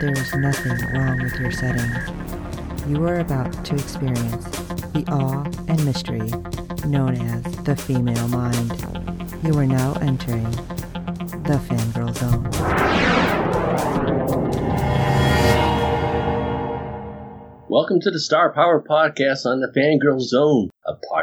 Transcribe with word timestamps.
there 0.00 0.12
is 0.12 0.34
nothing 0.34 0.78
wrong 0.94 1.22
with 1.22 1.38
your 1.38 1.50
setting. 1.50 1.90
You 2.88 3.06
are 3.06 3.18
about 3.18 3.66
to 3.66 3.74
experience 3.74 4.46
the 4.94 5.04
awe 5.10 5.44
and 5.68 5.84
mystery 5.84 6.30
known 6.88 7.16
as 7.16 7.42
the 7.64 7.76
female 7.76 8.26
mind. 8.28 8.72
You 9.44 9.58
are 9.58 9.66
now 9.66 9.92
entering 10.00 10.50
the 11.44 11.60
fangirl 11.68 12.16
zone. 12.16 12.44
Welcome 17.68 18.00
to 18.00 18.10
the 18.10 18.20
Star 18.20 18.54
Power 18.54 18.82
Podcast 18.82 19.44
on 19.44 19.60
the 19.60 19.68
Fangirl 19.68 20.20
Zone, 20.20 20.70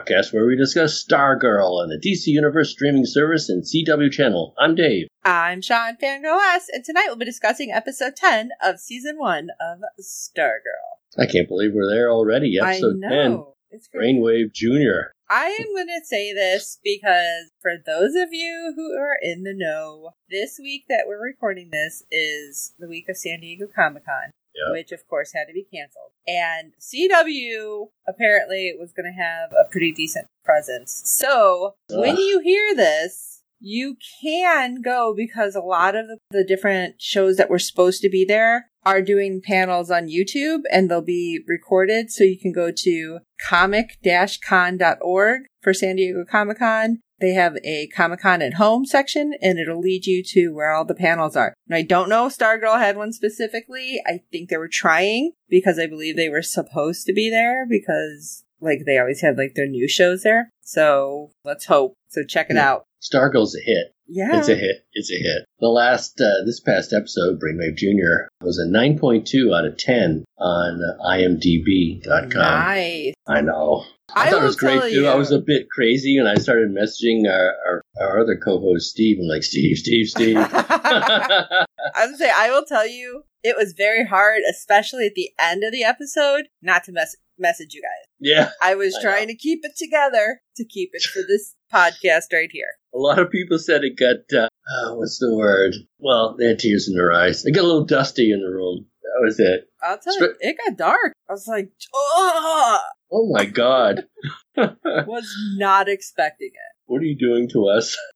podcast 0.07 0.33
where 0.33 0.45
we 0.45 0.55
discuss 0.55 1.03
Stargirl 1.03 1.81
on 1.81 1.89
the 1.89 1.97
DC 1.97 2.27
Universe 2.27 2.71
streaming 2.71 3.05
service 3.05 3.49
and 3.49 3.63
CW 3.63 4.11
channel. 4.11 4.53
I'm 4.57 4.75
Dave. 4.75 5.07
I'm 5.23 5.61
Sean 5.61 5.97
Fangirl 6.01 6.39
S, 6.55 6.67
and 6.71 6.83
tonight 6.83 7.05
we'll 7.07 7.17
be 7.17 7.25
discussing 7.25 7.71
episode 7.71 8.15
10 8.15 8.51
of 8.63 8.79
season 8.79 9.17
1 9.17 9.49
of 9.59 9.79
Stargirl. 10.01 11.19
I 11.19 11.25
can't 11.25 11.47
believe 11.47 11.71
we're 11.73 11.89
there 11.93 12.09
already. 12.09 12.57
Episode 12.61 13.01
I 13.05 13.09
10. 13.09 13.43
It's 13.71 13.87
crazy. 13.87 14.13
Brainwave 14.19 14.53
Jr. 14.53 15.11
I 15.29 15.47
am 15.59 15.75
going 15.75 15.87
to 15.87 16.05
say 16.05 16.33
this 16.33 16.79
because 16.83 17.51
for 17.61 17.73
those 17.85 18.15
of 18.15 18.29
you 18.31 18.73
who 18.75 18.93
are 18.97 19.17
in 19.21 19.43
the 19.43 19.53
know, 19.53 20.11
this 20.29 20.57
week 20.61 20.83
that 20.87 21.03
we're 21.05 21.21
recording 21.21 21.69
this 21.71 22.03
is 22.09 22.73
the 22.79 22.87
week 22.87 23.09
of 23.09 23.17
San 23.17 23.41
Diego 23.41 23.65
Comic 23.73 24.05
Con, 24.05 24.31
Yeah. 24.55 24.71
which 24.71 24.93
of 24.93 25.05
course 25.09 25.33
had 25.33 25.47
to 25.47 25.53
be 25.53 25.65
canceled. 25.73 26.06
And 26.27 26.73
CW 26.81 27.87
apparently 28.07 28.73
was 28.77 28.91
going 28.91 29.11
to 29.11 29.21
have 29.21 29.51
a 29.51 29.69
pretty 29.69 29.91
decent 29.91 30.27
presence. 30.43 31.01
So 31.05 31.75
when 31.89 32.17
you 32.17 32.39
hear 32.39 32.75
this, 32.75 33.43
you 33.59 33.97
can 34.21 34.81
go 34.81 35.13
because 35.15 35.55
a 35.55 35.61
lot 35.61 35.95
of 35.95 36.05
the, 36.31 36.43
different 36.43 37.01
shows 37.01 37.37
that 37.37 37.49
were 37.49 37.59
supposed 37.59 38.01
to 38.01 38.09
be 38.09 38.25
there 38.25 38.69
are 38.85 39.01
doing 39.01 39.41
panels 39.43 39.89
on 39.89 40.07
YouTube 40.07 40.61
and 40.71 40.89
they'll 40.89 41.01
be 41.01 41.39
recorded. 41.47 42.11
So 42.11 42.23
you 42.23 42.39
can 42.39 42.51
go 42.51 42.71
to 42.71 43.19
comic-con.org 43.41 45.41
for 45.61 45.73
San 45.73 45.95
Diego 45.95 46.23
Comic 46.29 46.59
Con. 46.59 46.99
They 47.19 47.31
have 47.31 47.57
a 47.63 47.87
Comic 47.87 48.21
Con 48.21 48.41
at 48.41 48.55
Home 48.55 48.85
section 48.85 49.33
and 49.41 49.57
it'll 49.57 49.79
lead 49.79 50.05
you 50.05 50.23
to 50.27 50.49
where 50.49 50.71
all 50.71 50.85
the 50.85 50.93
panels 50.93 51.35
are. 51.35 51.53
And 51.67 51.75
I 51.75 51.81
don't 51.81 52.09
know 52.09 52.27
if 52.27 52.37
Stargirl 52.37 52.79
had 52.79 52.95
one 52.97 53.11
specifically. 53.11 53.99
I 54.05 54.21
think 54.31 54.49
they 54.49 54.57
were 54.57 54.69
trying 54.71 55.31
because 55.49 55.79
I 55.79 55.87
believe 55.87 56.15
they 56.15 56.29
were 56.29 56.41
supposed 56.43 57.05
to 57.07 57.13
be 57.13 57.29
there 57.29 57.65
because 57.67 58.43
like 58.61 58.79
they 58.85 58.97
always 58.97 59.21
have 59.21 59.37
like 59.37 59.53
their 59.55 59.67
new 59.67 59.87
shows 59.87 60.23
there. 60.23 60.49
So 60.61 61.31
let's 61.43 61.65
hope. 61.65 61.93
So 62.09 62.23
check 62.23 62.49
it 62.49 62.55
Yeah. 62.55 62.69
out. 62.71 62.83
Stargirl's 63.01 63.55
a 63.55 63.61
hit. 63.61 63.93
Yeah. 64.07 64.39
It's 64.39 64.49
a 64.49 64.55
hit. 64.55 64.85
It's 64.93 65.11
a 65.11 65.15
hit. 65.15 65.45
The 65.59 65.67
last, 65.67 66.19
uh, 66.21 66.45
this 66.45 66.59
past 66.59 66.93
episode, 66.93 67.39
Brainwave 67.39 67.75
Jr. 67.75 68.29
was 68.41 68.59
a 68.59 68.65
9.2 68.65 69.57
out 69.57 69.65
of 69.65 69.77
10 69.77 70.23
on 70.37 70.81
IMDb.com. 71.05 72.29
Nice. 72.29 73.13
I 73.27 73.41
know. 73.41 73.85
I, 74.15 74.27
I 74.27 74.29
thought 74.29 74.43
it 74.43 74.45
was 74.45 74.55
great 74.55 74.93
too. 74.93 75.05
I 75.07 75.15
was 75.15 75.31
a 75.31 75.39
bit 75.39 75.69
crazy 75.69 76.17
and 76.17 76.27
I 76.27 76.35
started 76.35 76.69
messaging 76.69 77.29
our, 77.29 77.53
our, 77.67 77.81
our 77.99 78.19
other 78.21 78.37
co-host 78.37 78.89
Steve 78.89 79.17
and 79.19 79.27
like 79.27 79.43
Steve, 79.43 79.77
Steve, 79.77 80.07
Steve. 80.07 80.37
I 80.49 81.65
would 82.05 82.15
say 82.17 82.31
I 82.33 82.49
will 82.49 82.63
tell 82.63 82.87
you 82.87 83.23
it 83.43 83.57
was 83.57 83.73
very 83.73 84.05
hard, 84.05 84.43
especially 84.49 85.05
at 85.05 85.15
the 85.15 85.31
end 85.39 85.63
of 85.63 85.71
the 85.71 85.83
episode, 85.83 86.47
not 86.61 86.83
to 86.85 86.91
mess 86.91 87.15
message 87.39 87.73
you 87.73 87.81
guys. 87.81 88.07
yeah, 88.19 88.49
I 88.61 88.75
was 88.75 88.95
I 88.95 89.01
trying 89.01 89.27
to 89.27 89.35
keep 89.35 89.59
it 89.63 89.73
together 89.77 90.41
to 90.57 90.65
keep 90.65 90.91
it 90.93 91.03
for 91.03 91.21
this 91.27 91.55
podcast 91.73 92.33
right 92.33 92.49
here. 92.51 92.71
a 92.93 92.97
lot 92.97 93.19
of 93.19 93.29
people 93.29 93.59
said 93.59 93.83
it 93.83 93.97
got 93.97 94.17
uh, 94.37 94.45
uh, 94.47 94.95
what's 94.95 95.19
the 95.19 95.33
word? 95.35 95.75
Well, 95.99 96.35
they 96.37 96.45
had 96.47 96.59
tears 96.59 96.87
in 96.89 96.95
their 96.95 97.13
eyes. 97.13 97.45
It 97.45 97.53
got 97.55 97.63
a 97.63 97.67
little 97.67 97.85
dusty 97.85 98.31
in 98.31 98.41
the 98.41 98.49
room. 98.49 98.85
That 99.03 99.25
was 99.25 99.39
it. 99.39 99.69
I'll 99.81 99.97
tell 99.97 100.19
you, 100.19 100.35
it 100.39 100.57
got 100.65 100.77
dark. 100.77 101.13
I 101.29 101.33
was 101.33 101.47
like, 101.47 101.71
oh, 101.93 102.79
Oh 103.09 103.31
my 103.31 103.45
God, 103.45 104.03
was 104.57 105.33
not 105.55 105.87
expecting 105.87 106.51
it. 106.53 106.66
What 106.87 107.01
are 107.01 107.05
you 107.05 107.17
doing 107.17 107.47
to 107.49 107.67
us? 107.67 107.95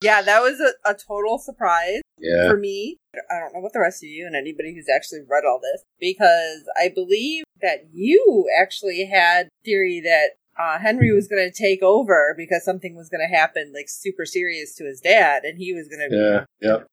Yeah, 0.00 0.22
that 0.22 0.40
was 0.40 0.60
a, 0.60 0.90
a 0.90 0.94
total 0.94 1.38
surprise 1.38 2.00
Yeah, 2.18 2.48
for 2.48 2.56
me. 2.56 2.96
I 3.14 3.38
don't 3.38 3.52
know 3.52 3.60
what 3.60 3.74
the 3.74 3.80
rest 3.80 4.02
of 4.02 4.08
you 4.08 4.24
and 4.26 4.34
anybody 4.34 4.74
who's 4.74 4.88
actually 4.88 5.20
read 5.28 5.44
all 5.46 5.60
this 5.62 5.84
because 6.00 6.62
I 6.74 6.88
believe 6.88 7.44
that 7.60 7.80
you 7.92 8.46
actually 8.58 9.04
had 9.04 9.50
theory 9.66 10.00
that 10.02 10.28
uh, 10.58 10.78
Henry 10.78 11.12
was 11.12 11.28
going 11.28 11.46
to 11.46 11.54
take 11.54 11.82
over 11.82 12.34
because 12.34 12.64
something 12.64 12.96
was 12.96 13.10
going 13.10 13.20
to 13.20 13.36
happen 13.36 13.70
like 13.74 13.90
super 13.90 14.24
serious 14.24 14.74
to 14.76 14.84
his 14.86 15.00
dad 15.02 15.42
and 15.44 15.58
he 15.58 15.74
was 15.74 15.86
going 15.88 16.08
to 16.08 16.16
yeah, 16.16 16.44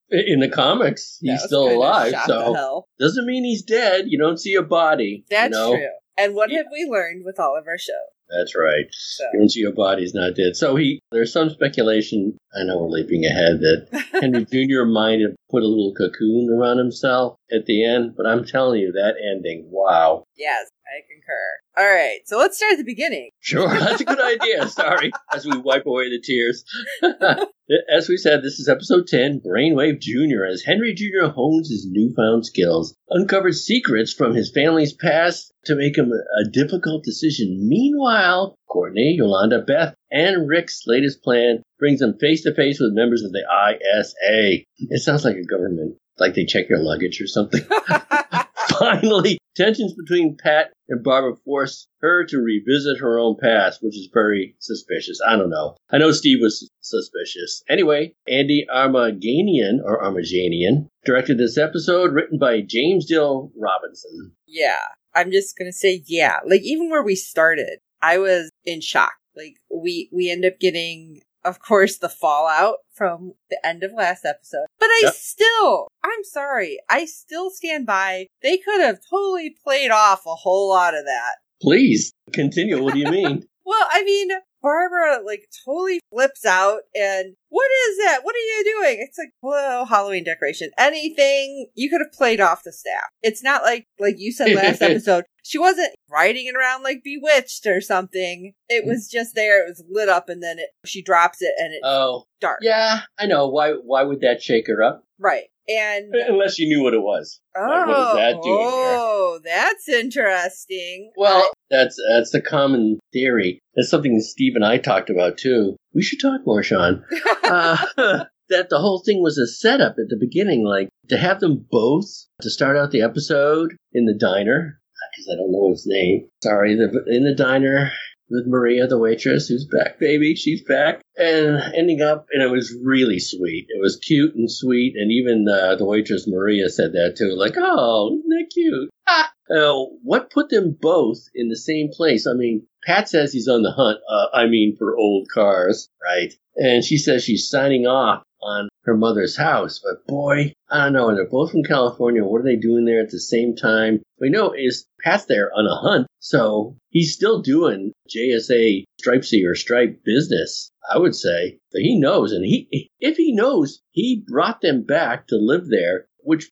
yeah. 0.10 0.20
In 0.28 0.42
the 0.42 0.50
comics, 0.50 1.18
he's 1.22 1.44
still 1.44 1.70
alive, 1.70 2.14
so 2.26 2.54
hell. 2.54 2.86
doesn't 3.00 3.26
mean 3.26 3.46
he's 3.46 3.64
dead. 3.64 4.06
You 4.08 4.20
don't 4.20 4.38
see 4.38 4.56
a 4.56 4.62
body. 4.62 5.24
That's 5.30 5.46
you 5.46 5.50
know? 5.62 5.76
true. 5.78 5.88
And 6.18 6.36
what 6.36 6.52
Yeah. 6.52 6.58
have 6.58 6.68
we 6.74 6.86
learned 6.92 7.24
with 7.26 7.40
all 7.40 7.58
of 7.58 7.68
our 7.68 7.78
shows? 7.78 7.96
That's 8.30 8.56
right. 8.56 8.86
So. 8.92 9.24
You 9.34 9.40
don't 9.40 9.52
see 9.52 9.64
a 9.64 9.72
body's 9.72 10.14
not 10.14 10.36
dead. 10.36 10.56
So 10.56 10.76
he, 10.76 11.00
there's 11.12 11.32
some 11.32 11.50
speculation. 11.50 12.38
I 12.56 12.64
know 12.64 12.80
we're 12.80 12.90
leaping 12.90 13.26
ahead 13.26 13.60
that 13.60 14.06
Henry 14.22 14.46
Jr. 14.46 14.86
might 14.86 15.20
have 15.22 15.36
put 15.50 15.64
a 15.64 15.68
little 15.68 15.94
cocoon 15.96 16.50
around 16.50 16.78
himself 16.78 17.38
at 17.52 17.66
the 17.66 17.86
end, 17.86 18.16
but 18.18 18.26
I'm 18.26 18.46
telling 18.46 18.82
you 18.82 18.92
that 18.94 19.16
ending, 19.22 19.68
wow. 19.70 20.24
Yes, 20.36 20.70
I 20.86 21.02
concur. 21.08 21.56
All 21.78 21.94
right, 21.94 22.20
so 22.26 22.38
let's 22.38 22.58
start 22.58 22.74
at 22.74 22.78
the 22.78 22.84
beginning. 22.84 23.30
Sure, 23.40 23.68
that's 23.68 24.02
a 24.02 24.06
good 24.06 24.22
idea. 24.22 24.68
Sorry, 24.70 25.12
as 25.34 25.46
we 25.46 25.58
wipe 25.58 25.86
away 25.86 26.10
the 26.10 26.22
tears. 26.22 26.64
as 27.90 28.08
we 28.08 28.18
said, 28.18 28.44
this 28.44 28.60
is 28.60 28.70
episode 28.70 29.08
10, 29.08 29.42
Brainwave 29.42 30.00
Jr., 30.00 30.46
as 30.46 30.64
Henry 30.64 30.94
Jr. 30.94 31.30
hones 31.30 31.70
his 31.70 31.88
newfound 31.90 32.46
skills, 32.46 32.96
uncovers 33.10 33.66
secrets 33.66 34.14
from 34.14 34.36
his 34.36 34.52
family's 34.52 34.94
past 34.94 35.52
to 35.66 35.76
make 35.76 35.98
him 35.98 36.12
a, 36.12 36.42
a 36.42 36.50
difficult 36.52 37.04
decision. 37.04 37.68
Meanwhile, 37.68 38.56
Courtney, 38.70 39.16
Yolanda, 39.18 39.62
Beth, 39.62 39.96
and 40.12 40.48
Rick's 40.48 40.84
latest 40.86 41.24
plan 41.24 41.64
brings 41.80 42.00
them 42.00 42.18
face 42.20 42.44
to 42.44 42.54
face 42.54 42.80
with 42.80 42.94
members 42.94 43.24
of 43.24 43.32
the 43.32 43.44
ISA. 43.44 44.64
It 44.78 45.02
sounds 45.02 45.26
like 45.26 45.38
a 45.38 45.46
government, 45.46 45.96
like 46.20 46.36
they 46.36 46.46
check 46.46 46.70
your 46.70 46.80
luggage 46.80 47.20
or 47.22 47.28
something. 47.28 47.62
Finally, 48.80 49.38
tensions 49.56 49.94
between 49.94 50.38
Pat 50.38 50.72
and 50.90 51.04
Barbara 51.04 51.36
force 51.44 51.88
her 52.02 52.26
to 52.26 52.38
revisit 52.38 53.00
her 53.00 53.18
own 53.18 53.36
past, 53.42 53.80
which 53.82 53.96
is 53.96 54.10
very 54.14 54.56
suspicious. 54.60 55.20
I 55.28 55.36
don't 55.36 55.50
know. 55.50 55.76
I 55.92 55.98
know 55.98 56.12
Steve 56.12 56.40
was 56.42 56.70
suspicious. 56.82 57.64
Anyway, 57.70 58.14
Andi 58.30 58.62
Armaganian, 58.74 59.84
or 59.84 60.04
Armaganian, 60.04 60.88
directed 61.06 61.38
this 61.38 61.58
episode, 61.58 62.14
written 62.14 62.38
by 62.38 62.62
James 62.62 63.06
Dale 63.06 63.52
Robinson. 63.58 64.32
Yeah, 64.48 64.78
I'm 65.14 65.32
just 65.32 65.58
gonna 65.58 65.74
say 65.74 66.04
yeah. 66.06 66.40
Like 66.46 66.62
even 66.62 66.90
where 66.90 67.04
we 67.04 67.16
started, 67.16 67.80
I 68.02 68.18
was 68.18 68.50
in 68.66 68.82
shock. 68.82 69.14
Like 69.36 69.56
we 69.74 70.10
we 70.14 70.30
end 70.30 70.46
up 70.46 70.60
getting, 70.60 71.22
of 71.46 71.60
course, 71.60 71.98
the 71.98 72.10
fallout 72.10 72.78
from 72.94 73.34
the 73.50 73.66
end 73.66 73.84
of 73.84 73.94
last 73.94 74.26
episode. 74.26 74.66
But 74.80 74.88
I 74.88 75.02
Yep. 75.04 75.14
still, 75.14 75.88
I'm 76.04 76.24
sorry, 76.24 76.80
I 76.90 77.06
still 77.06 77.50
stand 77.50 77.86
by. 77.86 78.28
They 78.42 78.58
could 78.58 78.82
have 78.82 79.00
totally 79.10 79.56
played 79.64 79.92
off 79.92 80.26
a 80.26 80.36
whole 80.36 80.70
lot 80.70 80.96
of 80.96 81.06
that. 81.06 81.36
Please 81.62 82.12
continue. 82.34 82.82
What 82.84 82.94
do 82.94 83.00
you 83.00 83.12
mean? 83.12 83.48
Well, 83.66 83.88
I 83.92 84.04
mean, 84.04 84.30
Barbara 84.62 85.20
like 85.26 85.48
totally 85.66 86.00
flips 86.12 86.46
out 86.46 86.82
and 86.96 87.36
what 87.50 87.68
is 87.88 87.98
that? 87.98 88.22
What 88.24 88.36
are 88.36 88.40
you 88.40 88.64
doing? 88.64 88.98
It's 89.00 89.18
like, 89.18 89.30
whoa, 89.40 89.86
Halloween 89.86 90.24
decoration. 90.24 90.72
Anything 90.78 91.68
you 91.76 91.90
could 91.90 92.02
have 92.02 92.12
played 92.12 92.42
off 92.42 92.64
the 92.64 92.74
staff. 92.74 93.06
It's 93.22 93.44
not 93.44 93.64
like 93.64 93.86
like 94.00 94.16
you 94.18 94.32
said 94.32 94.54
last 94.54 94.82
episode. 94.82 95.26
She 95.44 95.60
wasn't 95.60 95.94
riding 96.12 96.48
it 96.48 96.56
around 96.56 96.84
like 96.84 97.04
bewitched 97.04 97.68
or 97.68 97.80
something. 97.82 98.54
It 98.68 98.86
was 98.86 99.08
just 99.08 99.36
there. 99.36 99.64
It 99.64 99.70
was 99.70 99.84
lit 99.90 100.10
up 100.10 100.30
and 100.30 100.42
then 100.42 100.58
it, 100.58 100.70
she 100.86 101.04
drops 101.04 101.42
it 101.42 101.54
and 101.58 101.74
it's 101.74 101.84
oh, 101.84 102.26
dark. 102.42 102.60
yeah, 102.62 103.02
I 103.20 103.28
know. 103.28 103.48
Why? 103.48 103.74
Why 103.74 104.04
would 104.04 104.22
that 104.22 104.42
shake 104.42 104.68
her 104.68 104.82
up? 104.82 105.04
Right. 105.20 105.46
And 105.68 106.14
Unless 106.14 106.60
you 106.60 106.68
knew 106.68 106.84
what 106.84 106.94
it 106.94 107.02
was. 107.02 107.40
oh, 107.58 107.62
Like, 107.62 107.88
what 107.88 108.10
is 108.10 108.16
that 108.18 108.44
doing 108.44 108.60
here? 108.60 108.98
oh, 109.00 109.40
that's 109.44 109.90
interesting. 109.90 111.12
Well, 111.18 111.50
that's 111.70 111.98
that's 112.14 112.32
the 112.32 112.42
common 112.42 113.00
theory. 113.12 113.60
That's 113.76 113.90
something 113.90 114.20
Steve 114.20 114.54
and 114.56 114.66
I 114.66 114.78
talked 114.78 115.10
about 115.10 115.38
too. 115.38 115.76
We 115.94 116.04
should 116.04 116.20
talk 116.22 116.42
more, 116.46 116.62
Sean. 116.62 117.04
uh, 117.44 117.78
that 118.50 118.70
the 118.70 118.80
whole 118.80 119.02
thing 119.06 119.22
was 119.24 119.38
a 119.38 119.48
setup 119.48 119.94
at 119.98 120.10
the 120.10 120.18
beginning, 120.20 120.64
like 120.64 120.90
to 121.10 121.18
have 121.18 121.40
them 121.40 121.66
both 121.72 122.06
to 122.42 122.50
start 122.50 122.78
out 122.78 122.92
the 122.92 123.02
episode 123.02 123.76
in 123.94 124.06
the 124.06 124.18
diner. 124.18 124.80
because 125.16 125.30
I 125.34 125.36
don't 125.38 125.52
know 125.52 125.72
his 125.72 125.86
name. 125.88 126.28
Sorry, 126.44 126.76
the, 126.76 127.04
in 127.08 127.24
the 127.24 127.36
diner 127.36 127.92
with 128.30 128.48
Maria, 128.48 128.88
the 128.88 128.98
waitress, 128.98 129.48
who's 129.48 129.66
back, 129.66 130.00
baby. 130.00 130.36
She's 130.36 130.64
back. 130.64 131.02
And 131.18 131.74
ending 131.76 132.02
up, 132.02 132.28
and 132.32 132.44
it 132.44 132.52
was 132.52 132.76
really 132.84 133.20
sweet. 133.20 133.68
It 133.70 133.82
was 133.82 133.98
cute 133.98 134.36
and 134.36 134.52
sweet. 134.52 134.96
And 134.96 135.12
even 135.12 135.46
uh, 135.48 135.76
the 135.76 135.86
waitress, 135.86 136.28
Maria, 136.28 136.70
said 136.70 136.94
that 136.94 137.16
too. 137.18 137.36
Like, 137.36 137.56
oh, 137.58 138.18
isn't 138.18 138.30
that 138.30 138.50
cute? 138.54 138.90
Ah. 139.08 139.32
Uh, 139.50 139.86
what 140.02 140.32
put 140.32 140.50
them 140.50 140.76
both 140.80 141.20
in 141.36 141.50
the 141.50 141.56
same 141.56 141.90
place? 141.90 142.26
I 142.26 142.34
mean, 142.34 142.66
Pat 142.86 143.10
says 143.10 143.32
he's 143.32 143.48
on 143.48 143.62
the 143.62 143.72
hunt. 143.72 144.00
Uh, 144.10 144.36
I 144.36 144.48
mean, 144.48 144.76
for 144.76 144.98
old 144.98 145.28
cars, 145.34 145.90
right? 146.04 146.34
And 146.56 146.84
she 146.84 146.98
says 146.98 147.24
she's 147.24 147.50
signing 147.50 147.86
off 147.86 148.24
on 148.42 148.70
her 148.86 148.96
mother's 148.96 149.36
house. 149.36 149.80
But 149.84 150.06
boy, 150.08 150.54
I 150.70 150.86
don't 150.86 150.94
know. 150.94 151.14
They're 151.14 151.30
both 151.30 151.52
from 151.52 151.64
California. 151.64 152.24
What 152.24 152.42
are 152.42 152.46
they 152.46 152.56
doing 152.56 152.86
there 152.86 153.02
at 153.02 153.10
the 153.10 153.20
same 153.20 153.56
time? 153.56 154.02
We 154.20 154.30
know 154.30 154.54
is 154.54 154.86
Pat's 155.04 155.26
there 155.26 155.52
on 155.54 155.66
a 155.66 155.76
hunt, 155.76 156.08
so 156.20 156.78
he's 156.90 157.14
still 157.14 157.42
doing 157.42 157.92
JSA 158.16 158.86
Stripesy 159.02 159.46
or 159.46 159.56
Stripe 159.56 160.04
business. 160.04 160.72
I 160.92 161.00
would 161.00 161.16
say, 161.16 161.60
but 161.72 161.82
he 161.82 162.00
knows, 162.00 162.32
and 162.32 162.46
he 162.46 162.90
if 163.00 163.18
he 163.18 163.34
knows, 163.34 163.82
he 163.92 164.24
brought 164.28 164.62
them 164.62 164.84
back 164.84 165.28
to 165.28 165.38
live 165.38 165.68
there 165.70 166.08
which 166.26 166.50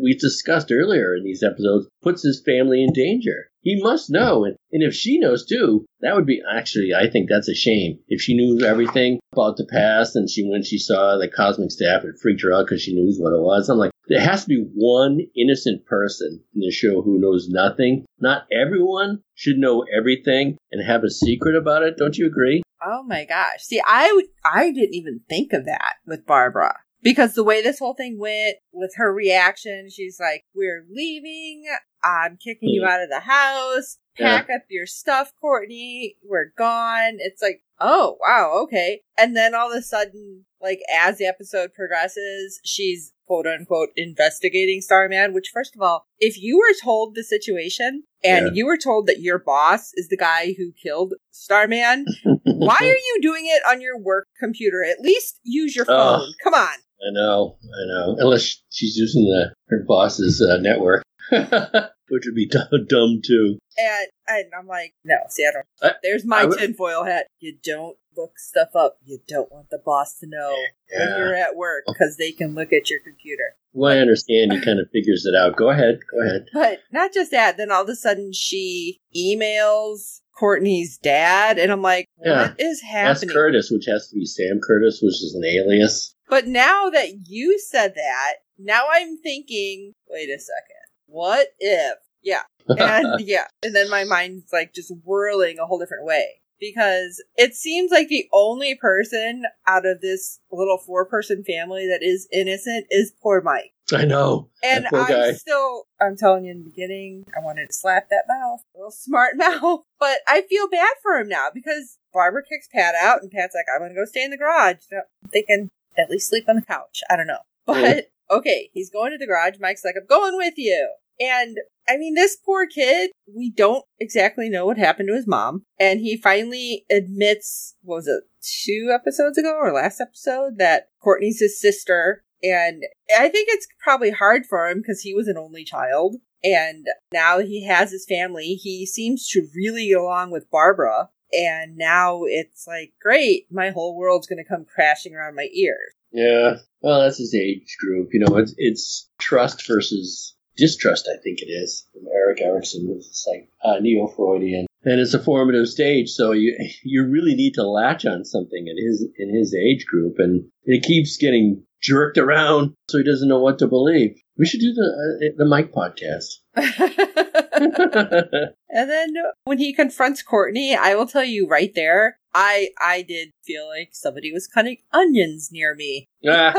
we 0.00 0.14
discussed 0.14 0.70
earlier 0.70 1.16
in 1.16 1.24
these 1.24 1.42
episodes, 1.42 1.88
puts 2.02 2.22
his 2.22 2.42
family 2.44 2.82
in 2.82 2.92
danger. 2.92 3.46
He 3.62 3.80
must 3.80 4.10
know, 4.10 4.44
and, 4.44 4.56
and 4.72 4.82
if 4.82 4.94
she 4.94 5.18
knows 5.18 5.46
too, 5.46 5.86
that 6.00 6.16
would 6.16 6.26
be 6.26 6.42
actually, 6.50 6.90
I 6.94 7.08
think 7.08 7.28
that's 7.28 7.48
a 7.48 7.54
shame. 7.54 7.98
If 8.08 8.20
she 8.20 8.34
knew 8.34 8.66
everything 8.66 9.20
about 9.32 9.56
the 9.56 9.66
past, 9.66 10.16
and 10.16 10.28
she 10.28 10.44
when 10.48 10.64
she 10.64 10.78
saw 10.78 11.16
the 11.16 11.28
cosmic 11.28 11.70
staff, 11.70 12.04
it 12.04 12.18
freaked 12.20 12.42
her 12.42 12.52
out 12.52 12.66
because 12.66 12.82
she 12.82 12.94
knew 12.94 13.14
what 13.18 13.32
it 13.32 13.40
was. 13.40 13.68
I'm 13.68 13.78
like, 13.78 13.92
there 14.08 14.20
has 14.20 14.42
to 14.42 14.48
be 14.48 14.66
one 14.74 15.20
innocent 15.36 15.86
person 15.86 16.42
in 16.54 16.60
the 16.60 16.72
show 16.72 17.02
who 17.02 17.20
knows 17.20 17.48
nothing. 17.48 18.04
Not 18.18 18.46
everyone 18.52 19.22
should 19.34 19.58
know 19.58 19.84
everything 19.96 20.58
and 20.72 20.84
have 20.84 21.04
a 21.04 21.10
secret 21.10 21.54
about 21.54 21.84
it. 21.84 21.96
Don't 21.96 22.18
you 22.18 22.26
agree? 22.26 22.62
Oh 22.84 23.04
my 23.04 23.24
gosh. 23.24 23.62
See, 23.62 23.80
I 23.86 24.22
I 24.44 24.72
didn't 24.72 24.94
even 24.94 25.20
think 25.28 25.52
of 25.52 25.66
that 25.66 25.94
with 26.04 26.26
Barbara 26.26 26.74
because 27.02 27.34
the 27.34 27.44
way 27.44 27.62
this 27.62 27.78
whole 27.78 27.94
thing 27.94 28.18
went 28.18 28.56
with 28.72 28.92
her 28.96 29.12
reaction, 29.12 29.88
she's 29.90 30.18
like, 30.20 30.44
"We're 30.54 30.84
leaving. 30.90 31.64
I'm 32.04 32.36
kicking 32.36 32.68
you 32.68 32.82
hmm. 32.82 32.88
out 32.88 33.02
of 33.02 33.10
the 33.10 33.20
house. 33.20 33.98
Pack 34.16 34.46
yeah. 34.48 34.56
up 34.56 34.62
your 34.68 34.86
stuff, 34.86 35.32
Courtney. 35.40 36.16
We're 36.24 36.52
gone." 36.56 37.16
It's 37.18 37.42
like, 37.42 37.62
"Oh, 37.80 38.16
wow, 38.20 38.60
okay." 38.64 39.00
And 39.18 39.36
then 39.36 39.54
all 39.54 39.70
of 39.72 39.78
a 39.78 39.82
sudden, 39.82 40.46
like 40.60 40.80
as 40.92 41.18
the 41.18 41.26
episode 41.26 41.74
progresses, 41.74 42.60
she's 42.64 43.12
quote 43.26 43.46
unquote 43.46 43.90
investigating 43.96 44.80
Starman, 44.80 45.34
which 45.34 45.50
first 45.52 45.74
of 45.74 45.82
all, 45.82 46.06
if 46.18 46.40
you 46.40 46.58
were 46.58 46.74
told 46.82 47.14
the 47.14 47.24
situation 47.24 48.04
and 48.22 48.46
yeah. 48.46 48.52
you 48.52 48.66
were 48.66 48.76
told 48.76 49.06
that 49.06 49.20
your 49.20 49.38
boss 49.38 49.90
is 49.94 50.08
the 50.08 50.16
guy 50.16 50.54
who 50.56 50.72
killed 50.82 51.14
Starman, 51.30 52.06
why 52.44 52.76
are 52.80 52.84
you 52.84 53.18
doing 53.20 53.44
it 53.46 53.62
on 53.68 53.80
your 53.80 53.98
work 53.98 54.28
computer? 54.38 54.84
At 54.84 55.00
least 55.00 55.40
use 55.42 55.74
your 55.74 55.86
phone. 55.86 56.32
Come 56.44 56.54
on. 56.54 56.74
I 57.02 57.10
know, 57.10 57.56
I 57.62 57.86
know. 57.86 58.16
Unless 58.18 58.62
she's 58.70 58.96
using 58.96 59.24
the 59.24 59.54
her 59.68 59.84
boss's 59.86 60.40
uh, 60.40 60.58
network, 60.58 61.02
which 61.30 62.24
would 62.26 62.34
be 62.34 62.46
dumb, 62.46 62.68
dumb 62.88 63.20
too. 63.24 63.58
And, 63.78 64.06
and 64.28 64.52
I'm 64.56 64.66
like, 64.66 64.94
no, 65.04 65.16
see, 65.28 65.46
I 65.46 65.50
don't. 65.52 65.66
I, 65.82 65.96
There's 66.02 66.24
my 66.24 66.46
tinfoil 66.46 67.04
hat. 67.04 67.26
You 67.40 67.56
don't 67.62 67.96
look 68.16 68.38
stuff 68.38 68.68
up. 68.74 68.98
You 69.04 69.18
don't 69.26 69.50
want 69.50 69.70
the 69.70 69.80
boss 69.84 70.18
to 70.20 70.26
know 70.26 70.54
yeah. 70.90 70.98
when 70.98 71.18
you're 71.18 71.34
at 71.34 71.56
work 71.56 71.84
because 71.86 72.16
they 72.18 72.32
can 72.32 72.54
look 72.54 72.72
at 72.72 72.90
your 72.90 73.00
computer. 73.00 73.56
Well, 73.72 73.96
I 73.96 74.00
understand. 74.00 74.52
He 74.52 74.60
kind 74.60 74.78
of 74.78 74.90
figures 74.92 75.24
it 75.26 75.34
out. 75.34 75.56
Go 75.56 75.70
ahead. 75.70 76.00
Go 76.10 76.26
ahead. 76.26 76.46
But 76.52 76.80
not 76.92 77.12
just 77.12 77.30
that. 77.30 77.56
Then 77.56 77.72
all 77.72 77.82
of 77.82 77.88
a 77.88 77.96
sudden 77.96 78.32
she 78.32 79.00
emails 79.16 80.20
Courtney's 80.38 80.98
dad, 80.98 81.58
and 81.58 81.70
I'm 81.70 81.82
like, 81.82 82.08
what 82.16 82.28
yeah. 82.28 82.54
is 82.58 82.80
happening? 82.80 83.28
That's 83.28 83.32
Curtis, 83.32 83.70
which 83.70 83.86
has 83.86 84.08
to 84.08 84.16
be 84.16 84.24
Sam 84.24 84.60
Curtis, 84.66 85.00
which 85.02 85.14
is 85.14 85.34
an 85.34 85.44
alias. 85.44 86.14
But 86.28 86.46
now 86.46 86.88
that 86.90 87.28
you 87.28 87.58
said 87.58 87.94
that, 87.94 88.32
now 88.58 88.84
I'm 88.90 89.18
thinking, 89.18 89.94
wait 90.08 90.28
a 90.28 90.38
second. 90.38 90.82
What 91.06 91.48
if? 91.58 91.98
Yeah. 92.22 92.42
And 92.68 93.20
yeah. 93.20 93.46
And 93.62 93.74
then 93.74 93.90
my 93.90 94.04
mind's 94.04 94.52
like 94.52 94.72
just 94.72 94.92
whirling 95.04 95.58
a 95.58 95.66
whole 95.66 95.80
different 95.80 96.06
way. 96.06 96.41
Because 96.62 97.20
it 97.34 97.56
seems 97.56 97.90
like 97.90 98.06
the 98.06 98.28
only 98.32 98.76
person 98.76 99.42
out 99.66 99.84
of 99.84 100.00
this 100.00 100.38
little 100.52 100.78
four 100.78 101.04
person 101.04 101.42
family 101.42 101.88
that 101.88 102.04
is 102.04 102.28
innocent 102.32 102.86
is 102.88 103.12
poor 103.20 103.42
Mike. 103.42 103.72
I 103.92 104.04
know. 104.04 104.48
And 104.62 104.86
I'm 104.92 105.34
still, 105.34 105.88
I'm 106.00 106.16
telling 106.16 106.44
you 106.44 106.52
in 106.52 106.58
the 106.58 106.70
beginning, 106.70 107.26
I 107.36 107.44
wanted 107.44 107.66
to 107.66 107.72
slap 107.72 108.08
that 108.10 108.26
mouth, 108.28 108.60
little 108.76 108.92
smart 108.92 109.32
mouth. 109.36 109.80
But 109.98 110.18
I 110.28 110.42
feel 110.42 110.68
bad 110.68 110.94
for 111.02 111.16
him 111.16 111.28
now 111.28 111.48
because 111.52 111.98
Barbara 112.12 112.44
kicks 112.48 112.68
Pat 112.72 112.94
out 112.94 113.22
and 113.22 113.30
Pat's 113.32 113.56
like, 113.56 113.66
I'm 113.74 113.80
going 113.80 113.90
to 113.90 114.00
go 114.00 114.04
stay 114.04 114.22
in 114.22 114.30
the 114.30 114.38
garage. 114.38 114.76
I'm 114.92 115.30
thinking, 115.30 115.68
at 115.98 116.10
least 116.10 116.30
sleep 116.30 116.48
on 116.48 116.54
the 116.54 116.62
couch. 116.62 117.00
I 117.10 117.16
don't 117.16 117.26
know. 117.26 117.40
But 117.66 118.10
okay, 118.30 118.70
he's 118.72 118.90
going 118.90 119.10
to 119.10 119.18
the 119.18 119.26
garage. 119.26 119.54
Mike's 119.60 119.84
like, 119.84 119.94
I'm 120.00 120.06
going 120.06 120.36
with 120.36 120.54
you. 120.56 120.92
And 121.22 121.56
I 121.88 121.96
mean, 121.96 122.14
this 122.14 122.36
poor 122.36 122.66
kid, 122.66 123.10
we 123.32 123.50
don't 123.50 123.84
exactly 124.00 124.48
know 124.48 124.66
what 124.66 124.78
happened 124.78 125.08
to 125.08 125.14
his 125.14 125.26
mom. 125.26 125.64
And 125.78 126.00
he 126.00 126.16
finally 126.16 126.84
admits, 126.90 127.76
was 127.82 128.08
it 128.08 128.24
two 128.42 128.90
episodes 128.92 129.38
ago 129.38 129.56
or 129.60 129.72
last 129.72 130.00
episode, 130.00 130.58
that 130.58 130.88
Courtney's 131.00 131.40
his 131.40 131.60
sister. 131.60 132.22
And 132.42 132.82
I 133.16 133.28
think 133.28 133.48
it's 133.50 133.68
probably 133.82 134.10
hard 134.10 134.46
for 134.46 134.68
him 134.68 134.78
because 134.78 135.02
he 135.02 135.14
was 135.14 135.28
an 135.28 135.38
only 135.38 135.64
child. 135.64 136.16
And 136.42 136.86
now 137.12 137.38
he 137.38 137.64
has 137.66 137.92
his 137.92 138.04
family. 138.08 138.54
He 138.54 138.84
seems 138.84 139.28
to 139.28 139.46
really 139.54 139.88
get 139.88 139.98
along 139.98 140.32
with 140.32 140.50
Barbara. 140.50 141.08
And 141.32 141.76
now 141.76 142.22
it's 142.24 142.66
like, 142.66 142.92
great, 143.00 143.46
my 143.50 143.70
whole 143.70 143.96
world's 143.96 144.26
going 144.26 144.42
to 144.42 144.48
come 144.48 144.64
crashing 144.64 145.14
around 145.14 145.36
my 145.36 145.48
ears. 145.52 145.94
Yeah. 146.10 146.56
Well, 146.80 147.02
that's 147.02 147.18
his 147.18 147.34
age 147.34 147.76
group. 147.80 148.08
You 148.12 148.20
know, 148.20 148.36
it's, 148.36 148.54
it's 148.58 149.08
trust 149.18 149.66
versus 149.66 150.34
distrust, 150.56 151.08
I 151.12 151.20
think 151.22 151.40
it 151.40 151.50
is. 151.50 151.86
From 151.92 152.02
Erik 152.14 152.40
Erikson 152.40 152.86
was 152.88 153.26
like 153.30 153.48
uh, 153.62 153.80
neo-Freudian. 153.80 154.66
And 154.84 155.00
it's 155.00 155.14
a 155.14 155.22
formative 155.22 155.68
stage, 155.68 156.10
so 156.10 156.32
you 156.32 156.56
you 156.82 157.06
really 157.06 157.34
need 157.34 157.54
to 157.54 157.66
latch 157.66 158.04
on 158.04 158.24
something 158.24 158.66
in 158.66 158.76
his 158.76 159.06
in 159.16 159.34
his 159.34 159.54
age 159.54 159.86
group, 159.86 160.16
and 160.18 160.46
it 160.64 160.82
keeps 160.82 161.16
getting 161.16 161.64
jerked 161.82 162.18
around, 162.18 162.74
so 162.88 162.98
he 162.98 163.04
doesn't 163.04 163.28
know 163.28 163.40
what 163.40 163.58
to 163.58 163.66
believe. 163.66 164.12
We 164.38 164.46
should 164.46 164.60
do 164.60 164.72
the 164.72 164.82
uh, 164.82 165.34
the 165.36 165.44
Mike 165.44 165.72
podcast. 165.72 166.38
and 168.70 168.90
then 168.90 169.14
when 169.44 169.58
he 169.58 169.74
confronts 169.74 170.22
Courtney, 170.22 170.74
I 170.74 170.94
will 170.94 171.06
tell 171.06 171.24
you 171.24 171.46
right 171.46 171.72
there, 171.74 172.18
I 172.34 172.68
I 172.80 173.02
did 173.02 173.30
feel 173.44 173.68
like 173.68 173.90
somebody 173.92 174.32
was 174.32 174.46
cutting 174.46 174.78
onions 174.92 175.50
near 175.52 175.74
me. 175.74 176.06
yeah. 176.20 176.52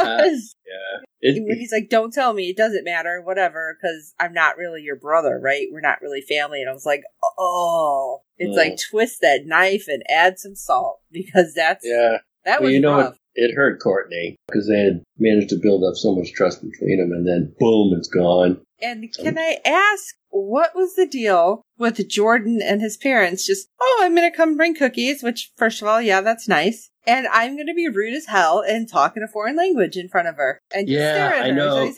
It, 1.26 1.58
he's 1.58 1.72
like, 1.72 1.90
"Don't 1.90 2.14
tell 2.14 2.34
me. 2.34 2.50
It 2.50 2.58
doesn't 2.58 2.84
matter. 2.84 3.22
Whatever, 3.22 3.78
because 3.82 4.14
I'm 4.20 4.34
not 4.34 4.58
really 4.58 4.82
your 4.82 4.98
brother, 4.98 5.40
right? 5.42 5.68
We're 5.72 5.80
not 5.80 6.02
really 6.02 6.22
family." 6.22 6.62
And 6.62 6.70
I 6.70 6.74
was 6.74 6.86
like, 6.86 7.04
"Oh, 7.40 8.20
it's 8.38 8.58
like 8.58 8.78
twist 8.92 9.20
that 9.22 9.46
knife 9.46 9.86
and 9.88 10.04
add 10.10 10.38
some 10.38 10.56
salt 10.56 11.00
because 11.12 11.54
that's 11.56 11.86
yeah." 11.86 12.18
That 12.46 12.60
well, 12.60 12.68
was 12.68 12.74
you 12.74 12.82
know 12.82 12.98
rough 12.98 13.18
it 13.36 13.56
hurt 13.56 13.80
Courtney 13.82 14.36
because 14.48 14.68
they 14.68 14.80
had 14.80 15.04
managed 15.18 15.50
to 15.50 15.60
build 15.62 15.84
up 15.84 15.96
so 15.96 16.16
much 16.16 16.34
trust 16.34 16.62
between 16.62 17.00
them, 17.00 17.12
and 17.12 17.28
then 17.28 17.54
boom, 17.60 17.94
it's 17.98 18.08
gone. 18.08 18.62
And 18.82 19.12
can 19.14 19.38
I 19.38 19.60
ask, 19.66 20.16
what 20.30 20.76
was 20.76 20.96
the 20.96 21.08
deal 21.08 21.62
with 21.78 22.08
Jordan 22.10 22.62
and 22.62 22.82
his 22.82 22.98
parents? 22.98 23.48
Just, 23.48 23.68
oh, 23.82 24.00
I'm 24.02 24.16
going 24.16 24.30
to 24.30 24.36
come 24.36 24.58
bring 24.58 24.76
cookies, 24.76 25.24
which, 25.24 25.52
first 25.56 25.82
of 25.82 25.88
all, 25.88 26.02
yeah, 26.02 26.20
that's 26.22 26.48
nice. 26.48 26.90
And 27.06 27.28
I'm 27.28 27.56
going 27.56 27.68
to 27.68 27.74
be 27.74 27.90
rude 27.90 28.14
as 28.14 28.26
hell 28.26 28.64
and 28.66 28.88
talk 28.88 29.18
in 29.18 29.24
a 29.24 29.28
foreign 29.28 29.56
language 29.56 29.98
in 29.98 30.10
front 30.10 30.28
of 30.28 30.36
her 30.36 30.60
and 30.74 30.88
yeah, 30.90 31.42
I 31.44 31.52
know. 31.52 31.92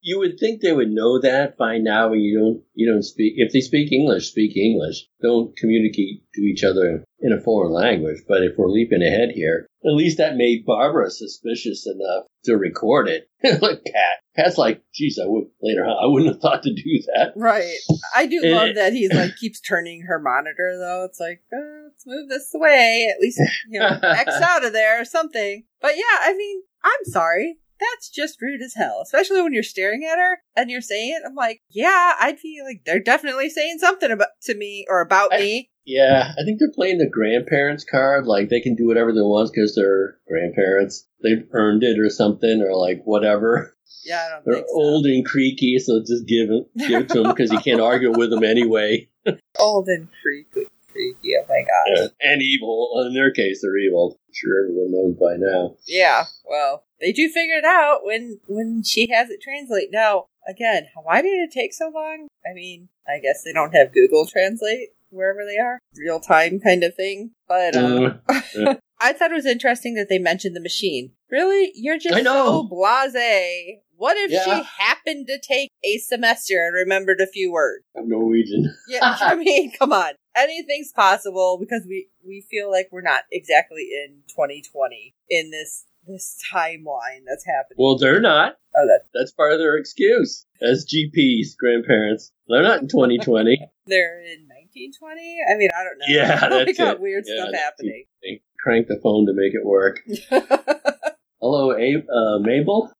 You 0.00 0.18
would 0.18 0.38
think 0.38 0.60
they 0.60 0.72
would 0.72 0.90
know 0.90 1.20
that 1.20 1.56
by 1.56 1.78
now. 1.78 2.12
You 2.12 2.38
don't. 2.38 2.62
You 2.74 2.90
don't 2.90 3.02
speak. 3.02 3.34
If 3.36 3.52
they 3.52 3.60
speak 3.60 3.92
English, 3.92 4.28
speak 4.28 4.56
English. 4.56 5.06
Don't 5.22 5.56
communicate 5.56 6.22
to 6.34 6.40
each 6.42 6.64
other 6.64 7.04
in 7.20 7.32
a 7.32 7.40
foreign 7.40 7.72
language. 7.72 8.22
But 8.26 8.42
if 8.42 8.56
we're 8.56 8.68
leaping 8.68 9.02
ahead 9.02 9.30
here, 9.34 9.66
at 9.84 9.94
least 9.94 10.18
that 10.18 10.36
made 10.36 10.66
Barbara 10.66 11.10
suspicious 11.10 11.86
enough 11.86 12.26
to 12.44 12.56
record 12.56 13.08
it. 13.08 13.28
like 13.62 13.84
Pat. 13.84 14.18
Pat's 14.36 14.56
like, 14.56 14.82
geez, 14.94 15.18
I 15.22 15.26
would 15.26 15.46
later. 15.60 15.84
I 15.84 16.06
wouldn't 16.06 16.32
have 16.32 16.40
thought 16.40 16.62
to 16.62 16.72
do 16.72 17.02
that. 17.14 17.32
Right. 17.34 17.74
I 18.14 18.26
do 18.26 18.40
and 18.42 18.52
love 18.52 18.68
it, 18.68 18.74
that 18.76 18.92
he's 18.92 19.12
like 19.12 19.36
keeps 19.40 19.60
turning 19.60 20.02
her 20.02 20.20
monitor 20.20 20.76
though. 20.78 21.04
It's 21.04 21.18
like, 21.18 21.42
oh, 21.52 21.88
let's 21.88 22.04
move 22.06 22.28
this 22.28 22.50
way. 22.54 23.12
At 23.12 23.20
least 23.20 23.40
you 23.68 23.80
know, 23.80 23.98
X 24.00 24.38
out 24.48 24.64
of 24.64 24.72
there 24.72 25.00
or 25.00 25.04
something. 25.04 25.64
But 25.80 25.96
yeah, 25.96 26.18
I 26.22 26.34
mean, 26.36 26.62
I'm 26.82 27.04
sorry. 27.04 27.58
That's 27.80 28.10
just 28.10 28.42
rude 28.42 28.60
as 28.60 28.74
hell, 28.74 29.00
especially 29.04 29.40
when 29.40 29.52
you're 29.52 29.62
staring 29.62 30.02
at 30.04 30.18
her 30.18 30.38
and 30.56 30.68
you're 30.68 30.80
saying 30.80 31.10
it. 31.14 31.22
I'm 31.24 31.36
like, 31.36 31.60
yeah, 31.70 32.14
I'd 32.18 32.40
feel 32.40 32.64
like 32.64 32.82
they're 32.84 32.98
definitely 32.98 33.50
saying 33.50 33.78
something 33.78 34.10
about 34.10 34.28
to 34.42 34.56
me 34.56 34.84
or 34.88 35.00
about 35.00 35.32
I, 35.32 35.38
me. 35.38 35.70
Yeah, 35.86 36.32
I 36.38 36.44
think 36.44 36.58
they're 36.58 36.72
playing 36.74 36.98
the 36.98 37.08
grandparents 37.08 37.84
card. 37.84 38.26
Like 38.26 38.48
they 38.48 38.60
can 38.60 38.74
do 38.74 38.86
whatever 38.86 39.12
they 39.12 39.20
want 39.20 39.52
because 39.54 39.76
they're 39.76 40.18
grandparents. 40.26 41.06
They've 41.22 41.46
earned 41.52 41.84
it 41.84 42.00
or 42.00 42.10
something, 42.10 42.62
or 42.62 42.74
like 42.76 43.02
whatever. 43.04 43.76
Yeah, 44.04 44.24
I 44.26 44.30
don't 44.30 44.44
They're 44.44 44.54
think 44.56 44.68
so. 44.68 44.74
old 44.74 45.06
and 45.06 45.24
creaky, 45.24 45.78
so 45.78 46.00
just 46.00 46.26
give 46.26 46.50
it, 46.50 46.66
give 46.88 47.02
it 47.02 47.08
to 47.10 47.22
them 47.22 47.32
because 47.34 47.52
you 47.52 47.58
can't 47.60 47.80
argue 47.80 48.10
with 48.16 48.30
them 48.30 48.44
anyway. 48.44 49.08
Old 49.58 49.88
and 49.88 50.08
creaky. 50.22 50.67
Oh 51.00 51.44
my 51.48 51.64
gosh. 51.96 52.10
and 52.20 52.42
evil. 52.42 53.04
In 53.06 53.14
their 53.14 53.30
case, 53.32 53.60
they're 53.62 53.76
evil. 53.78 54.18
I'm 54.26 54.32
sure 54.34 54.64
everyone 54.64 54.92
knows 54.92 55.16
by 55.18 55.36
now. 55.38 55.76
Yeah. 55.86 56.24
Well, 56.48 56.84
they 57.00 57.12
do 57.12 57.28
figure 57.28 57.56
it 57.56 57.64
out 57.64 58.00
when 58.04 58.40
when 58.46 58.82
she 58.84 59.08
has 59.12 59.30
it 59.30 59.40
translate. 59.42 59.88
Now, 59.92 60.26
again, 60.48 60.88
why 61.02 61.22
did 61.22 61.28
it 61.38 61.50
take 61.52 61.72
so 61.72 61.90
long? 61.94 62.28
I 62.48 62.54
mean, 62.54 62.88
I 63.06 63.18
guess 63.20 63.42
they 63.44 63.52
don't 63.52 63.74
have 63.74 63.92
Google 63.92 64.26
Translate 64.26 64.88
wherever 65.10 65.40
they 65.46 65.56
are, 65.58 65.78
real 65.96 66.20
time 66.20 66.60
kind 66.60 66.84
of 66.84 66.94
thing. 66.94 67.30
But 67.48 67.76
uh, 67.76 68.14
Uh, 68.28 68.74
I 69.00 69.12
thought 69.12 69.30
it 69.30 69.34
was 69.34 69.46
interesting 69.46 69.94
that 69.94 70.08
they 70.08 70.18
mentioned 70.18 70.56
the 70.56 70.60
machine. 70.60 71.12
Really, 71.30 71.70
you're 71.74 71.98
just 71.98 72.22
so 72.24 72.68
blasé. 72.68 73.78
What 73.96 74.16
if 74.16 74.30
Yeah. 74.30 74.44
she 74.44 74.62
happened 74.78 75.26
to 75.28 75.38
take 75.40 75.70
a 75.84 75.98
semester 75.98 76.54
and 76.64 76.74
remembered 76.74 77.20
a 77.20 77.26
few 77.26 77.50
words? 77.52 77.84
I'm 77.96 78.08
Norwegian. 78.08 78.74
Yeah, 78.88 79.16
I 79.20 79.34
mean, 79.34 79.72
come 79.78 79.92
on. 79.92 80.12
Anything's 80.36 80.92
possible 80.92 81.56
because 81.60 81.84
we 81.88 82.08
we 82.26 82.44
feel 82.50 82.70
like 82.70 82.88
we're 82.92 83.02
not 83.02 83.22
exactly 83.32 83.88
in 84.04 84.22
2020 84.28 85.14
in 85.30 85.50
this 85.50 85.84
this 86.06 86.40
timeline 86.52 87.24
that's 87.28 87.44
happening. 87.44 87.76
Well, 87.76 87.98
they're 87.98 88.20
not. 88.20 88.54
Oh, 88.76 88.86
that 88.86 89.02
That's 89.12 89.32
part 89.32 89.52
of 89.52 89.58
their 89.58 89.76
excuse 89.76 90.46
as 90.62 90.86
GPs, 90.86 91.56
grandparents. 91.58 92.30
They're 92.48 92.62
not 92.62 92.80
in 92.80 92.88
2020. 92.88 93.58
they're 93.86 94.20
in 94.22 94.46
1920. 94.48 95.38
I 95.50 95.56
mean, 95.56 95.68
I 95.78 95.84
don't 95.84 95.98
know. 95.98 96.06
Yeah, 96.08 96.64
we 96.64 96.74
got 96.74 96.94
it. 96.94 97.00
weird 97.00 97.24
Yeah, 97.26 97.42
stuff 97.42 97.54
happening. 97.54 98.04
they 98.22 98.40
crank 98.62 98.86
the 98.86 98.98
phone 99.02 99.26
to 99.26 99.32
make 99.34 99.52
it 99.54 99.64
work. 99.66 100.00
Hello, 101.40 101.76
Abe, 101.76 102.04
uh, 102.10 102.38
Mabel. 102.40 102.92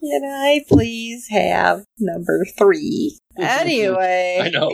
Can 0.00 0.22
I 0.24 0.64
please 0.68 1.28
have 1.30 1.84
number 1.98 2.44
three? 2.58 3.18
Anyway, 3.38 4.38
I 4.42 4.48
know. 4.50 4.70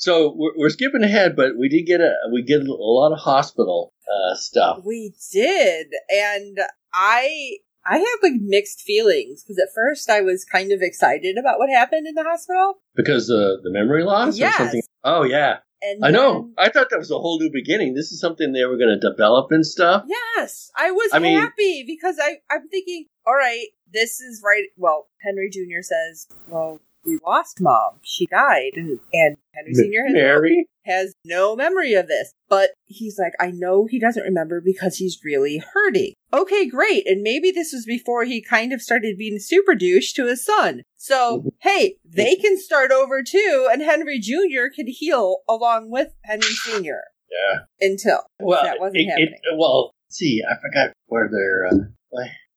So 0.00 0.34
we're, 0.36 0.52
we're 0.56 0.70
skipping 0.70 1.02
ahead, 1.04 1.36
but 1.36 1.52
we 1.58 1.68
did 1.68 1.82
get 1.86 2.00
a 2.00 2.12
we 2.32 2.42
get 2.42 2.62
a 2.62 2.72
lot 2.74 3.12
of 3.12 3.18
hospital 3.18 3.92
uh, 4.08 4.34
stuff. 4.34 4.80
We 4.84 5.12
did, 5.32 5.88
and 6.08 6.58
I 6.92 7.58
I 7.86 7.98
had 7.98 8.16
like 8.22 8.32
mixed 8.40 8.80
feelings 8.80 9.42
because 9.42 9.58
at 9.58 9.68
first 9.74 10.10
I 10.10 10.20
was 10.22 10.44
kind 10.44 10.72
of 10.72 10.80
excited 10.82 11.36
about 11.38 11.58
what 11.58 11.70
happened 11.70 12.06
in 12.06 12.14
the 12.14 12.24
hospital, 12.24 12.74
Because 12.94 13.30
uh, 13.30 13.56
the 13.62 13.70
memory 13.70 14.04
loss 14.04 14.36
Yes. 14.38 14.54
or 14.54 14.56
something? 14.64 14.82
Oh, 15.04 15.22
yeah. 15.24 15.58
and 15.82 16.04
I 16.04 16.10
know. 16.10 16.32
then- 16.32 16.54
I 16.58 16.68
thought 16.70 16.88
that 16.90 16.98
was 16.98 17.10
a 17.10 17.18
whole 17.18 17.38
new 17.40 17.50
beginning. 17.52 17.94
This 17.94 18.12
is 18.12 18.20
something 18.20 18.52
they 18.52 18.66
were 18.66 18.76
going 18.76 18.98
to 19.00 19.08
develop 19.10 19.50
and 19.50 19.64
stuff. 19.64 20.04
yes, 20.08 20.70
I 20.76 20.90
was 20.90 21.10
I 21.14 21.18
mean- 21.20 21.38
happy 21.40 21.84
because 21.86 22.18
I 22.20 22.38
I'm 22.50 22.68
thinking, 22.68 23.06
all 23.26 23.34
right, 23.34 23.66
this 23.92 24.20
is 24.20 24.42
right. 24.44 24.64
Well, 24.76 25.08
Henry 25.22 25.48
Jr. 25.50 25.82
says, 25.82 26.26
well. 26.48 26.80
We 27.04 27.18
lost 27.26 27.58
mom. 27.60 27.98
She 28.02 28.26
died, 28.26 28.72
and, 28.74 28.98
and 29.12 29.36
Henry 29.54 29.74
Sr. 29.74 30.04
has 30.06 30.12
Mary? 30.14 30.66
has 30.84 31.14
no 31.24 31.56
memory 31.56 31.94
of 31.94 32.08
this. 32.08 32.32
But 32.48 32.70
he's 32.86 33.18
like, 33.18 33.32
I 33.40 33.50
know 33.52 33.86
he 33.86 33.98
doesn't 34.00 34.22
remember 34.22 34.60
because 34.60 34.96
he's 34.96 35.18
really 35.24 35.62
hurting. 35.72 36.14
Okay, 36.32 36.68
great. 36.68 37.06
And 37.06 37.22
maybe 37.22 37.50
this 37.50 37.72
was 37.72 37.84
before 37.86 38.24
he 38.24 38.42
kind 38.42 38.72
of 38.72 38.82
started 38.82 39.16
being 39.18 39.38
super 39.38 39.74
douche 39.74 40.12
to 40.14 40.26
his 40.26 40.44
son. 40.44 40.82
So, 40.96 41.44
hey, 41.60 41.96
they 42.04 42.36
can 42.36 42.58
start 42.58 42.90
over 42.92 43.22
too, 43.22 43.68
and 43.72 43.82
Henry 43.82 44.18
Jr. 44.18 44.68
can 44.74 44.86
heal 44.88 45.38
along 45.48 45.90
with 45.90 46.08
Henry 46.24 46.42
Sr. 46.64 47.02
Yeah. 47.30 47.60
until 47.80 48.20
Well, 48.40 48.62
that 48.64 48.80
wasn't 48.80 48.96
it- 48.96 49.00
it- 49.02 49.08
happening. 49.10 49.38
well, 49.56 49.92
see, 50.10 50.42
I 50.48 50.54
forgot 50.60 50.92
where 51.06 51.28
they're. 51.30 51.66
Uh, 51.66 51.84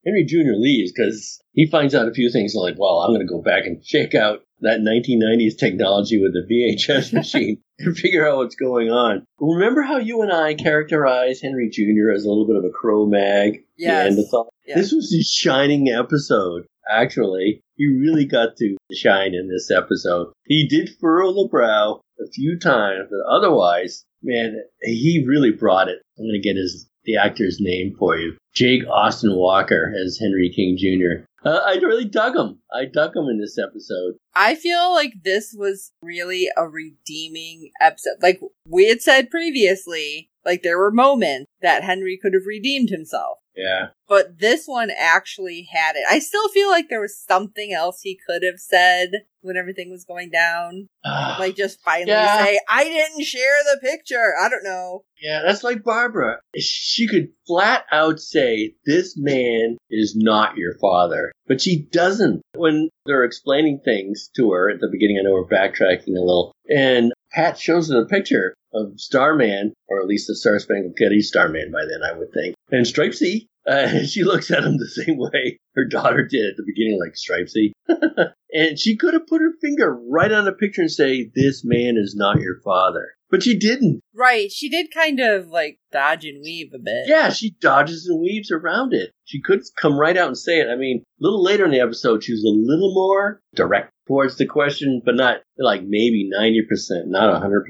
Henry 0.05 0.25
Jr. 0.25 0.55
leaves 0.57 0.91
because 0.91 1.41
he 1.53 1.67
finds 1.69 1.95
out 1.95 2.07
a 2.07 2.13
few 2.13 2.31
things 2.31 2.53
like, 2.55 2.75
well, 2.77 2.99
I'm 2.99 3.11
going 3.11 3.25
to 3.25 3.31
go 3.31 3.41
back 3.41 3.65
and 3.65 3.83
check 3.83 4.15
out 4.15 4.41
that 4.61 4.79
1990s 4.79 5.57
technology 5.57 6.21
with 6.21 6.33
the 6.33 6.45
VHS 6.49 7.13
machine 7.13 7.61
and 7.79 7.97
figure 7.97 8.27
out 8.27 8.37
what's 8.37 8.55
going 8.55 8.89
on. 8.89 9.25
Remember 9.39 9.81
how 9.81 9.97
you 9.97 10.21
and 10.21 10.31
I 10.31 10.55
characterized 10.55 11.41
Henry 11.43 11.69
Jr. 11.69 12.11
as 12.13 12.25
a 12.25 12.29
little 12.29 12.47
bit 12.47 12.55
of 12.55 12.65
a 12.65 12.69
Cro-Mag? 12.69 13.63
Yes. 13.77 14.17
Yeah. 14.65 14.75
This 14.75 14.91
was 14.91 15.11
his 15.11 15.29
shining 15.29 15.89
episode. 15.89 16.65
Actually, 16.89 17.61
he 17.75 17.87
really 17.87 18.25
got 18.25 18.57
to 18.57 18.77
shine 18.93 19.33
in 19.33 19.49
this 19.49 19.71
episode. 19.71 20.33
He 20.45 20.67
did 20.67 20.89
furrow 20.99 21.33
the 21.33 21.47
brow 21.49 22.01
a 22.19 22.29
few 22.31 22.59
times, 22.59 23.07
but 23.09 23.33
otherwise, 23.33 24.05
man, 24.21 24.61
he 24.81 25.25
really 25.27 25.51
brought 25.51 25.87
it. 25.87 26.01
I'm 26.17 26.25
going 26.25 26.41
to 26.41 26.47
get 26.47 26.57
his 26.57 26.89
the 27.05 27.17
actor's 27.17 27.57
name 27.59 27.95
for 27.97 28.17
you. 28.17 28.35
Jake 28.53 28.83
Austin 28.87 29.35
Walker 29.35 29.93
as 30.03 30.19
Henry 30.19 30.51
King 30.55 30.77
Jr. 30.77 31.25
Uh, 31.45 31.59
I 31.65 31.73
really 31.75 32.05
dug 32.05 32.35
him. 32.35 32.59
I 32.73 32.85
dug 32.85 33.15
him 33.15 33.25
in 33.25 33.39
this 33.39 33.57
episode. 33.57 34.15
I 34.35 34.55
feel 34.55 34.93
like 34.93 35.13
this 35.23 35.53
was 35.57 35.91
really 36.01 36.47
a 36.55 36.67
redeeming 36.67 37.71
episode. 37.81 38.17
Like 38.21 38.39
we 38.65 38.87
had 38.87 39.01
said 39.01 39.29
previously, 39.29 40.29
like 40.45 40.63
there 40.63 40.77
were 40.77 40.91
moments 40.91 41.49
that 41.61 41.83
Henry 41.83 42.17
could 42.21 42.33
have 42.33 42.45
redeemed 42.45 42.89
himself. 42.89 43.39
Yeah. 43.55 43.87
but 44.07 44.39
this 44.39 44.65
one 44.65 44.89
actually 44.97 45.67
had 45.71 45.95
it. 45.95 46.03
I 46.09 46.19
still 46.19 46.47
feel 46.49 46.69
like 46.69 46.89
there 46.89 47.01
was 47.01 47.17
something 47.17 47.73
else 47.73 48.01
he 48.01 48.19
could 48.27 48.43
have 48.43 48.59
said 48.59 49.11
when 49.41 49.57
everything 49.57 49.89
was 49.91 50.05
going 50.05 50.29
down. 50.29 50.87
Ah. 51.05 51.35
Like 51.39 51.55
just 51.55 51.81
finally 51.81 52.11
Yeah. 52.11 52.43
say, 52.43 52.59
I 52.69 52.83
didn't 52.85 53.23
share 53.23 53.57
the 53.63 53.79
picture. 53.81 54.33
I 54.41 54.49
don't 54.49 54.63
know. 54.63 55.03
Yeah, 55.21 55.41
that's 55.45 55.63
like 55.63 55.83
Barbara. 55.83 56.39
She 56.57 57.07
could 57.07 57.29
flat 57.47 57.85
out 57.91 58.19
say, 58.19 58.75
This 58.85 59.15
man 59.17 59.77
is 59.89 60.15
not 60.15 60.57
your 60.57 60.75
father. 60.79 61.31
But 61.47 61.61
she 61.61 61.83
doesn't. 61.91 62.41
When 62.55 62.89
they're 63.05 63.23
explaining 63.25 63.81
things 63.83 64.29
to 64.37 64.51
her 64.51 64.69
at 64.69 64.79
the 64.79 64.89
beginning, 64.91 65.17
I 65.19 65.23
know 65.23 65.33
we're 65.33 65.45
backtracking 65.47 66.15
a 66.15 66.21
little, 66.21 66.53
and 66.69 67.11
Pat 67.31 67.57
shows 67.59 67.89
her 67.91 67.99
the 68.01 68.07
picture 68.07 68.53
of 68.73 68.93
Starman, 68.99 69.73
or 69.87 69.99
at 69.99 70.07
least 70.07 70.27
the 70.27 70.35
Star 70.35 70.57
Spangled 70.59 70.95
Kid. 70.97 71.11
He's 71.11 71.27
Starman 71.27 71.71
by 71.71 71.81
then, 71.85 72.01
I 72.03 72.17
would 72.17 72.31
think. 72.33 72.55
And 72.73 72.87
Stripesy, 72.87 73.49
uh, 73.67 74.03
she 74.05 74.23
looks 74.23 74.49
at 74.49 74.63
him 74.63 74.77
the 74.77 74.87
same 74.87 75.17
way 75.17 75.59
her 75.75 75.85
daughter 75.85 76.25
did 76.25 76.49
at 76.49 76.57
the 76.57 76.63
beginning, 76.65 76.99
like 76.99 77.13
Stripesy. 77.13 77.71
and 78.51 78.79
she 78.79 78.97
could 78.97 79.13
have 79.13 79.27
put 79.27 79.41
her 79.41 79.53
finger 79.61 79.95
right 80.09 80.31
on 80.31 80.45
the 80.45 80.53
picture 80.53 80.81
and 80.81 80.91
say, 80.91 81.29
This 81.35 81.63
man 81.63 81.97
is 81.97 82.15
not 82.17 82.39
your 82.39 82.59
father. 82.63 83.11
But 83.33 83.41
she 83.41 83.57
didn't. 83.57 83.99
Right. 84.15 84.51
She 84.51 84.69
did 84.69 84.93
kind 84.93 85.19
of 85.19 85.47
like 85.47 85.79
dodge 85.91 86.23
and 86.23 86.39
weave 86.43 86.71
a 86.71 86.77
bit. 86.77 87.07
Yeah, 87.07 87.31
she 87.31 87.55
dodges 87.59 88.05
and 88.07 88.21
weaves 88.21 88.51
around 88.51 88.93
it. 88.93 89.09
She 89.25 89.41
could 89.41 89.61
come 89.81 89.99
right 89.99 90.15
out 90.15 90.27
and 90.27 90.37
say 90.37 90.59
it. 90.59 90.67
I 90.71 90.75
mean, 90.75 90.99
a 90.99 91.03
little 91.19 91.41
later 91.43 91.65
in 91.65 91.71
the 91.71 91.79
episode, 91.79 92.23
she 92.23 92.31
was 92.31 92.43
a 92.43 92.53
little 92.53 92.93
more 92.93 93.39
direct 93.55 93.89
towards 94.05 94.37
the 94.37 94.45
question, 94.45 95.01
but 95.03 95.15
not 95.15 95.37
like 95.57 95.81
maybe 95.81 96.29
90%, 96.31 97.07
not 97.07 97.41
100%. 97.41 97.63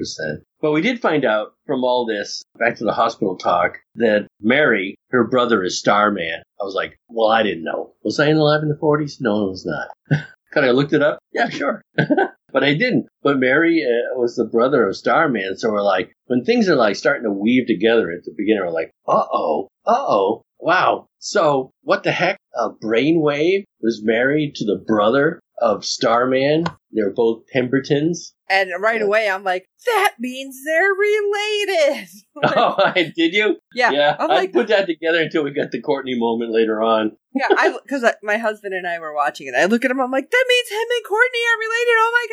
But 0.60 0.72
we 0.72 0.82
did 0.82 1.00
find 1.00 1.24
out 1.24 1.54
from 1.66 1.82
all 1.82 2.04
this, 2.04 2.42
back 2.58 2.76
to 2.76 2.84
the 2.84 2.92
hospital 2.92 3.38
talk, 3.38 3.78
that 3.94 4.26
Mary, 4.42 4.96
her 5.12 5.26
brother 5.26 5.64
is 5.64 5.78
Starman. 5.78 6.42
I 6.60 6.64
was 6.64 6.74
like, 6.74 6.98
well, 7.08 7.30
I 7.30 7.42
didn't 7.42 7.64
know. 7.64 7.94
Was 8.02 8.20
I 8.20 8.28
alive 8.28 8.62
in 8.62 8.68
the 8.68 8.76
40s? 8.76 9.16
No, 9.18 9.46
I 9.46 9.48
was 9.48 9.64
not. 9.64 10.26
Could 10.52 10.64
I 10.64 10.72
looked 10.72 10.92
it 10.92 11.00
up? 11.00 11.20
Yeah, 11.32 11.48
sure. 11.48 11.80
but 12.54 12.62
I 12.62 12.72
didn't. 12.72 13.08
But 13.22 13.40
Mary 13.40 13.84
uh, 13.84 14.16
was 14.16 14.36
the 14.36 14.44
brother 14.44 14.88
of 14.88 14.96
Starman, 14.96 15.58
so 15.58 15.70
we're 15.70 15.82
like, 15.82 16.12
when 16.26 16.44
things 16.44 16.68
are 16.68 16.76
like 16.76 16.94
starting 16.94 17.24
to 17.24 17.32
weave 17.32 17.66
together 17.66 18.12
at 18.12 18.24
the 18.24 18.32
beginning, 18.34 18.62
we're 18.62 18.70
like, 18.70 18.92
uh 19.08 19.24
oh, 19.30 19.68
uh 19.84 20.04
oh, 20.08 20.42
wow. 20.60 21.08
So 21.18 21.72
what 21.82 22.04
the 22.04 22.12
heck? 22.12 22.38
A 22.56 22.70
Brainwave 22.70 23.64
was 23.82 24.02
married 24.04 24.54
to 24.54 24.64
the 24.64 24.82
brother 24.86 25.40
of 25.60 25.84
Starman. 25.84 26.64
They're 26.92 27.12
both 27.12 27.44
Pembertons. 27.52 28.32
And 28.50 28.70
right 28.78 29.00
away, 29.00 29.28
I'm 29.30 29.42
like, 29.42 29.66
that 29.86 30.14
means 30.18 30.58
they're 30.66 30.92
related. 30.92 32.08
oh, 32.56 32.74
I- 32.78 33.12
did 33.16 33.32
you? 33.34 33.56
yeah. 33.74 33.90
Yeah, 33.90 34.16
I'm 34.18 34.30
I 34.30 34.34
like, 34.34 34.52
put 34.52 34.68
that 34.68 34.86
together 34.86 35.20
until 35.22 35.44
we 35.44 35.50
got 35.52 35.70
the 35.70 35.80
Courtney 35.80 36.14
moment 36.18 36.52
later 36.52 36.82
on. 36.82 37.16
yeah, 37.34 37.48
I 37.50 37.76
because 37.82 38.04
my 38.22 38.36
husband 38.36 38.74
and 38.74 38.86
I 38.86 38.98
were 38.98 39.14
watching 39.14 39.46
it. 39.46 39.54
I 39.58 39.64
look 39.64 39.84
at 39.84 39.90
him. 39.90 40.00
I'm 40.00 40.10
like, 40.10 40.30
that 40.30 40.44
means 40.48 40.68
him 40.70 40.78
and 40.96 41.04
Courtney 41.08 41.40
are 41.40 41.58
related. 41.58 41.96
Oh 41.96 42.10
my 42.12 42.26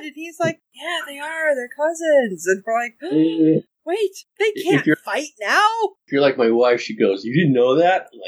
god! 0.00 0.06
And 0.06 0.12
he's 0.14 0.36
like, 0.40 0.60
yeah, 0.74 0.98
they 1.06 1.18
are. 1.18 1.54
They're 1.54 1.68
cousins. 1.68 2.46
And 2.46 2.62
we're 2.66 2.80
like, 2.82 2.94
Eh, 3.02 3.60
wait, 3.84 4.24
they 4.38 4.52
can't 4.62 4.86
fight 5.04 5.28
now. 5.40 5.68
If 6.06 6.12
you're 6.12 6.22
like 6.22 6.38
my 6.38 6.50
wife, 6.50 6.80
she 6.80 6.96
goes, 6.96 7.24
"You 7.24 7.34
didn't 7.34 7.52
know 7.54 7.76
that?" 7.76 8.08
I'm 8.12 8.20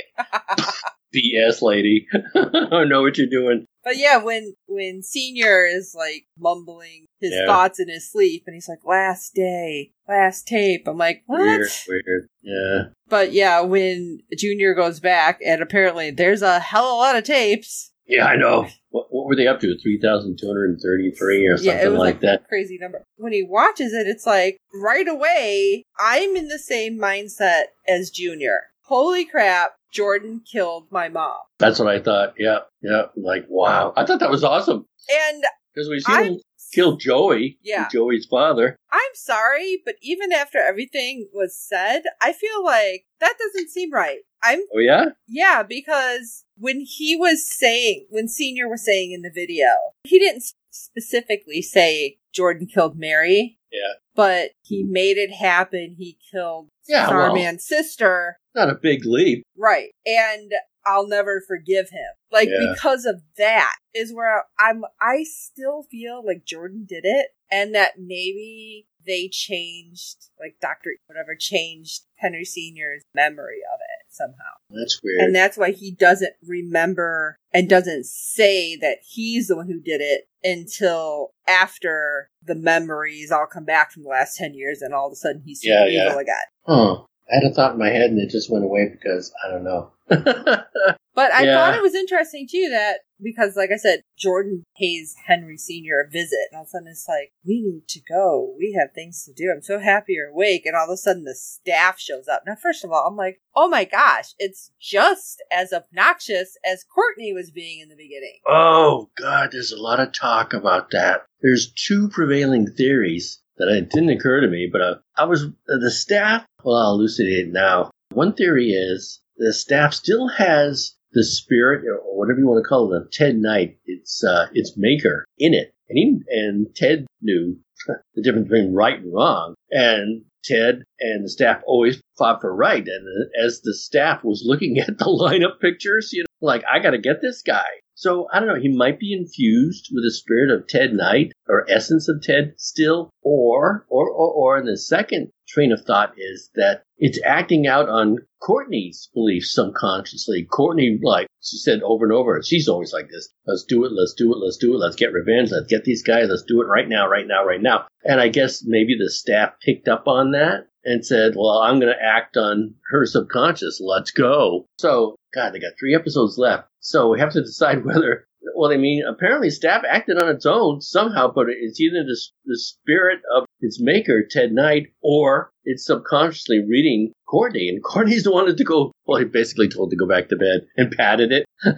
like, 0.59 0.75
"BS, 1.15 1.63
lady. 1.63 2.07
I 2.35 2.67
don't 2.71 2.89
know 2.89 3.03
what 3.03 3.19
you're 3.19 3.27
doing." 3.29 3.67
But 3.83 3.97
yeah, 3.97 4.19
when 4.19 4.55
when 4.67 5.03
Senior 5.03 5.65
is 5.65 5.95
like 5.97 6.25
mumbling 6.39 7.07
his 7.21 7.33
Yeah. 7.35 7.47
thoughts 7.47 7.81
in 7.81 7.89
his 7.89 8.11
sleep, 8.11 8.45
and 8.47 8.55
he's 8.55 8.69
like, 8.69 8.85
"Last 8.85 9.35
day, 9.35 9.93
last 10.09 10.47
tape," 10.47 10.87
I'm 10.87 10.99
like, 10.99 11.23
"What?" 11.27 11.41
Weird, 11.41 11.71
weird. 11.89 12.29
Yeah. 12.43 12.83
But 13.09 13.33
yeah, 13.33 13.61
when 13.63 14.21
Junior 14.37 14.75
goes 14.75 15.01
back, 15.01 15.41
and 15.45 15.63
apparently 15.63 16.11
there's 16.11 16.43
a 16.43 16.61
hell 16.61 16.85
of 16.87 16.93
a 16.93 16.97
lot 16.97 17.17
of 17.17 17.25
tapes. 17.25 17.93
Yeah, 18.07 18.27
I 18.27 18.35
know. 18.37 18.67
What, 18.91 19.07
what 19.11 19.27
were 19.27 19.37
they 19.37 19.47
up 19.47 19.61
to? 19.61 19.79
3,233 19.79 21.47
or 21.47 21.57
something 21.57 21.73
yeah, 21.73 21.85
it 21.85 21.89
was 21.91 21.99
like 21.99 22.15
like 22.15 22.21
that. 22.23 22.49
crazy 22.49 22.77
number. 22.81 23.05
When 23.17 23.33
he 23.33 23.43
watches 23.45 23.93
it, 23.93 24.09
it's 24.09 24.27
like 24.27 24.59
right 24.75 25.07
away, 25.07 25.85
I'm 25.99 26.35
in 26.37 26.49
the 26.49 26.59
same 26.59 26.99
mindset 26.99 27.65
as 27.87 28.11
Junior. 28.11 28.63
Holy 28.83 29.25
crap! 29.25 29.75
Jordan 29.93 30.43
killed 30.51 30.87
my 30.91 31.09
mom. 31.09 31.39
That's 31.59 31.79
what 31.79 31.89
I 31.89 32.01
thought. 32.01 32.35
Yeah, 32.39 32.61
yeah. 32.83 33.05
Like, 33.17 33.47
wow. 33.49 33.93
I 33.97 34.05
thought 34.05 34.21
that 34.21 34.31
was 34.31 34.45
awesome 34.45 34.87
And 35.11 35.45
because 35.75 35.89
we 35.89 36.01
seen 36.01 36.15
I'm 36.15 36.25
him 36.25 36.41
kill 36.73 36.97
Joey, 36.97 37.59
Yeah. 37.63 37.89
Joey's 37.93 38.27
father. 38.27 38.77
I'm 38.93 39.15
sorry, 39.15 39.83
but 39.85 39.97
even 40.03 40.33
after 40.33 40.59
everything 40.59 41.29
was 41.33 41.57
said, 41.59 42.03
I 42.21 42.33
feel 42.33 42.65
like 42.65 43.05
that 43.21 43.35
doesn't 43.39 43.71
seem 43.71 43.93
right. 43.93 44.21
I'm 44.43 44.61
Oh 44.75 44.79
yeah, 44.79 45.07
yeah, 45.29 45.63
because 45.63 46.45
when 46.57 46.81
he 46.81 47.15
was 47.15 47.47
saying, 47.47 48.07
when 48.09 48.27
Senior 48.27 48.69
was 48.69 48.85
saying 48.85 49.13
in 49.13 49.21
the 49.23 49.31
video, 49.31 49.67
he 50.05 50.19
didn't 50.19 50.45
specifically 50.71 51.61
say 51.61 52.19
Jordan 52.33 52.67
killed 52.67 52.97
Mary. 52.97 53.59
Yeah. 53.71 53.95
But 54.15 54.51
he 54.63 54.83
made 54.83 55.17
it 55.17 55.33
happen. 55.33 55.95
He 55.99 56.19
killed 56.33 56.69
Yeah, 56.89 57.09
well. 57.09 57.31
Starman's 57.31 57.65
sister. 57.65 58.37
Not 58.55 58.71
a 58.71 58.79
big 58.81 59.05
leap. 59.05 59.43
Right. 59.57 59.91
And 60.07 60.53
I'll 60.87 61.07
never 61.07 61.43
forgive 61.47 61.91
him. 61.91 62.11
Like 62.33 62.49
Yeah. 62.51 62.73
because 62.75 63.05
of 63.05 63.23
that 63.37 63.77
is 63.95 64.13
where 64.15 64.45
I'm 64.59 64.85
I 65.01 65.25
still 65.25 65.83
feel 65.91 66.25
like 66.25 66.45
Jordan 66.45 66.87
did 66.89 67.05
it 67.05 67.29
and 67.51 67.75
that 67.75 67.93
maybe 67.99 68.87
they 69.07 69.29
changed 69.29 70.27
like 70.39 70.57
Dr. 70.61 70.91
whatever 71.07 71.35
changed 71.39 72.03
Henry 72.17 72.45
Sr.'s 72.45 73.03
memory 73.15 73.61
of 73.73 73.79
it 73.81 74.07
somehow. 74.13 74.53
That's 74.71 75.01
weird. 75.03 75.21
And 75.21 75.35
that's 75.35 75.57
why 75.57 75.73
he 75.73 75.91
doesn't 75.91 76.35
remember 76.47 77.37
and 77.53 77.69
doesn't 77.69 78.07
say 78.07 78.77
that 78.77 78.99
he's 79.07 79.49
the 79.49 79.57
one 79.57 79.67
who 79.69 79.81
did 79.81 80.01
it 80.01 80.29
until 80.43 81.31
after 81.49 82.29
the 82.43 82.55
memories 82.55 83.31
all 83.31 83.47
come 83.47 83.65
back 83.65 83.91
from 83.93 84.03
the 84.03 84.09
last 84.09 84.37
10 84.37 84.55
years 84.55 84.81
and 84.83 84.95
all 84.95 85.07
of 85.09 85.13
a 85.13 85.17
sudden 85.17 85.43
he's 85.45 85.65
Yeah, 85.65 85.87
evil 85.87 86.15
yeah. 86.15 86.21
again. 86.21 86.37
huh. 86.67 86.97
I 87.31 87.37
had 87.37 87.51
a 87.51 87.55
thought 87.55 87.73
in 87.73 87.79
my 87.79 87.89
head 87.91 88.11
and 88.11 88.19
it 88.19 88.31
just 88.31 88.51
went 88.51 88.65
away 88.65 88.89
because 88.91 89.33
I 89.45 89.51
don't 89.51 89.65
know. 89.65 89.93
But 91.13 91.33
I 91.33 91.43
Yeah. 91.45 91.57
thought 91.57 91.75
it 91.75 91.83
was 91.83 91.95
interesting 91.97 92.47
too 92.51 92.69
that 92.71 93.01
because, 93.23 93.57
like 93.57 93.71
I 93.73 93.77
said, 93.77 94.03
Jordan 94.17 94.63
pays 94.79 95.15
Henry 95.27 95.59
Senior 95.59 96.01
a 96.07 96.09
visit, 96.11 96.39
and 96.51 96.57
all 96.57 96.63
of 96.63 96.69
a 96.69 96.71
sudden 96.71 96.87
it's 96.89 97.07
like, 97.09 97.33
we 97.45 97.61
need 97.61 97.89
to 97.89 98.01
go. 98.09 98.55
We 98.57 98.77
have 98.81 98.93
things 98.95 99.25
to 99.25 99.33
do. 99.35 99.51
I'm 99.55 99.61
so 99.61 99.81
happy 99.81 100.13
you're 100.15 100.29
awake, 100.29 100.63
and 100.65 100.77
all 100.77 100.85
of 100.85 100.91
a 100.91 100.97
sudden 100.97 101.25
the 101.25 101.35
staff 101.35 101.99
shows 101.99 102.29
up. 102.29 102.45
Now, 102.47 102.55
first 102.55 102.85
of 102.85 102.93
all, 102.93 103.07
I'm 103.09 103.17
like, 103.17 103.41
oh 103.57 103.69
my 103.69 103.85
gosh, 103.85 104.27
it's 104.39 104.71
just 104.81 105.43
as 105.53 105.73
obnoxious 105.73 106.57
as 106.65 106.85
Courtney 106.85 107.33
was 107.35 107.51
being 107.51 107.81
in 107.81 107.89
the 107.89 107.97
beginning. 107.97 108.39
oh 108.47 109.11
God, 109.19 109.51
there's 109.53 109.73
a 109.73 109.83
lot 109.83 109.99
of 110.01 110.13
talk 110.13 110.55
about 110.55 110.93
that. 110.93 111.27
There's 111.43 111.73
two 111.73 112.09
prevailing 112.09 112.69
theories 112.69 113.41
that 113.59 113.69
it 113.69 113.91
didn't 113.91 114.11
occur 114.11 114.41
to 114.41 114.49
me, 114.49 114.69
but 114.73 114.81
uh, 114.81 114.95
I 115.19 115.25
was 115.25 115.45
the 115.67 115.91
staff. 115.91 116.47
Well, 116.65 116.77
I'll 116.77 116.95
elucidate 116.95 117.49
it 117.49 117.53
now. 117.53 117.91
One 118.13 118.35
theory 118.35 118.71
is 118.71 119.21
the 119.37 119.53
staff 119.53 119.95
still 119.95 120.29
has 120.29 120.97
the 121.13 121.25
spirit, 121.25 121.85
or 121.87 121.99
whatever 122.19 122.39
you 122.39 122.47
want 122.47 122.63
to 122.63 122.69
call 122.69 122.93
it, 122.93 123.03
of 123.03 123.11
Ted 123.11 123.37
Knight, 123.37 123.79
its 123.87 124.23
uh, 124.23 124.47
its 124.53 124.75
maker 124.77 125.25
in 125.39 125.55
it, 125.55 125.73
and 125.89 125.99
he 125.99 126.21
and 126.29 126.75
Ted 126.75 127.07
knew 127.21 127.59
the 128.15 128.23
difference 128.23 128.49
between 128.49 128.75
right 128.75 128.99
and 128.99 129.13
wrong, 129.13 129.55
and 129.71 130.23
Ted 130.45 130.85
and 131.01 131.25
the 131.25 131.29
staff 131.29 131.63
always 131.67 132.01
fought 132.19 132.41
for 132.41 132.55
right. 132.55 132.87
And 132.87 133.31
as 133.45 133.61
the 133.61 133.75
staff 133.75 134.25
was 134.25 134.43
looking 134.45 134.79
at 134.89 134.99
the 134.99 135.05
lineup 135.05 135.61
pictures, 135.61 136.11
you 136.13 136.23
know, 136.23 136.47
like 136.47 136.65
I 136.71 136.79
got 136.79 136.91
to 136.91 136.99
get 136.99 137.21
this 137.21 137.43
guy. 137.43 137.67
So 138.01 138.29
I 138.33 138.41
don't 138.41 138.49
know. 138.49 138.59
He 138.59 138.75
might 138.75 138.99
be 138.99 139.13
infused 139.13 139.91
with 139.93 140.03
the 140.05 140.11
spirit 140.11 140.51
of 140.51 140.67
Ted 140.67 140.95
Knight 140.95 141.35
or 141.47 141.71
essence 141.71 142.09
of 142.09 142.23
Ted 142.23 142.55
still, 142.57 143.11
or 143.21 143.85
or 143.91 144.09
or, 144.09 144.33
or 144.33 144.57
and 144.57 144.67
the 144.67 144.79
second 144.79 145.33
train 145.47 145.71
of 145.71 145.83
thought 145.83 146.15
is 146.17 146.49
that 146.55 146.83
it's 146.97 147.21
acting 147.23 147.67
out 147.67 147.91
on 147.91 148.17
Courtney's 148.41 149.11
beliefs 149.13 149.53
subconsciously. 149.53 150.47
Courtney, 150.51 150.99
like 151.03 151.27
she 151.43 151.59
said 151.59 151.83
over 151.83 152.07
and 152.07 152.15
over, 152.15 152.41
she's 152.43 152.69
always 152.69 152.95
like 152.95 153.11
this. 153.11 153.29
Let's 153.47 153.65
do 153.65 153.85
it. 153.85 153.93
Let's 153.93 154.15
do 154.15 154.33
it. 154.33 154.39
Let's 154.39 154.57
do 154.57 154.73
it. 154.73 154.79
Let's 154.79 154.97
get 154.97 155.13
revenge. 155.13 155.51
Let's 155.51 155.71
get 155.71 155.85
these 155.85 156.03
guys. 156.03 156.31
Let's 156.31 156.45
do 156.45 156.63
it 156.63 156.69
right 156.69 156.89
now. 156.89 157.07
Right 157.07 157.27
now. 157.27 157.45
Right 157.45 157.61
now. 157.61 157.87
And 158.03 158.19
I 158.19 158.29
guess 158.29 158.65
maybe 158.65 158.97
the 158.99 159.11
staff 159.11 159.61
picked 159.61 159.89
up 159.89 160.09
on 160.09 160.31
that 160.31 160.69
and 160.85 161.05
said, 161.05 161.35
well, 161.37 161.59
I'm 161.59 161.79
going 161.81 161.93
to 161.93 162.03
act 162.03 162.39
on 162.39 162.77
her 162.91 163.05
subconscious. 163.05 163.79
Let's 163.85 164.11
go. 164.11 164.65
So, 164.79 165.17
God, 165.35 165.51
they 165.53 165.59
got 165.61 165.73
three 165.79 165.95
episodes 165.95 166.37
left. 166.39 166.69
So 166.81 167.09
we 167.11 167.21
have 167.21 167.33
to 167.33 167.43
decide 167.43 167.85
whether, 167.85 168.27
well, 168.57 168.73
I 168.73 168.77
mean, 168.77 169.03
apparently 169.09 169.51
staff 169.51 169.83
acted 169.89 170.21
on 170.23 170.29
its 170.29 170.47
own 170.47 170.81
somehow, 170.81 171.33
but 171.35 171.47
it's 171.49 171.81
either 171.81 172.03
the, 172.05 172.19
the 172.47 172.59
spirit 172.59 173.21
of 173.37 173.45
its 173.61 173.79
maker, 173.81 174.23
Ted 174.29 174.53
Knight, 174.53 174.89
or 175.03 175.51
it's 175.65 175.85
subconsciously 175.87 176.61
reading 176.69 177.13
Courtney. 177.29 177.69
And 177.69 177.83
Courtney's 177.85 178.25
the 178.25 178.33
one 178.33 178.55
to 178.55 178.65
go, 178.65 178.93
well, 179.07 179.19
he 179.19 179.25
basically 179.25 179.69
told 179.69 179.91
to 179.91 179.97
go 179.97 180.07
back 180.07 180.29
to 180.29 180.37
bed 180.37 180.67
and 180.77 180.91
patted 180.91 181.33
it 181.33 181.45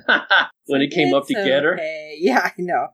when 0.66 0.80
it 0.82 0.92
came 0.92 1.12
up 1.14 1.26
to 1.26 1.34
It's 1.34 1.44
get 1.46 1.64
her. 1.64 1.74
okay. 1.74 2.16
Yeah, 2.18 2.40
I 2.44 2.52
know. 2.58 2.88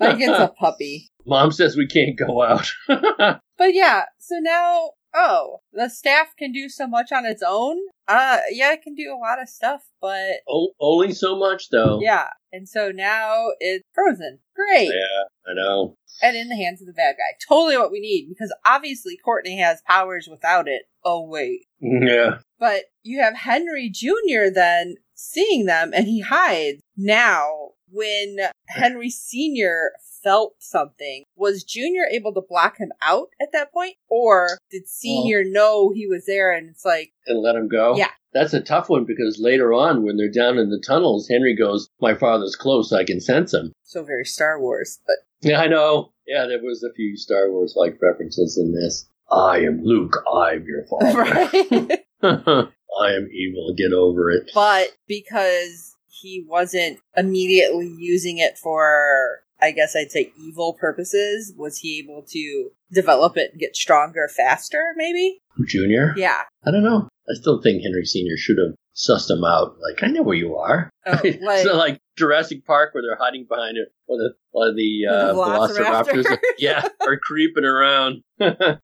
Like 0.00 0.18
it's 0.20 0.38
a 0.38 0.48
puppy. 0.58 1.08
Mom 1.24 1.52
says 1.52 1.76
we 1.76 1.86
can't 1.86 2.18
go 2.18 2.42
out. 2.42 2.68
But 2.88 3.74
yeah, 3.74 4.06
so 4.18 4.38
now, 4.40 4.90
oh, 5.14 5.58
the 5.72 5.88
staff 5.88 6.34
can 6.38 6.52
do 6.52 6.68
so 6.68 6.86
much 6.86 7.12
on 7.12 7.24
its 7.26 7.42
own. 7.46 7.76
Uh, 8.08 8.38
yeah, 8.50 8.72
it 8.72 8.82
can 8.82 8.94
do 8.94 9.12
a 9.14 9.18
lot 9.18 9.40
of 9.40 9.48
stuff, 9.48 9.82
but 10.00 10.40
only 10.80 11.12
so 11.12 11.38
much, 11.38 11.70
though. 11.70 12.00
yeah. 12.00 12.28
And 12.52 12.68
so 12.68 12.90
now 12.90 13.46
it's 13.60 13.84
frozen. 13.94 14.40
Great. 14.54 14.88
Yeah, 14.88 15.50
I 15.50 15.54
know. 15.54 15.96
And 16.20 16.36
in 16.36 16.48
the 16.48 16.56
hands 16.56 16.82
of 16.82 16.86
the 16.86 16.92
bad 16.92 17.14
guy. 17.16 17.36
Totally 17.48 17.78
what 17.78 17.90
we 17.90 18.00
need, 18.00 18.28
because 18.28 18.54
obviously 18.66 19.16
Courtney 19.16 19.58
has 19.58 19.82
powers 19.86 20.28
without 20.30 20.68
it. 20.68 20.82
Oh, 21.04 21.26
wait. 21.26 21.66
Yeah. 21.80 22.38
But 22.60 22.84
you 23.02 23.20
have 23.20 23.34
Henry 23.36 23.90
Jr. 23.90 24.52
then 24.54 24.94
seeing 25.14 25.66
them, 25.66 25.92
and 25.94 26.06
he 26.06 26.20
hides. 26.20 26.80
Now, 26.96 27.70
when 27.90 28.36
Henry 28.68 29.10
Sr. 29.10 29.92
felt 30.22 30.54
something, 30.58 31.24
was 31.36 31.64
Jr. 31.64 32.06
able 32.10 32.32
to 32.34 32.40
block 32.48 32.78
him 32.78 32.92
out 33.02 33.28
at 33.40 33.52
that 33.52 33.72
point? 33.72 33.94
Or 34.08 34.58
did 34.70 34.88
Sr. 34.88 35.42
know 35.44 35.90
he 35.94 36.06
was 36.06 36.26
there 36.26 36.52
and 36.52 36.68
it's 36.70 36.84
like, 36.84 37.12
And 37.26 37.42
let 37.42 37.56
him 37.56 37.68
go? 37.68 37.96
Yeah. 37.96 38.10
That's 38.32 38.54
a 38.54 38.60
tough 38.60 38.88
one 38.88 39.04
because 39.04 39.38
later 39.40 39.72
on, 39.74 40.04
when 40.04 40.16
they're 40.16 40.30
down 40.30 40.56
in 40.58 40.70
the 40.70 40.82
tunnels, 40.86 41.28
Henry 41.28 41.54
goes, 41.54 41.88
My 42.00 42.14
father's 42.14 42.56
close, 42.56 42.92
I 42.92 43.04
can 43.04 43.20
sense 43.20 43.52
him. 43.52 43.72
so 43.84 44.02
very 44.04 44.24
Star 44.24 44.58
Wars? 44.60 45.00
But 45.06 45.16
Yeah, 45.42 45.60
I 45.60 45.66
know. 45.66 46.12
Yeah, 46.26 46.46
there 46.46 46.62
was 46.62 46.82
a 46.82 46.94
few 46.94 47.16
Star 47.16 47.50
Wars 47.50 47.74
like 47.76 47.98
references 48.00 48.56
in 48.56 48.72
this. 48.72 49.06
I 49.30 49.58
am 49.60 49.82
Luke, 49.82 50.16
I'm 50.32 50.64
your 50.64 50.84
father. 50.90 51.18
right. 51.18 52.04
I 53.00 53.12
am 53.14 53.28
evil, 53.32 53.74
get 53.76 53.92
over 53.92 54.30
it. 54.30 54.50
but 54.54 54.88
because 55.06 55.96
he 56.08 56.44
wasn't 56.46 57.00
immediately 57.16 57.92
using 57.98 58.38
it 58.38 58.56
for 58.58 59.40
I 59.62 59.70
guess 59.70 59.94
I'd 59.94 60.10
say 60.10 60.32
evil 60.36 60.74
purposes, 60.74 61.54
was 61.56 61.78
he 61.78 62.00
able 62.00 62.24
to 62.30 62.70
develop 62.92 63.36
it 63.36 63.52
and 63.52 63.60
get 63.60 63.76
stronger 63.76 64.28
faster, 64.28 64.92
maybe? 64.96 65.40
Junior? 65.68 66.14
Yeah. 66.16 66.42
I 66.66 66.72
don't 66.72 66.82
know. 66.82 67.08
I 67.28 67.34
still 67.34 67.62
think 67.62 67.82
Henry 67.82 68.04
Sr. 68.04 68.36
should 68.36 68.56
have 68.58 68.74
sussed 68.94 69.30
him 69.30 69.44
out. 69.44 69.76
Like, 69.80 70.02
I 70.02 70.08
know 70.12 70.22
where 70.22 70.36
you 70.36 70.56
are. 70.56 70.90
Oh, 71.06 71.20
like, 71.42 71.64
so 71.64 71.76
like 71.76 71.98
Jurassic 72.16 72.64
Park 72.66 72.94
where 72.94 73.02
they're 73.02 73.16
hiding 73.18 73.46
behind 73.48 73.76
it, 73.76 73.88
or 74.06 74.18
the 74.18 74.34
or 74.52 74.72
the, 74.74 75.06
uh, 75.10 75.26
The 75.28 75.32
velociraptors. 75.34 76.24
velociraptors, 76.24 76.38
yeah, 76.58 76.86
are 77.00 77.16
creeping 77.18 77.64
around. 77.64 78.22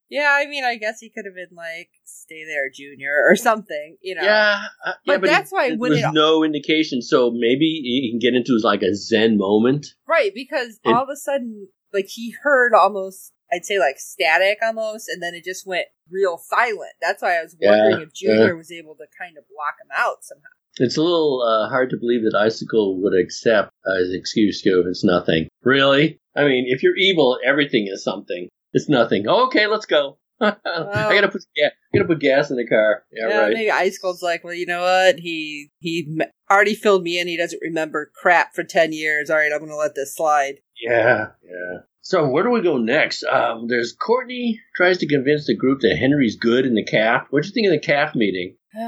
yeah, 0.08 0.34
I 0.34 0.46
mean, 0.46 0.64
I 0.64 0.76
guess 0.76 0.98
he 1.00 1.10
could 1.10 1.24
have 1.26 1.34
been 1.34 1.54
like, 1.54 1.90
stay 2.04 2.44
there, 2.46 2.70
Junior, 2.74 3.22
or 3.28 3.36
something, 3.36 3.96
you 4.00 4.14
know? 4.14 4.22
Yeah, 4.22 4.60
uh, 4.86 4.92
But 5.06 5.20
yeah, 5.22 5.26
that's 5.30 5.52
it- 5.52 5.54
why 5.54 5.68
there 5.70 5.78
was 5.78 5.98
it- 5.98 6.12
no 6.12 6.42
indication. 6.42 7.02
So 7.02 7.30
maybe 7.30 7.64
he 7.84 8.10
can 8.10 8.18
get 8.18 8.34
into 8.36 8.58
like 8.62 8.82
a 8.82 8.94
Zen 8.94 9.36
moment. 9.36 9.88
Right, 10.08 10.32
because 10.34 10.80
It- 10.84 10.88
all 10.92 11.02
of 11.02 11.08
a 11.12 11.16
sudden, 11.16 11.68
like, 11.92 12.06
he 12.08 12.34
heard 12.42 12.72
almost, 12.74 13.32
I'd 13.52 13.64
say 13.64 13.78
like 13.78 13.98
static 13.98 14.58
almost, 14.62 15.08
and 15.08 15.22
then 15.22 15.34
it 15.34 15.44
just 15.44 15.66
went 15.66 15.86
real 16.10 16.38
silent. 16.38 16.92
That's 17.00 17.22
why 17.22 17.38
I 17.38 17.42
was 17.42 17.56
Yeah, 17.58 17.70
wondering 17.70 18.02
if 18.02 18.14
Junior 18.14 18.48
yeah. 18.48 18.52
was 18.52 18.72
able 18.72 18.94
to 18.96 19.06
kind 19.18 19.36
of 19.38 19.44
block 19.48 19.74
him 19.82 19.90
out 19.96 20.18
somehow. 20.22 20.44
It's 20.76 20.96
a 20.96 21.02
little 21.02 21.42
uh, 21.42 21.68
hard 21.68 21.90
to 21.90 21.96
believe 21.96 22.22
that 22.22 22.38
Icicle 22.38 23.00
would 23.02 23.14
accept 23.14 23.72
uh, 23.84 23.96
his 23.96 24.14
excuse 24.14 24.62
to 24.62 24.70
go 24.70 24.80
if 24.80 24.86
it's 24.86 25.04
nothing. 25.04 25.48
Really? 25.62 26.20
I 26.36 26.44
mean, 26.44 26.66
if 26.68 26.82
you're 26.82 26.96
evil, 26.96 27.38
everything 27.44 27.88
is 27.90 28.04
something. 28.04 28.48
It's 28.72 28.88
nothing. 28.88 29.24
Oh, 29.28 29.46
okay, 29.46 29.66
let's 29.66 29.86
go. 29.86 30.18
I 30.40 30.54
gotta 30.64 31.28
put 31.28 31.42
yeah, 31.56 31.70
I 31.92 31.98
gotta 31.98 32.06
put 32.06 32.20
gas 32.20 32.50
in 32.50 32.58
the 32.58 32.66
car. 32.66 33.02
Yeah, 33.10 33.24
right. 33.24 33.52
maybe 33.54 33.72
Ice 33.72 33.98
Cold's 33.98 34.22
like, 34.22 34.44
well, 34.44 34.54
you 34.54 34.66
know 34.66 34.82
what? 34.82 35.18
He 35.18 35.72
he 35.80 36.16
already 36.48 36.76
filled 36.76 37.02
me 37.02 37.18
in. 37.18 37.26
He 37.26 37.36
doesn't 37.36 37.60
remember 37.60 38.12
crap 38.14 38.54
for 38.54 38.62
ten 38.62 38.92
years. 38.92 39.30
All 39.30 39.36
right, 39.36 39.50
I'm 39.52 39.58
going 39.58 39.70
to 39.70 39.76
let 39.76 39.96
this 39.96 40.14
slide. 40.14 40.60
Yeah, 40.80 41.30
yeah. 41.42 41.78
So 42.08 42.26
where 42.26 42.42
do 42.42 42.48
we 42.48 42.62
go 42.62 42.78
next? 42.78 43.22
Um, 43.24 43.66
there's 43.68 43.92
Courtney 43.92 44.62
tries 44.74 44.96
to 44.96 45.06
convince 45.06 45.46
the 45.46 45.54
group 45.54 45.82
that 45.82 45.98
Henry's 45.98 46.36
good 46.36 46.64
in 46.64 46.74
the 46.74 46.82
caf. 46.82 47.26
What 47.28 47.42
do 47.42 47.48
you 47.48 47.52
think 47.52 47.66
of 47.66 47.72
the 47.72 47.86
caf 47.86 48.14
meeting? 48.14 48.56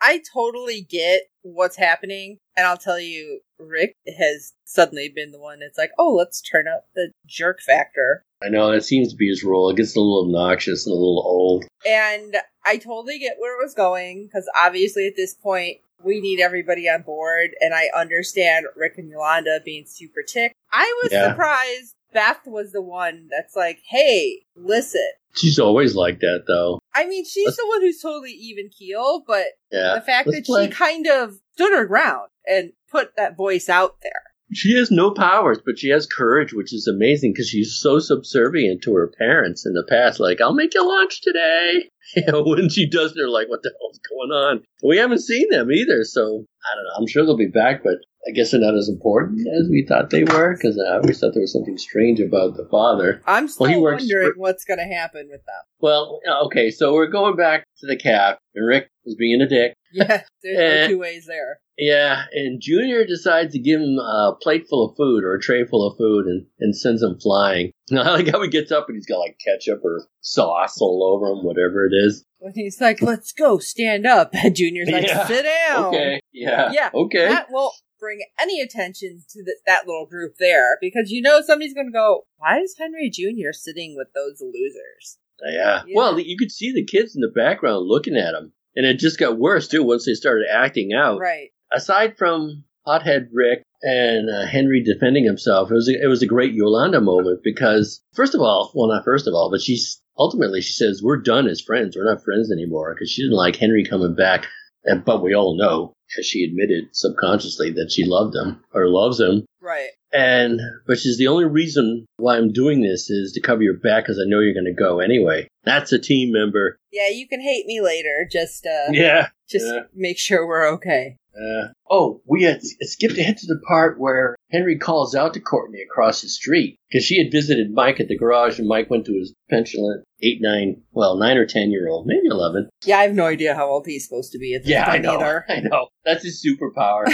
I 0.00 0.22
totally 0.32 0.86
get 0.88 1.22
what's 1.42 1.74
happening, 1.74 2.38
and 2.56 2.64
I'll 2.64 2.76
tell 2.76 3.00
you, 3.00 3.40
Rick 3.58 3.96
has 4.16 4.52
suddenly 4.64 5.08
been 5.12 5.32
the 5.32 5.40
one 5.40 5.58
that's 5.58 5.76
like, 5.76 5.90
oh, 5.98 6.14
let's 6.14 6.40
turn 6.40 6.68
up 6.68 6.84
the 6.94 7.10
jerk 7.26 7.60
factor. 7.60 8.22
I 8.44 8.48
know 8.48 8.70
that 8.70 8.84
seems 8.84 9.10
to 9.10 9.16
be 9.16 9.28
his 9.28 9.42
role. 9.42 9.68
It 9.70 9.76
gets 9.76 9.96
a 9.96 9.98
little 9.98 10.26
obnoxious 10.26 10.86
and 10.86 10.92
a 10.92 10.94
little 10.94 11.24
old. 11.26 11.64
And 11.84 12.36
I 12.64 12.76
totally 12.76 13.18
get 13.18 13.38
where 13.40 13.60
it 13.60 13.64
was 13.64 13.74
going 13.74 14.26
because 14.26 14.48
obviously 14.56 15.08
at 15.08 15.16
this 15.16 15.34
point 15.34 15.78
we 16.04 16.20
need 16.20 16.38
everybody 16.38 16.88
on 16.88 17.02
board, 17.02 17.50
and 17.60 17.74
I 17.74 17.88
understand 17.98 18.66
Rick 18.76 18.98
and 18.98 19.10
Yolanda 19.10 19.58
being 19.64 19.84
super 19.84 20.22
ticked. 20.22 20.54
I 20.70 21.00
was 21.02 21.12
Yeah. 21.12 21.30
surprised 21.30 21.94
Beth 22.16 22.40
was 22.46 22.72
the 22.72 22.80
one 22.82 23.28
that's 23.30 23.54
like, 23.54 23.80
"Hey, 23.90 24.44
listen." 24.56 25.06
She's 25.34 25.58
always 25.58 25.94
like 25.94 26.20
that, 26.20 26.44
though. 26.46 26.80
I 26.94 27.04
mean, 27.06 27.26
she's 27.26 27.44
Let's- 27.44 27.58
the 27.58 27.66
one 27.66 27.82
who's 27.82 28.00
totally 28.00 28.32
even 28.32 28.70
keel, 28.70 29.22
but 29.26 29.44
Yeah. 29.70 29.94
the 29.96 30.00
fact 30.00 30.30
that 30.30 30.46
play. 30.46 30.64
she 30.64 30.70
kind 30.72 31.06
of 31.06 31.38
stood 31.52 31.72
her 31.72 31.84
ground 31.84 32.28
and 32.46 32.72
put 32.90 33.14
that 33.16 33.36
voice 33.36 33.68
out 33.68 33.96
there. 34.02 34.22
She 34.54 34.74
has 34.76 34.90
no 34.92 35.10
powers, 35.10 35.58
but 35.62 35.76
she 35.78 35.88
has 35.90 36.06
courage, 36.06 36.54
which 36.54 36.72
is 36.72 36.86
amazing 36.86 37.32
because 37.32 37.48
she's 37.50 37.76
so 37.78 37.98
subservient 37.98 38.80
to 38.84 38.94
her 38.94 39.08
parents 39.18 39.66
in 39.66 39.74
the 39.74 39.84
past. 39.88 40.20
Like, 40.20 40.40
I'll 40.40 40.54
make 40.54 40.72
you 40.74 40.86
lunch 40.88 41.20
today. 41.20 41.90
You 42.14 42.22
know, 42.28 42.44
when 42.44 42.68
she 42.68 42.88
does, 42.88 43.14
they're 43.14 43.28
like, 43.28 43.48
what 43.48 43.64
the 43.64 43.74
hell's 43.80 43.98
going 44.08 44.30
on? 44.30 44.62
We 44.80 44.96
haven't 44.96 45.18
seen 45.22 45.48
them 45.50 45.72
either, 45.72 46.04
so 46.04 46.22
I 46.22 46.76
don't 46.76 46.84
know. 46.84 46.90
I'm 47.00 47.08
sure 47.08 47.26
they'll 47.26 47.36
be 47.36 47.48
back, 47.48 47.82
but 47.82 47.96
I 48.28 48.32
guess 48.32 48.50
they're 48.50 48.60
not 48.60 48.74
as 48.76 48.88
important 48.88 49.46
as 49.46 49.68
we 49.70 49.84
thought 49.88 50.10
they 50.10 50.24
were 50.24 50.54
because 50.56 50.78
I 50.80 50.96
always 50.96 51.20
thought 51.20 51.32
there 51.32 51.42
was 51.42 51.52
something 51.52 51.78
strange 51.78 52.18
about 52.20 52.56
the 52.56 52.66
father. 52.70 53.22
I'm 53.26 53.46
still 53.48 53.66
Well, 53.68 53.82
wondering 53.82 54.32
for- 54.32 54.38
what's 54.40 54.64
going 54.64 54.78
to 54.78 54.84
happen 54.94 55.28
with 55.30 55.44
them. 55.46 55.62
Well, 55.80 56.20
okay, 56.46 56.70
so 56.70 56.92
we're 56.94 57.06
going 57.06 57.36
back 57.36 57.64
to 57.80 57.86
the 57.86 57.96
cap, 57.96 58.38
and 58.54 58.66
Rick 58.66 58.88
is 59.04 59.14
being 59.14 59.40
a 59.40 59.48
dick. 59.48 59.74
Yeah, 59.92 60.24
there's 60.42 60.58
Eh. 60.58 60.82
no 60.82 60.88
two 60.88 60.98
ways 60.98 61.24
there. 61.26 61.58
Yeah, 61.78 62.24
and 62.32 62.60
Junior 62.60 63.06
decides 63.06 63.52
to 63.54 63.58
give 63.58 63.80
him 63.80 63.98
a 63.98 64.34
plate 64.42 64.66
full 64.68 64.90
of 64.90 64.96
food 64.96 65.24
or 65.24 65.34
a 65.34 65.40
tray 65.40 65.64
full 65.64 65.86
of 65.90 65.96
food 65.96 66.26
and, 66.26 66.44
and 66.60 66.76
sends 66.76 67.02
him 67.02 67.18
flying. 67.20 67.70
Now, 67.90 68.02
I 68.02 68.10
like 68.16 68.28
how 68.30 68.42
he 68.42 68.48
gets 68.48 68.72
up 68.72 68.86
and 68.88 68.96
he's 68.96 69.06
got 69.06 69.18
like 69.20 69.38
ketchup 69.42 69.80
or 69.84 70.06
sauce 70.20 70.78
all 70.80 71.02
over 71.14 71.32
him, 71.32 71.44
whatever 71.46 71.86
it 71.86 71.92
is. 71.94 72.24
When 72.40 72.52
he's 72.54 72.80
like, 72.80 73.00
"Let's 73.00 73.32
go, 73.32 73.58
stand 73.58 74.06
up," 74.06 74.30
and 74.34 74.54
Junior's 74.56 74.90
like, 74.90 75.06
Yeah. 75.06 75.26
"Sit 75.26 75.44
down." 75.44 75.84
Okay, 75.86 76.20
yeah, 76.32 76.72
Yeah, 76.72 76.90
okay. 76.92 77.28
That 77.28 77.46
won't 77.50 77.72
bring 77.98 78.20
any 78.40 78.60
attention 78.60 79.24
to 79.30 79.42
the, 79.42 79.56
that 79.66 79.86
little 79.86 80.06
group 80.06 80.36
there 80.38 80.78
because 80.80 81.10
you 81.10 81.22
know 81.22 81.40
somebody's 81.40 81.74
going 81.74 81.86
to 81.86 81.92
go, 81.92 82.26
"Why 82.36 82.58
is 82.58 82.76
Henry 82.78 83.10
Junior 83.10 83.52
sitting 83.52 83.94
with 83.96 84.08
those 84.14 84.40
losers?" 84.40 85.18
yeah. 85.44 85.82
Yeah. 85.86 85.94
Well, 85.94 86.18
you 86.18 86.36
could 86.38 86.52
see 86.52 86.72
the 86.72 86.84
kids 86.84 87.14
in 87.14 87.20
the 87.20 87.28
background 87.28 87.86
looking 87.86 88.16
at 88.16 88.34
him. 88.34 88.52
And 88.74 88.84
it 88.84 88.98
just 88.98 89.18
got 89.18 89.38
worse, 89.38 89.68
too, 89.68 89.82
once 89.82 90.04
they 90.04 90.14
started 90.14 90.46
acting 90.52 90.92
out. 90.92 91.18
Right. 91.18 91.50
aside 91.72 92.16
from 92.18 92.64
Hothead 92.86 93.28
Rick 93.32 93.62
and 93.82 94.28
uh, 94.30 94.46
Henry 94.46 94.82
defending 94.82 95.24
himself, 95.24 95.70
it 95.70 95.74
was 95.74 95.88
a, 95.88 96.04
it 96.04 96.08
was 96.08 96.22
a 96.22 96.26
great 96.26 96.54
Yolanda 96.54 97.00
moment 97.00 97.40
because 97.42 98.02
first 98.14 98.34
of 98.34 98.40
all, 98.40 98.70
well 98.74 98.88
not 98.88 99.04
first 99.04 99.26
of 99.26 99.34
all, 99.34 99.50
but 99.50 99.60
she's 99.60 100.00
ultimately 100.18 100.60
she 100.60 100.72
says 100.72 101.00
we're 101.02 101.20
done 101.20 101.46
as 101.48 101.60
friends, 101.60 101.96
we're 101.96 102.04
not 102.10 102.22
friends 102.22 102.52
anymore 102.52 102.94
because 102.94 103.10
she 103.10 103.22
didn't 103.22 103.36
like 103.36 103.56
Henry 103.56 103.84
coming 103.84 104.14
back, 104.14 104.46
and 104.84 105.04
but 105.04 105.22
we 105.22 105.34
all 105.34 105.58
know 105.58 105.92
as 106.18 106.26
she 106.26 106.44
admitted 106.44 106.84
subconsciously 106.92 107.70
that 107.72 107.90
she 107.90 108.04
loved 108.04 108.34
him 108.34 108.62
or 108.74 108.88
loves 108.88 109.20
him. 109.20 109.44
Right. 109.60 109.90
And 110.12 110.60
but 110.86 110.98
she's 110.98 111.18
the 111.18 111.26
only 111.26 111.44
reason 111.44 112.06
why 112.16 112.36
I'm 112.36 112.52
doing 112.52 112.80
this 112.82 113.10
is 113.10 113.32
to 113.32 113.40
cover 113.40 113.62
your 113.62 113.74
back 113.74 114.04
because 114.04 114.18
I 114.18 114.28
know 114.28 114.40
you're 114.40 114.54
going 114.54 114.64
to 114.64 114.72
go 114.72 115.00
anyway. 115.00 115.48
That's 115.64 115.92
a 115.92 115.98
team 115.98 116.32
member. 116.32 116.78
Yeah, 116.92 117.08
you 117.08 117.26
can 117.26 117.40
hate 117.40 117.66
me 117.66 117.80
later. 117.80 118.26
Just 118.30 118.66
uh, 118.66 118.92
Yeah. 118.92 119.28
just 119.48 119.66
yeah. 119.66 119.82
make 119.94 120.18
sure 120.18 120.46
we're 120.46 120.68
okay. 120.74 121.16
Uh, 121.36 121.68
oh, 121.90 122.22
we 122.26 122.42
had 122.42 122.60
skipped 122.62 123.18
ahead 123.18 123.36
to 123.36 123.46
the 123.46 123.60
part 123.68 124.00
where 124.00 124.36
Henry 124.50 124.78
calls 124.78 125.14
out 125.14 125.34
to 125.34 125.40
Courtney 125.40 125.82
across 125.82 126.22
the 126.22 126.28
street 126.28 126.78
because 126.88 127.04
she 127.04 127.22
had 127.22 127.30
visited 127.30 127.72
Mike 127.72 128.00
at 128.00 128.08
the 128.08 128.16
garage, 128.16 128.58
and 128.58 128.68
Mike 128.68 128.88
went 128.88 129.04
to 129.06 129.12
his 129.12 129.34
pensionate 129.50 130.04
eight, 130.22 130.38
nine, 130.40 130.82
well, 130.92 131.16
nine 131.16 131.36
or 131.36 131.46
ten 131.46 131.70
year 131.70 131.88
old, 131.88 132.06
maybe 132.06 132.28
eleven. 132.30 132.68
Yeah, 132.84 132.98
I 132.98 133.02
have 133.02 133.14
no 133.14 133.26
idea 133.26 133.54
how 133.54 133.68
old 133.68 133.86
he's 133.86 134.06
supposed 134.06 134.32
to 134.32 134.38
be 134.38 134.54
at 134.54 134.62
this 134.62 134.70
Yeah, 134.70 134.86
I 134.86 134.98
know, 134.98 135.16
either. 135.16 135.44
I 135.48 135.60
know. 135.60 135.88
That's 136.04 136.24
his 136.24 136.44
superpower. 136.44 137.06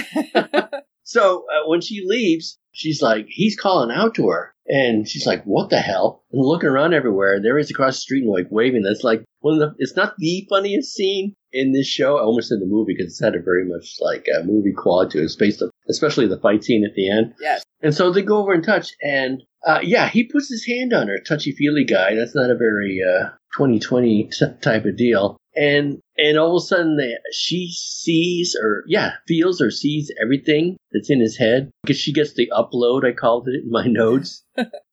so 1.02 1.44
uh, 1.52 1.68
when 1.68 1.80
she 1.80 2.04
leaves, 2.06 2.58
she's 2.72 3.02
like, 3.02 3.26
he's 3.28 3.58
calling 3.58 3.90
out 3.90 4.14
to 4.16 4.28
her, 4.28 4.54
and 4.66 5.08
she's 5.08 5.26
like, 5.26 5.42
"What 5.44 5.70
the 5.70 5.80
hell?" 5.80 6.22
And 6.32 6.40
looking 6.42 6.68
around 6.68 6.94
everywhere, 6.94 7.40
there 7.42 7.56
he 7.58 7.62
is 7.62 7.70
across 7.70 7.96
the 7.96 8.02
street 8.02 8.22
and 8.22 8.32
like 8.32 8.46
waving. 8.50 8.82
That's 8.82 9.04
like 9.04 9.24
one 9.42 9.54
of 9.54 9.60
the. 9.60 9.74
It's 9.78 9.96
not 9.96 10.14
the 10.18 10.46
funniest 10.48 10.94
scene 10.94 11.36
in 11.52 11.72
this 11.72 11.86
show. 11.86 12.16
I 12.16 12.22
almost 12.22 12.48
said 12.48 12.60
the 12.60 12.66
movie 12.66 12.94
because 12.96 13.12
it's 13.12 13.20
had 13.20 13.34
a 13.34 13.42
very 13.42 13.64
much 13.66 13.96
like 14.00 14.26
a 14.40 14.44
movie 14.44 14.72
quality 14.72 15.18
to 15.18 15.18
it. 15.20 15.24
It's 15.24 15.36
based 15.36 15.62
on, 15.62 15.70
especially 15.88 16.26
the 16.26 16.38
fight 16.40 16.64
scene 16.64 16.84
at 16.88 16.94
the 16.94 17.10
end. 17.10 17.34
yes. 17.40 17.62
And 17.82 17.94
so 17.94 18.12
they 18.12 18.22
go 18.22 18.38
over 18.38 18.52
and 18.52 18.64
touch, 18.64 18.92
and 19.02 19.42
uh, 19.66 19.80
yeah, 19.82 20.08
he 20.08 20.24
puts 20.24 20.48
his 20.48 20.64
hand 20.66 20.92
on 20.92 21.08
her, 21.08 21.18
touchy 21.26 21.52
feely 21.52 21.84
guy. 21.84 22.14
That's 22.14 22.34
not 22.34 22.50
a 22.50 22.56
very 22.56 23.00
uh, 23.02 23.30
2020 23.56 24.30
t- 24.32 24.46
type 24.60 24.84
of 24.84 24.96
deal. 24.96 25.36
And 25.54 26.00
and 26.18 26.38
all 26.38 26.56
of 26.56 26.62
a 26.62 26.66
sudden, 26.66 26.96
they, 26.96 27.14
she 27.32 27.70
sees 27.72 28.54
or 28.60 28.84
yeah, 28.86 29.12
feels 29.26 29.60
or 29.60 29.70
sees 29.70 30.12
everything 30.22 30.76
that's 30.92 31.10
in 31.10 31.20
his 31.20 31.36
head 31.36 31.70
because 31.82 31.96
she 31.96 32.12
gets 32.12 32.34
the 32.34 32.50
upload. 32.52 33.04
I 33.04 33.12
called 33.12 33.48
it 33.48 33.64
in 33.64 33.70
my 33.70 33.86
notes. 33.86 34.44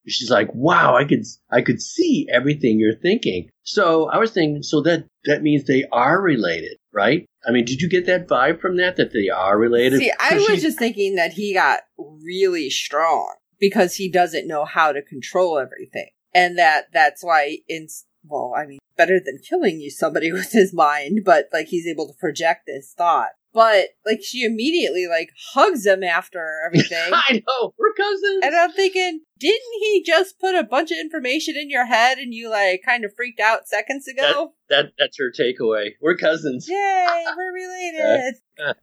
She's 0.07 0.31
like, 0.31 0.49
"Wow, 0.53 0.95
I 0.95 1.03
could 1.03 1.25
I 1.51 1.61
could 1.61 1.81
see 1.81 2.27
everything 2.31 2.79
you're 2.79 2.95
thinking." 2.95 3.49
So 3.63 4.09
I 4.09 4.17
was 4.17 4.31
thinking, 4.31 4.63
so 4.63 4.81
that 4.81 5.05
that 5.25 5.41
means 5.41 5.65
they 5.65 5.85
are 5.91 6.21
related, 6.21 6.77
right? 6.93 7.25
I 7.45 7.51
mean, 7.51 7.65
did 7.65 7.81
you 7.81 7.89
get 7.89 8.05
that 8.05 8.27
vibe 8.27 8.61
from 8.61 8.77
that 8.77 8.95
that 8.95 9.11
they 9.13 9.29
are 9.29 9.57
related? 9.57 9.99
See, 9.99 10.13
I 10.19 10.35
was 10.49 10.61
just 10.61 10.79
thinking 10.79 11.15
that 11.15 11.33
he 11.33 11.53
got 11.53 11.81
really 11.97 12.69
strong 12.69 13.35
because 13.59 13.95
he 13.95 14.09
doesn't 14.09 14.47
know 14.47 14.63
how 14.63 14.93
to 14.93 15.01
control 15.01 15.59
everything, 15.59 16.09
and 16.33 16.57
that 16.57 16.85
that's 16.93 17.23
why 17.23 17.57
in 17.67 17.87
well, 18.25 18.53
I 18.55 18.65
mean, 18.65 18.79
better 18.99 19.19
than 19.23 19.39
killing 19.39 19.79
you 19.79 19.89
somebody 19.89 20.31
with 20.39 20.51
his 20.51 20.73
mind, 20.73 21.21
but 21.23 21.45
like 21.51 21.67
he's 21.67 21.87
able 21.87 22.07
to 22.07 22.19
project 22.19 22.63
his 22.67 22.93
thought. 22.95 23.29
But 23.51 23.87
like 24.05 24.19
she 24.21 24.43
immediately 24.43 25.07
like 25.09 25.29
hugs 25.53 25.85
him 25.85 26.03
after 26.03 26.45
everything. 26.67 27.11
I 27.11 27.41
know 27.47 27.73
we're 27.79 27.93
cousins. 27.93 28.43
And 28.43 28.55
I'm 28.55 28.71
thinking, 28.73 29.21
didn't 29.39 29.79
he 29.79 30.03
just 30.05 30.39
put 30.39 30.55
a 30.55 30.63
bunch 30.63 30.91
of 30.91 30.97
information 30.97 31.55
in 31.57 31.69
your 31.69 31.85
head 31.85 32.17
and 32.17 32.33
you 32.33 32.49
like 32.49 32.81
kind 32.85 33.05
of 33.05 33.13
freaked 33.15 33.39
out 33.39 33.67
seconds 33.67 34.07
ago? 34.07 34.53
that 34.69 34.91
that's 34.97 35.17
her 35.17 35.31
takeaway. 35.31 35.89
We're 36.01 36.15
cousins. 36.15 36.67
Yay, 36.69 37.25
we're 37.37 37.53
related. 37.53 38.35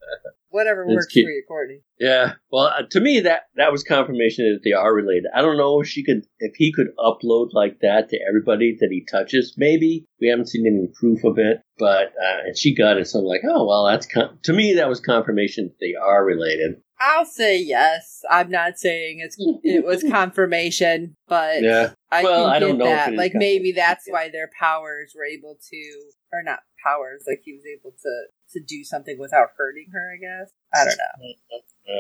Whatever 0.51 0.87
works 0.87 1.07
cute. 1.07 1.27
for 1.27 1.31
you, 1.31 1.43
Courtney. 1.47 1.83
Yeah. 1.99 2.35
Well, 2.51 2.67
uh, 2.67 2.83
to 2.91 3.01
me, 3.01 3.21
that 3.21 3.43
that 3.57 3.73
was 3.73 3.83
confirmation 3.83 4.45
that 4.47 4.61
they 4.65 4.73
are 4.73 4.95
related. 4.95 5.25
I 5.35 5.43
don't 5.43 5.59
know 5.59 5.81
if 5.81 5.89
she 5.89 6.03
could, 6.03 6.25
if 6.39 6.55
he 6.55 6.73
could 6.73 6.89
upload 6.99 7.49
like 7.53 7.81
that 7.81 8.09
to 8.11 8.19
everybody 8.27 8.77
that 8.81 8.89
he 8.91 9.05
touches. 9.05 9.55
Maybe 9.59 10.07
we 10.21 10.29
haven't 10.29 10.49
seen 10.49 10.67
any 10.67 10.89
proof 10.99 11.25
of 11.25 11.39
it, 11.39 11.61
but 11.79 12.09
uh, 12.09 12.47
and 12.47 12.57
she 12.57 12.75
got 12.75 12.97
it. 12.97 13.07
So 13.07 13.19
I'm 13.19 13.25
like, 13.27 13.43
oh 13.45 13.67
well, 13.67 13.87
that's 13.87 14.07
con- 14.07 14.39
to 14.45 14.53
me 14.53 14.75
that 14.75 14.89
was 14.89 15.01
confirmation 15.01 15.67
that 15.67 15.79
they 15.81 15.95
are 15.95 16.25
related. 16.25 16.81
I'll 17.01 17.27
say 17.27 17.59
yes. 17.61 18.23
I'm 18.31 18.51
not 18.51 18.79
saying 18.79 19.19
it's 19.21 19.37
it 19.63 19.85
was 19.85 20.03
confirmation, 20.11 21.15
but 21.29 21.63
Yeah. 21.63 21.91
I 22.11 22.23
Well, 22.23 22.45
can 22.47 22.55
I 22.57 22.59
don't 22.59 22.71
get 22.73 22.79
know 22.79 22.85
that. 22.87 23.15
Like 23.15 23.33
maybe 23.35 23.73
confirmation. 23.73 23.77
that's 23.77 24.05
why 24.09 24.29
their 24.31 24.51
powers 24.59 25.13
were 25.17 25.25
able 25.25 25.59
to, 25.71 26.01
or 26.33 26.43
not 26.43 26.61
powers. 26.85 27.25
Like 27.27 27.43
he 27.45 27.53
was 27.55 27.65
able 27.67 27.93
to 28.03 28.27
to 28.53 28.61
do 28.65 28.85
something 28.85 29.19
without 29.19 29.49
hurting 29.57 29.87
her. 29.93 30.13
I 30.15 30.19
guess 30.21 30.53
I 30.75 30.85
don't 30.85 30.97
know. 30.99 31.59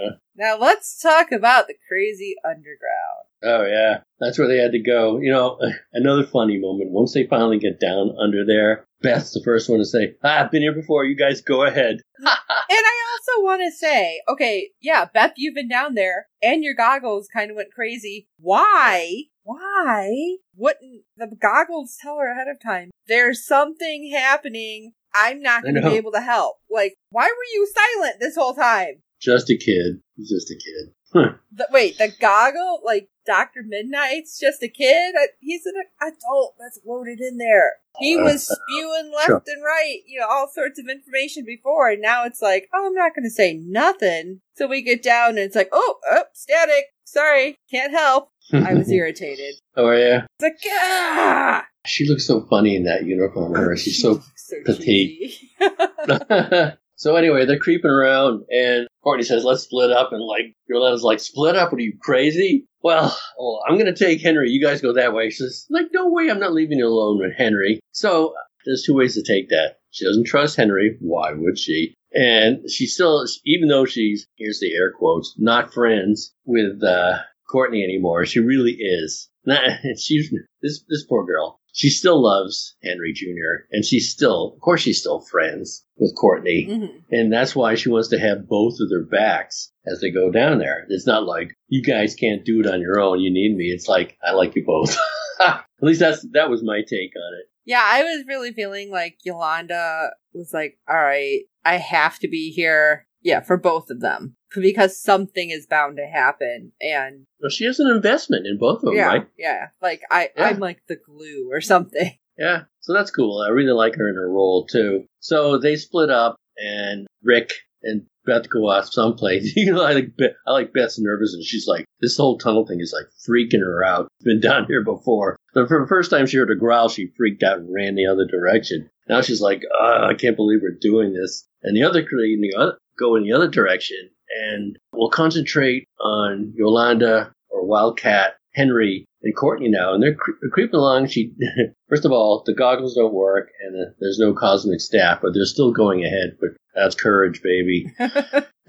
Uh, 0.09 0.17
Now 0.37 0.59
let's 0.59 1.01
talk 1.01 1.33
about 1.33 1.67
the 1.67 1.75
crazy 1.89 2.35
underground. 2.45 3.27
oh 3.43 3.67
yeah, 3.67 4.01
that's 4.21 4.39
where 4.39 4.49
they 4.49 4.59
had 4.59 4.73
to 4.73 4.79
go. 4.83 5.19
You 5.19 5.33
know, 5.33 5.59
another 5.93 6.25
funny 6.27 6.59
moment. 6.59 6.91
Once 6.91 7.13
they 7.15 7.27
finally 7.27 7.59
get 7.59 7.81
down 7.81 8.15
under 8.21 8.45
there, 8.47 8.87
Beth's 9.03 9.33
the 9.33 9.43
first 9.45 9.69
one 9.69 9.79
to 9.79 9.85
say, 9.85 10.15
ah, 10.25 10.45
"I've 10.45 10.51
been 10.51 10.63
here 10.63 10.75
before. 10.75 11.05
You 11.05 11.17
guys 11.17 11.41
go 11.41 11.65
ahead." 11.65 11.99
And 12.69 12.79
I 12.85 12.97
also 13.13 13.45
want 13.45 13.63
to 13.63 13.71
say, 13.71 14.21
okay, 14.29 14.71
yeah, 14.81 15.07
Beth, 15.13 15.35
you've 15.37 15.55
been 15.55 15.69
down 15.69 15.95
there, 15.95 16.27
and 16.43 16.65
your 16.65 16.75
goggles 16.75 17.29
kind 17.33 17.51
of 17.51 17.57
went 17.57 17.73
crazy. 17.73 18.27
Why? 18.41 19.25
Why 19.45 20.37
wouldn't 20.57 21.05
the 21.17 21.29
goggles 21.41 21.97
tell 22.01 22.19
her 22.19 22.33
ahead 22.33 22.49
of 22.49 22.61
time? 22.61 22.91
There's 23.07 23.47
something 23.47 24.11
happening. 24.13 24.93
I'm 25.15 25.41
not 25.41 25.63
going 25.63 25.77
to 25.77 25.83
be 25.83 25.97
able 25.97 26.13
to 26.13 26.21
help. 26.21 26.57
Like, 26.69 26.95
why 27.11 27.27
were 27.27 27.55
you 27.55 27.69
silent 27.73 28.17
this 28.19 28.35
whole 28.35 28.55
time? 28.55 29.03
Just 29.21 29.49
a 29.49 29.57
kid. 29.57 30.01
Just 30.19 30.51
a 30.51 30.55
kid. 30.55 30.93
Huh. 31.17 31.33
The, 31.53 31.67
wait, 31.73 31.99
the 31.99 32.13
goggle, 32.21 32.81
like 32.85 33.09
Doctor 33.25 33.63
Midnight's 33.67 34.39
just 34.39 34.63
a 34.63 34.69
kid. 34.69 35.15
I, 35.19 35.29
he's 35.41 35.65
an 35.67 35.75
adult 36.03 36.55
that's 36.59 36.81
loaded 36.87 37.21
in 37.21 37.39
there. 37.39 37.75
He 37.99 38.17
was 38.17 38.45
spewing 38.47 39.11
left 39.15 39.27
Sure. 39.27 39.43
and 39.47 39.65
right, 39.65 40.01
you 40.07 40.21
know, 40.21 40.27
all 40.29 40.49
sorts 40.53 40.79
of 40.79 40.87
information 40.91 41.45
before, 41.47 41.89
and 41.89 42.03
now 42.03 42.25
it's 42.27 42.43
like, 42.43 42.69
oh, 42.75 42.87
I'm 42.87 42.95
not 42.95 43.15
going 43.15 43.25
to 43.25 43.31
say 43.31 43.55
nothing. 43.55 44.41
So 44.57 44.67
we 44.67 44.83
get 44.83 45.03
down, 45.03 45.31
and 45.31 45.39
it's 45.39 45.57
like, 45.57 45.71
oh, 45.73 45.97
oh, 46.11 46.25
static. 46.35 46.85
Sorry, 47.05 47.57
can't 47.71 47.93
help. 47.93 48.31
I 48.53 48.75
was 48.75 48.91
irritated. 48.93 49.55
oh 49.77 49.91
yeah. 49.93 50.27
It's 50.39 50.43
like, 50.43 50.59
ah! 50.75 51.65
She 51.87 52.07
looks 52.09 52.27
so 52.27 52.45
funny 52.51 52.77
in 52.77 52.85
that 52.85 53.05
uniform. 53.07 53.55
Her, 53.55 53.77
she's 53.77 54.03
so. 54.03 54.21
so 54.37 54.57
petite. 54.65 55.35
so 56.97 57.17
anyway, 57.17 57.45
they're 57.45 57.59
creeping 57.59 57.91
around, 57.91 58.45
and 58.51 58.89
Courtney 59.03 59.25
says, 59.25 59.45
"Let's 59.45 59.63
split 59.63 59.91
up." 59.91 60.13
And 60.13 60.23
like 60.23 60.55
Yolanda's 60.69 61.03
like, 61.03 61.21
"Split 61.21 61.55
up? 61.55 61.71
What 61.71 61.79
are 61.79 61.85
you 61.85 61.97
crazy?" 62.01 62.67
Well, 62.83 63.17
well, 63.39 63.63
I'm 63.69 63.79
gonna 63.79 63.95
take 63.95 64.21
Henry. 64.21 64.51
You 64.51 64.65
guys 64.65 64.81
go 64.81 64.93
that 64.95 65.15
way. 65.15 65.31
She 65.31 65.37
says, 65.37 65.67
"Like, 65.71 65.87
no 65.93 66.09
way. 66.09 66.31
I'm 66.31 66.41
not 66.41 66.55
leaving 66.55 66.79
you 66.79 66.87
alone 66.87 67.19
with 67.19 67.37
Henry." 67.37 67.81
So 67.93 68.35
there's 68.65 68.83
two 68.85 68.95
ways 68.95 69.15
to 69.15 69.23
take 69.23 69.49
that. 69.51 69.77
She 69.91 70.05
doesn't 70.05 70.27
trust 70.27 70.57
Henry. 70.57 70.97
Why 71.01 71.33
would 71.33 71.59
she? 71.59 71.95
And 72.13 72.71
she 72.71 72.87
still, 72.87 73.27
even 73.45 73.69
though 73.69 73.85
she's, 73.85 74.27
here's 74.37 74.61
the 74.61 74.75
air 74.75 74.91
quotes, 74.91 75.35
not 75.39 75.73
friends 75.73 76.35
with 76.45 76.83
uh, 76.83 77.19
Courtney 77.51 77.85
anymore, 77.85 78.25
she 78.25 78.41
really 78.41 78.73
is. 78.73 79.29
Not, 79.45 79.63
she's 79.99 80.33
this 80.63 80.85
this 80.89 81.05
poor 81.05 81.25
girl. 81.25 81.61
She 81.77 81.91
still 81.91 82.23
loves 82.23 82.75
Henry 82.83 83.13
Jr. 83.13 83.67
and 83.71 83.85
she's 83.85 84.11
still, 84.11 84.55
of 84.55 84.61
course, 84.61 84.81
she's 84.81 84.99
still 84.99 85.21
friends 85.21 85.85
with 85.99 86.17
Courtney, 86.17 86.67
Mhm. 86.71 87.03
and 87.11 87.31
that's 87.31 87.55
why 87.55 87.75
she 87.75 87.91
wants 87.91 88.09
to 88.09 88.19
have 88.19 88.49
both 88.49 88.79
of 88.81 88.89
their 88.89 89.05
backs 89.05 89.71
as 89.87 90.01
they 90.01 90.11
go 90.11 90.31
down 90.31 90.59
there. 90.59 90.87
It's 90.89 91.07
not 91.07 91.27
like 91.27 91.53
you 91.69 91.83
guys 91.83 92.15
can't 92.15 92.47
do 92.47 92.61
it 92.61 92.67
on 92.67 92.81
your 92.81 92.99
own. 92.99 93.21
You 93.21 93.31
need 93.31 93.55
me. 93.57 93.67
It's 93.67 93.89
like 93.89 94.17
I 94.27 94.33
like 94.33 94.57
you 94.57 94.65
both. 94.65 94.97
At 95.39 95.65
least 95.83 96.01
that's 96.01 96.27
that 96.33 96.49
was 96.49 96.63
my 96.63 96.79
take 96.81 97.13
on 97.15 97.35
it. 97.41 97.47
Yeah, 97.67 97.83
I 97.85 98.03
was 98.05 98.25
really 98.27 98.53
feeling 98.53 98.91
like 98.91 99.19
Yolanda 99.25 100.11
was 100.33 100.55
like, 100.55 100.79
all 100.89 100.97
right, 100.97 101.41
I 101.65 101.77
have 101.77 102.19
to 102.21 102.29
be 102.29 102.53
here. 102.53 103.07
Yeah, 103.27 103.41
for 103.41 103.57
both 103.57 103.91
of 103.91 104.01
them. 104.01 104.37
Because 104.55 105.03
something 105.03 105.51
is 105.51 105.67
bound 105.67 105.97
to 105.97 106.07
happen. 106.07 106.71
And 106.81 107.27
Well, 107.41 107.51
she 107.51 107.65
has 107.65 107.81
an 107.81 107.89
investment 107.89 108.47
in 108.47 108.57
both 108.57 108.77
of 108.79 108.83
them, 108.85 108.95
yeah, 108.95 109.07
right? 109.07 109.27
yeah. 109.37 109.67
Like 109.83 110.03
I, 110.13 110.31
Yeah. 110.37 110.45
I'm 110.45 110.61
like 110.61 110.83
the 110.87 110.95
glue 110.97 111.49
or 111.51 111.61
something. 111.61 112.13
Yeah, 112.39 112.65
so 112.81 112.93
that's 112.93 113.11
cool. 113.11 113.41
I 113.41 113.49
really 113.49 113.73
like 113.73 113.95
her 113.95 114.11
in 114.11 114.15
her 114.15 114.29
role 114.31 114.67
too. 114.67 115.07
So 115.21 115.57
they 115.57 115.77
split 115.77 116.11
up, 116.11 116.37
and 116.59 117.07
Rick 117.23 117.51
and 117.83 118.03
Beth 118.27 118.51
go 118.51 118.69
off 118.69 118.93
someplace. 118.93 119.53
you 119.57 119.73
know, 119.73 119.83
I 119.83 119.95
like 119.95 120.15
Beth, 120.19 120.33
I 120.47 120.53
like 120.53 120.75
Beth's 120.75 120.99
nervous, 120.99 121.33
and 121.33 121.43
she's 121.43 121.67
like, 121.67 121.87
this 122.01 122.19
whole 122.19 122.37
tunnel 122.37 122.67
thing 122.67 122.79
is 122.81 122.95
like 122.95 123.07
freaking 123.27 123.65
her 123.65 123.83
out. 123.83 124.09
Been 124.23 124.41
down 124.49 124.67
here 124.67 124.85
before. 124.85 125.39
So 125.55 125.67
for 125.67 125.81
the 125.81 125.89
first 125.89 126.11
time 126.11 126.27
she 126.27 126.37
heard 126.37 126.51
a 126.51 126.57
growl, 126.57 126.91
she 126.91 127.11
freaked 127.17 127.43
out 127.43 127.57
and 127.57 127.73
ran 127.73 127.95
the 127.95 128.05
other 128.05 128.27
direction. 128.27 128.91
Now 129.09 129.23
she's 129.23 129.41
like, 129.41 129.63
I 129.81 130.13
can't 130.13 130.37
believe 130.37 130.61
we're 130.61 130.77
doing 130.79 131.15
this. 131.15 131.49
And 131.63 131.75
the 131.75 131.85
other 131.85 132.03
the 132.03 132.53
go 132.99 133.17
in 133.17 133.25
the 133.25 133.33
other 133.33 133.49
direction, 133.49 134.11
and 134.51 134.79
we'll 134.93 135.11
concentrate 135.11 135.85
on 136.01 136.53
Yolanda 136.57 137.33
or 137.51 137.67
Wildcat, 137.67 138.37
Henry, 138.55 139.05
and 139.23 139.37
Courtney 139.37 139.69
now, 139.69 139.95
and 139.95 140.03
they're 140.03 140.15
cre- 140.15 140.33
creeping 140.53 140.77
along. 140.77 141.09
She, 141.09 141.33
first 141.89 142.05
of 142.05 142.13
all, 142.13 142.43
the 142.47 142.55
goggles 142.55 142.95
don't 142.95 143.15
work, 143.15 143.51
and 143.65 143.81
uh, 143.81 143.91
there's 144.01 144.19
no 144.19 144.33
cosmic 144.33 144.81
staff, 144.81 145.21
but 145.23 145.33
they're 145.35 145.45
still 145.45 145.73
going 145.73 146.05
ahead. 146.05 146.37
But 146.41 146.51
that's 146.75 146.95
courage, 146.95 147.43
baby. 147.43 147.87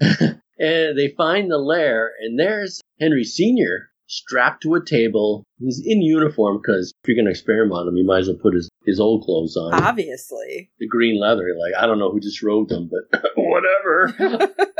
and 0.00 0.98
they 0.98 1.14
find 1.16 1.50
the 1.50 1.58
lair, 1.58 2.12
and 2.20 2.38
there's 2.38 2.80
Henry 3.00 3.24
Senior 3.24 3.90
strapped 4.08 4.62
to 4.62 4.74
a 4.74 4.84
table. 4.84 5.44
He's 5.58 5.80
in 5.84 6.02
uniform 6.02 6.60
because 6.60 6.92
if 7.02 7.08
you're 7.08 7.16
going 7.16 7.26
to 7.26 7.30
experiment 7.30 7.78
on 7.78 7.88
him, 7.88 7.96
you 7.96 8.04
might 8.04 8.20
as 8.20 8.28
well 8.28 8.38
put 8.42 8.54
his, 8.54 8.68
his 8.84 8.98
old 8.98 9.24
clothes 9.24 9.56
on. 9.56 9.74
Obviously. 9.74 10.70
The 10.78 10.88
green 10.88 11.20
leather, 11.20 11.46
like 11.58 11.80
I 11.80 11.86
don't 11.86 11.98
know 11.98 12.10
who 12.10 12.20
just 12.20 12.42
wrote 12.42 12.68
them, 12.68 12.90
but 12.90 13.22
whatever. 13.36 14.54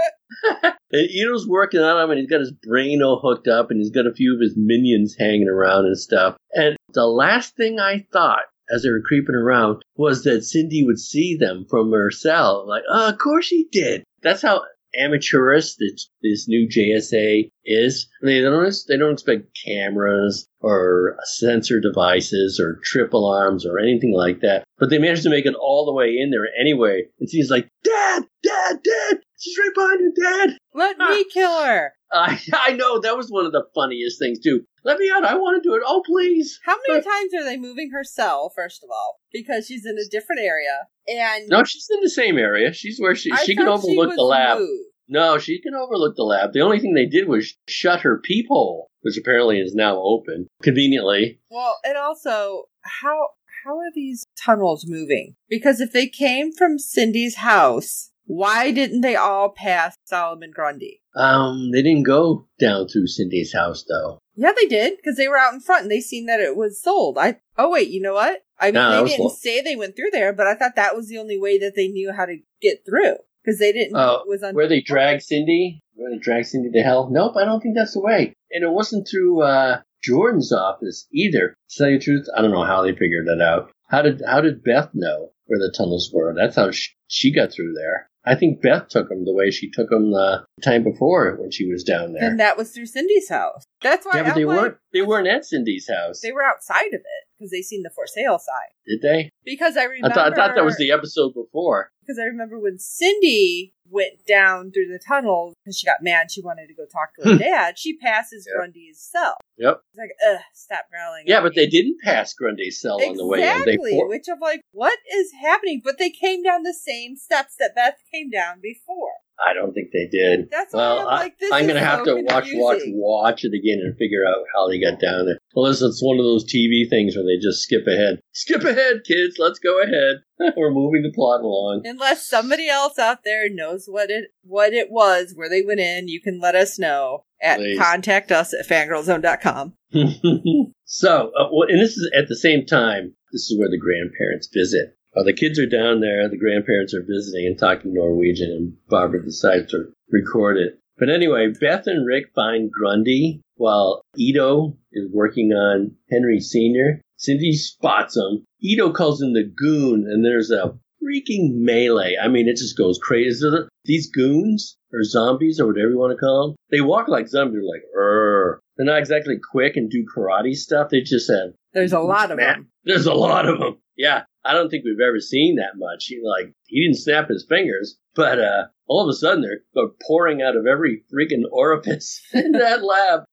And 0.91 1.11
Ito's 1.11 1.47
working 1.47 1.81
on 1.81 2.03
him, 2.03 2.11
and 2.11 2.19
he's 2.19 2.31
got 2.31 2.41
his 2.41 2.53
brain 2.53 3.03
all 3.03 3.21
hooked 3.23 3.47
up, 3.47 3.71
and 3.71 3.79
he's 3.79 3.91
got 3.91 4.07
a 4.07 4.15
few 4.15 4.35
of 4.35 4.41
his 4.41 4.55
minions 4.57 5.15
hanging 5.19 5.49
around 5.49 5.85
and 5.85 5.99
stuff. 5.99 6.37
And 6.55 6.77
the 6.95 7.07
last 7.07 7.57
thing 7.57 7.79
I 7.79 8.07
thought 8.11 8.45
as 8.71 8.83
they 8.83 8.91
were 8.91 9.03
creeping 9.07 9.35
around 9.35 9.83
was 9.97 10.25
that 10.25 10.45
Cindy 10.45 10.85
would 10.85 10.99
see 10.99 11.37
them 11.37 11.67
from 11.69 11.91
her 11.93 12.11
cell. 12.11 12.67
Like, 12.67 12.85
oh, 12.91 13.11
of 13.11 13.19
course 13.19 13.47
she 13.47 13.67
did. 13.71 14.05
That's 14.23 14.43
how 14.43 14.63
amateurish 14.99 15.75
this, 15.77 16.11
this 16.23 16.49
new 16.49 16.69
JSA 16.69 17.51
is. 17.65 18.09
Mean, 18.23 18.43
they 18.43 18.51
don't 18.51 18.77
they 18.89 18.97
don't 18.97 19.13
expect 19.13 19.49
cameras 19.67 20.49
or 20.61 21.17
sensor 21.25 21.81
devices 21.81 22.61
or 22.61 22.81
triple 22.83 23.27
arms 23.27 23.65
or 23.65 23.79
anything 23.79 24.15
like 24.15 24.41
that. 24.41 24.65
But 24.79 24.91
they 24.91 24.99
managed 24.99 25.23
to 25.25 25.31
make 25.31 25.47
it 25.47 25.55
all 25.55 25.87
the 25.87 25.93
way 25.93 26.17
in 26.19 26.31
there 26.31 26.47
anyway. 26.61 27.05
And 27.21 27.29
she's 27.31 27.51
like, 27.51 27.69
Dad, 27.85 28.25
Dad, 28.43 28.81
Dad, 28.83 29.19
she's 29.39 29.57
right 29.59 29.75
behind 29.75 30.01
you, 30.01 30.13
Dad. 30.23 30.59
Let 30.75 30.99
me 30.99 31.05
ah. 31.07 31.25
kill 31.33 31.65
her. 31.65 31.93
I 32.13 32.41
I 32.53 32.73
know 32.73 33.01
that 33.01 33.17
was 33.17 33.29
one 33.31 33.45
of 33.47 33.53
the 33.53 33.65
funniest 33.75 34.19
things 34.19 34.41
too. 34.41 34.63
Let 34.85 34.99
me 34.99 35.11
out. 35.15 35.25
I 35.25 35.35
want 35.35 35.63
to 35.63 35.69
do 35.69 35.75
it. 35.75 35.83
Oh, 35.85 36.03
please. 36.07 36.59
How 36.65 36.77
many 36.89 37.03
times 37.03 37.35
are 37.35 37.45
they 37.45 37.59
moving 37.59 37.91
her 37.91 38.05
cell, 38.05 38.51
first 38.55 38.83
of 38.83 38.89
all? 38.91 39.21
Because 39.33 39.67
she's 39.67 39.85
in 39.85 39.99
a 39.99 40.09
different 40.11 40.41
area. 40.41 40.87
And 41.07 41.49
No, 41.49 41.65
she's 41.65 41.89
in 41.91 42.01
the 42.01 42.09
same 42.09 42.39
area. 42.39 42.73
She's 42.73 42.99
where 42.99 43.15
she 43.15 43.31
I 43.31 43.37
she 43.45 43.55
can 43.55 43.67
thought 43.67 43.83
she 43.83 43.91
overlook 43.91 44.17
the 44.17 44.23
lab. 44.23 44.59
moved. 44.59 44.85
No, 45.09 45.39
she 45.39 45.61
can 45.61 45.75
overlook 45.75 46.17
the 46.17 46.23
lab. 46.23 46.53
The 46.53 46.61
only 46.61 46.81
thing 46.81 46.95
they 46.95 47.07
did 47.07 47.29
was 47.29 47.55
shut 47.67 48.01
her 48.03 48.19
peephole, 48.19 48.91
which 49.01 49.17
apparently 49.17 49.59
is 49.59 49.75
now 49.75 50.01
open 50.01 50.47
conveniently. 50.63 51.41
Well, 51.51 51.79
and 51.85 51.97
also, 51.97 52.65
how 52.83 53.29
how 53.65 53.77
are 53.79 53.93
these 53.95 54.25
tunnels 54.43 54.85
moving? 54.87 55.35
Because 55.49 55.81
if 55.81 55.93
they 55.93 56.07
came 56.07 56.53
from 56.53 56.79
Cindy's 56.79 57.37
house, 57.37 58.11
why 58.29 58.71
didn't 58.71 59.01
they 59.01 59.17
all 59.17 59.49
pass 59.51 59.97
Solomon 60.05 60.51
Grundy? 60.55 61.01
Um, 61.17 61.71
they 61.73 61.83
didn't 61.83 62.05
go 62.05 62.47
down 62.61 62.87
through 62.89 63.07
Cindy's 63.09 63.53
house 63.53 63.85
though. 63.89 64.19
Yeah, 64.37 64.53
they 64.57 64.67
did 64.67 64.97
because 64.97 65.17
they 65.17 65.27
were 65.29 65.39
out 65.39 65.55
in 65.55 65.61
front 65.61 65.83
and 65.83 65.91
they 65.91 66.01
seen 66.01 66.27
that 66.27 66.39
it 66.39 66.55
was 66.57 66.81
sold. 66.81 67.19
I 67.19 67.41
oh 67.57 67.71
wait, 67.71 67.89
you 67.89 68.01
know 68.01 68.15
what? 68.15 68.43
I 68.61 68.67
mean, 68.67 68.75
No, 68.75 69.03
they 69.03 69.11
didn't 69.11 69.25
lo- 69.25 69.31
say 69.37 69.61
they 69.61 69.77
went 69.77 69.97
through 69.97 70.11
there, 70.13 70.33
but 70.33 70.47
I 70.47 70.55
thought 70.55 70.77
that 70.77 70.95
was 70.95 71.09
the 71.09 71.19
only 71.19 71.39
way 71.39 71.59
that 71.59 71.75
they 71.75 71.89
knew 71.89 72.13
how 72.13 72.27
to 72.27 72.37
get 72.61 72.85
through 72.87 73.17
because 73.45 73.59
they 73.59 73.73
didn't. 73.73 73.93
know 73.95 74.19
Oh, 74.19 74.23
it 74.23 74.29
was 74.29 74.43
on 74.43 74.55
Where 74.55 74.69
they 74.69 74.81
drag 74.81 75.23
Cindy? 75.23 75.81
Where 75.95 76.11
they 76.13 76.19
drag 76.19 76.45
Cindy 76.45 76.71
to 76.71 76.83
hell? 76.83 77.09
Nope, 77.11 77.35
I 77.37 77.45
don't 77.45 77.61
think 77.61 77.75
that's 77.77 77.95
the 77.95 78.01
way. 78.01 78.35
And 78.53 78.63
it 78.65 78.71
wasn't 78.71 79.09
through 79.11 79.43
uh, 79.43 79.81
Jordan's 80.03 80.53
office 80.53 81.07
either. 81.13 81.55
To 81.71 81.79
tell 81.79 81.89
you 81.91 81.99
the 81.99 82.05
truth, 82.05 82.27
I 82.37 82.43
don't 82.43 82.53
know 82.53 82.65
how 82.65 82.83
they 82.83 82.93
figured 82.93 83.27
that 83.27 83.43
out. 83.43 83.71
How 83.89 84.03
did 84.03 84.23
how 84.27 84.41
did 84.43 84.63
Beth 84.63 84.91
know 84.95 85.31
where 85.47 85.59
the 85.59 85.73
tunnels 85.77 86.11
were? 86.13 86.35
That's 86.37 86.57
how 86.57 86.71
she, 87.09 87.33
got 87.35 87.53
through 87.53 87.73
there. 87.75 88.09
I 88.25 88.35
think 88.35 88.61
Beth 88.61 88.89
took 88.89 89.09
them 89.09 89.25
the 89.25 89.33
way 89.33 89.51
she 89.51 89.71
took 89.71 89.89
them 89.91 90.11
the 90.11 90.45
time 90.63 90.85
before 90.85 91.37
when 91.41 91.51
she 91.51 91.67
was 91.67 91.83
down 91.83 92.13
there. 92.13 92.29
and 92.29 92.39
that 92.39 92.57
was 92.59 92.73
through 92.73 92.87
Cindy's 92.87 93.29
house. 93.31 93.65
That's 93.81 94.05
why 94.05 94.17
yeah, 94.17 94.23
but 94.25 94.29
I'm 94.33 94.35
they 94.39 94.45
like, 94.45 94.57
weren't 94.61 94.77
they 94.93 95.03
weren't 95.03 95.29
at 95.29 95.45
Cindy's 95.47 95.89
house, 95.89 96.21
They 96.21 96.33
were 96.33 96.43
outside 96.43 96.89
of 96.89 96.95
it 97.01 97.25
because 97.39 97.51
they 97.53 97.63
seen 97.63 97.83
the 97.85 97.91
for 97.95 98.07
sale 98.07 98.39
sign. 98.39 98.71
did 98.87 99.01
they? 99.03 99.31
Because 99.45 99.77
I 99.79 99.83
I 99.83 99.85
remember, 99.85 100.19
I 100.19 100.35
thought 100.35 100.55
that 100.57 100.65
was 100.65 100.77
the 100.77 100.91
episode 100.91 101.33
before. 101.33 101.91
because 102.03 102.19
I 102.19 102.25
remember 102.25 102.59
when 102.59 102.79
Cindy 102.79 103.73
went 103.91 104.27
down 104.27 104.71
through 104.73 104.89
the 104.89 104.99
tunnel 104.99 105.55
because 105.65 105.79
she 105.79 105.87
got 105.87 106.03
mad. 106.03 106.31
She 106.31 106.43
wanted 106.43 106.67
to 106.67 106.75
go 106.75 106.85
talk 106.85 107.15
to 107.15 107.31
her 107.33 107.39
dad. 107.51 107.79
She 107.79 107.97
passes 107.97 108.47
Yep. 108.47 108.57
Grundy's 108.59 109.01
cell. 109.01 109.37
Yep. 109.57 109.81
It's 109.93 109.99
like, 109.99 110.11
ugh, 110.31 110.41
stop 110.53 110.85
growling. 110.91 111.25
Yeah, 111.27 111.41
but 111.41 111.51
me." 111.55 111.63
they 111.63 111.67
didn't 111.69 111.97
pass 112.03 112.35
Grundy's 112.35 112.81
cell 112.81 113.01
on 113.03 113.17
the 113.17 113.27
way 113.27 113.39
in. 113.39 113.45
They 113.65 113.73
Exactly, 113.75 113.93
for- 113.93 114.09
which 114.09 114.27
I'm 114.31 114.41
like, 114.41 114.61
what 114.73 114.99
is 115.15 115.33
happening? 115.41 115.81
But 115.83 115.99
they 115.99 116.11
came 116.11 116.43
down 116.43 116.65
the 116.65 116.75
same 116.75 116.98
steps 117.17 117.55
that 117.59 117.75
Beth 117.75 117.99
came 118.13 118.31
down 118.31 118.61
before. 118.63 119.13
I 119.45 119.55
don't 119.55 119.73
think 119.73 119.91
they 119.93 120.09
did. 120.11 120.51
That's 120.51 120.75
why 120.75 120.81
Well, 120.81 121.09
I'm 121.09 121.21
like, 121.21 121.39
this 121.39 121.53
I'm 121.53 121.67
gonna 121.67 121.79
have 121.79 122.05
so 122.05 122.17
to 122.17 122.23
watch, 122.23 122.49
watch, 122.55 122.83
watch 122.87 123.45
it 123.45 123.55
again 123.55 123.79
and 123.85 123.97
figure 123.97 124.27
out 124.27 124.45
how 124.53 124.69
they 124.69 124.81
got 124.81 124.99
down 124.99 125.27
there. 125.27 125.39
Unless 125.55 125.81
it's 125.81 126.03
one 126.03 126.19
of 126.19 126.25
those 126.25 126.45
TV 126.45 126.89
things 126.91 127.15
where 127.15 127.25
they 127.25 127.41
just 127.41 127.63
skip 127.63 127.87
ahead. 127.87 128.21
Skip 128.33 128.65
ahead, 128.65 129.03
kids. 129.07 129.37
Let's 129.39 129.61
go 129.61 129.81
ahead. 129.81 130.23
We're 130.57 130.73
moving 130.73 131.03
the 131.03 131.13
plot 131.15 131.41
along. 131.41 131.83
Unless 131.85 132.29
somebody 132.29 132.69
else 132.69 132.99
out 132.99 133.23
there 133.25 133.49
knows 133.49 133.87
what 133.87 134.11
it 134.11 134.33
what 134.43 134.73
it 134.73 134.91
was, 134.91 135.35
where 135.37 135.49
they 135.49 135.63
went 135.63 135.81
in, 135.81 136.09
you 136.09 136.21
can 136.21 136.41
let 136.41 136.57
us 136.57 136.79
know 136.79 137.25
at 137.41 137.59
Please. 137.59 137.79
contact 137.79 138.33
us 138.33 138.53
at 138.53 138.67
fangirlzone.com. 138.67 139.75
so, 140.85 141.31
uh, 141.39 141.49
well, 141.53 141.69
and 141.69 141.81
this 141.81 141.97
is 141.97 142.11
at 142.17 142.29
the 142.29 142.37
same 142.37 142.67
time. 142.67 143.15
This 143.33 143.51
is 143.51 143.59
where 143.59 143.69
the 143.69 143.79
grandparents 143.79 144.49
visit. 144.53 144.98
Uh, 145.19 145.25
the 145.25 145.33
kids 145.33 145.59
are 145.59 145.67
down 145.67 146.01
there. 146.01 146.29
The 146.29 146.39
grandparents 146.39 146.95
are 146.95 147.03
visiting 147.03 147.47
and 147.47 147.59
talking 147.59 147.93
Norwegian, 147.93 148.51
and 148.51 148.77
Barbara 148.89 149.25
decides 149.25 149.71
to 149.73 149.93
record 150.11 150.59
it. 150.59 150.79
But 150.99 151.11
anyway, 151.11 151.53
Beth 151.61 151.87
and 151.87 152.07
Rick 152.07 152.27
find 152.35 152.71
Grundy 152.71 153.41
while 153.57 154.03
Ito 154.17 154.77
is 154.93 155.11
working 155.13 155.53
on 155.53 155.97
Henry 156.11 156.41
Sr. 156.41 157.01
Cindy 157.17 157.53
spots 157.55 158.17
him. 158.17 158.45
Ito 158.61 158.93
calls 158.93 159.21
him 159.21 159.33
the 159.33 159.45
goon, 159.45 160.07
and 160.09 160.25
there's 160.25 160.51
a 160.51 160.79
freaking 161.03 161.63
melee. 161.63 162.17
I 162.21 162.29
mean, 162.29 162.49
it 162.49 162.57
just 162.57 162.77
goes 162.77 162.99
crazy. 163.03 163.45
These 163.85 164.11
goons, 164.11 164.77
or 164.93 165.03
zombies, 165.03 165.59
or 165.59 165.67
whatever 165.67 165.91
you 165.91 165.99
want 165.99 166.13
to 166.13 166.21
call 166.21 166.49
them, 166.49 166.57
they 166.71 166.81
walk 166.81 167.09
like 167.09 167.29
zombies. 167.29 167.55
They're 167.55 167.63
like, 167.63 167.83
Urgh. 167.97 168.59
They're 168.77 168.87
not 168.87 168.99
exactly 168.99 169.37
quick 169.51 169.77
and 169.77 169.91
do 169.91 170.07
karate 170.07 170.55
stuff. 170.55 170.91
They 170.91 171.01
just 171.01 171.29
have 171.29 171.55
There's 171.73 171.93
a 171.93 171.99
lot 171.99 172.31
of 172.31 172.39
them. 172.39 172.69
There's 172.85 173.07
a 173.07 173.15
lot 173.15 173.49
of 173.49 173.59
them. 173.59 173.79
Yeah, 173.97 174.23
I 174.45 174.53
don't 174.55 174.69
think 174.71 174.85
we've 174.85 175.01
ever 175.07 175.21
seen 175.21 175.57
that 175.57 175.77
much. 175.77 176.07
He, 176.07 176.21
like 176.25 176.53
he 176.67 176.83
didn't 176.85 176.99
snap 177.03 177.29
his 177.29 177.45
fingers, 177.49 177.99
but 178.15 178.39
uh, 178.39 178.65
all 178.87 179.03
of 179.05 179.13
a 179.13 179.17
sudden 179.17 179.43
they're, 179.43 179.61
they're 179.75 179.93
pouring 180.07 180.41
out 180.43 180.57
of 180.57 180.67
every 180.67 181.03
freaking 181.13 181.43
orifice 181.53 182.21
in 182.33 182.53
that 182.53 182.83
lab. 182.83 183.25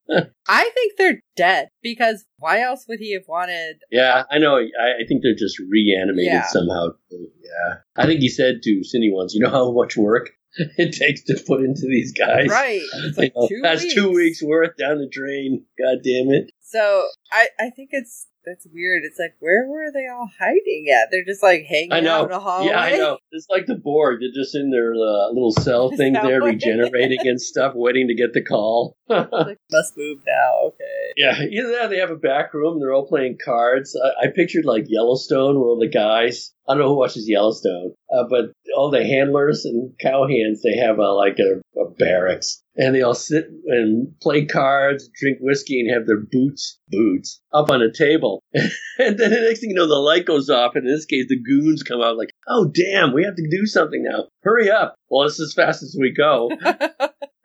I 0.47 0.69
think 0.73 0.93
they're 0.97 1.21
dead 1.35 1.69
because 1.81 2.25
why 2.39 2.61
else 2.61 2.85
would 2.87 2.99
he 2.99 3.13
have 3.13 3.25
wanted? 3.27 3.77
yeah, 3.91 4.23
I 4.31 4.37
know. 4.39 4.55
I, 4.57 5.03
I 5.03 5.05
think 5.07 5.21
they're 5.23 5.35
just 5.37 5.59
reanimated 5.59 6.33
Yeah. 6.33 6.45
somehow. 6.47 6.89
Yeah, 7.11 7.75
I 7.95 8.05
think 8.05 8.19
he 8.19 8.29
said 8.29 8.55
to 8.63 8.83
Cindy 8.83 9.11
once, 9.11 9.33
"You 9.33 9.41
know 9.41 9.49
how 9.49 9.71
much 9.71 9.95
work 9.95 10.31
it 10.57 10.91
takes 10.93 11.23
to 11.25 11.37
put 11.47 11.61
into 11.61 11.87
these 11.89 12.11
guys." 12.13 12.49
Right. 12.49 12.81
Like 13.17 13.33
two 13.47 13.59
that's 13.61 13.83
weeks. 13.83 13.93
two 13.95 14.11
weeks 14.11 14.43
worth 14.43 14.75
down 14.77 14.97
the 14.97 15.07
drain. 15.09 15.65
God 15.79 15.99
damn 16.03 16.29
it. 16.31 16.51
So 16.67 17.07
I, 17.31 17.47
I 17.59 17.69
think 17.69 17.89
it's 17.91 18.25
that's 18.43 18.65
weird. 18.73 19.03
It's 19.03 19.19
like 19.19 19.35
where 19.39 19.67
were 19.67 19.91
they 19.93 20.07
all 20.07 20.29
hiding 20.39 20.87
at? 20.89 21.09
They're 21.11 21.25
just 21.25 21.43
like 21.43 21.65
hanging 21.65 21.93
I 21.93 21.99
know. 21.99 22.21
out 22.21 22.25
in 22.25 22.31
a 22.31 22.39
hallway. 22.39 22.67
Yeah, 22.67 22.79
I 22.79 22.91
know. 22.97 23.17
It's 23.31 23.47
like 23.49 23.67
the 23.67 23.75
Borg. 23.75 24.19
They're 24.19 24.29
just 24.33 24.55
in 24.55 24.71
their 24.71 24.93
uh, 24.93 25.29
little 25.29 25.51
cell 25.59 25.91
thing 25.91 26.13
there, 26.13 26.41
regenerating 26.41 27.19
and 27.23 27.39
stuff, 27.39 27.73
waiting 27.75 28.07
to 28.07 28.15
get 28.15 28.33
the 28.33 28.43
call. 28.43 28.95
Like, 29.07 29.59
must 29.71 29.93
move 29.95 30.19
now. 30.25 30.69
Okay. 30.69 31.13
Yeah, 31.15 31.39
either 31.39 31.71
that 31.73 31.89
they 31.91 31.97
have 31.97 32.09
a 32.09 32.15
back 32.15 32.53
room. 32.53 32.79
They're 32.79 32.93
all 32.93 33.07
playing 33.07 33.37
cards. 33.43 33.95
I, 34.03 34.25
I 34.25 34.27
pictured 34.35 34.65
like 34.65 34.85
Yellowstone, 34.87 35.59
where 35.59 35.69
all 35.69 35.79
the 35.79 35.87
guys. 35.87 36.51
I 36.67 36.73
don't 36.73 36.81
know 36.81 36.89
who 36.89 36.97
watches 36.97 37.29
Yellowstone, 37.29 37.93
uh, 38.11 38.23
but 38.27 38.45
all 38.75 38.89
the 38.89 39.05
handlers 39.05 39.65
and 39.65 39.93
cowhands, 40.03 40.61
they 40.63 40.79
have 40.79 40.97
a, 40.97 41.11
like 41.11 41.37
a, 41.37 41.61
a 41.79 41.91
barracks, 41.91 42.63
and 42.77 42.93
they 42.93 43.01
all 43.01 43.13
sit 43.13 43.45
and 43.67 44.13
play 44.21 44.45
cards, 44.45 45.09
drink 45.19 45.39
whiskey, 45.41 45.79
and 45.79 45.93
have 45.93 46.07
their 46.07 46.19
boots 46.19 46.79
boots 46.89 47.41
up 47.53 47.69
on 47.69 47.81
a 47.81 47.91
table. 47.91 48.43
and 48.53 49.17
then 49.17 49.31
the 49.31 49.41
next 49.41 49.59
thing 49.59 49.69
you 49.69 49.75
know, 49.75 49.87
the 49.87 49.95
light 49.95 50.25
goes 50.25 50.49
off, 50.49 50.75
and 50.75 50.87
in 50.87 50.93
this 50.93 51.05
case, 51.05 51.25
the 51.27 51.41
goons 51.41 51.83
come 51.83 52.01
out 52.01 52.17
like, 52.17 52.31
"Oh 52.47 52.71
damn, 52.73 53.13
we 53.13 53.23
have 53.23 53.35
to 53.35 53.47
do 53.49 53.65
something 53.65 54.03
now! 54.03 54.25
Hurry 54.43 54.69
up!" 54.69 54.95
Well, 55.09 55.27
it's 55.27 55.39
as 55.39 55.53
fast 55.53 55.83
as 55.83 55.95
we 55.99 56.11
go. 56.11 56.49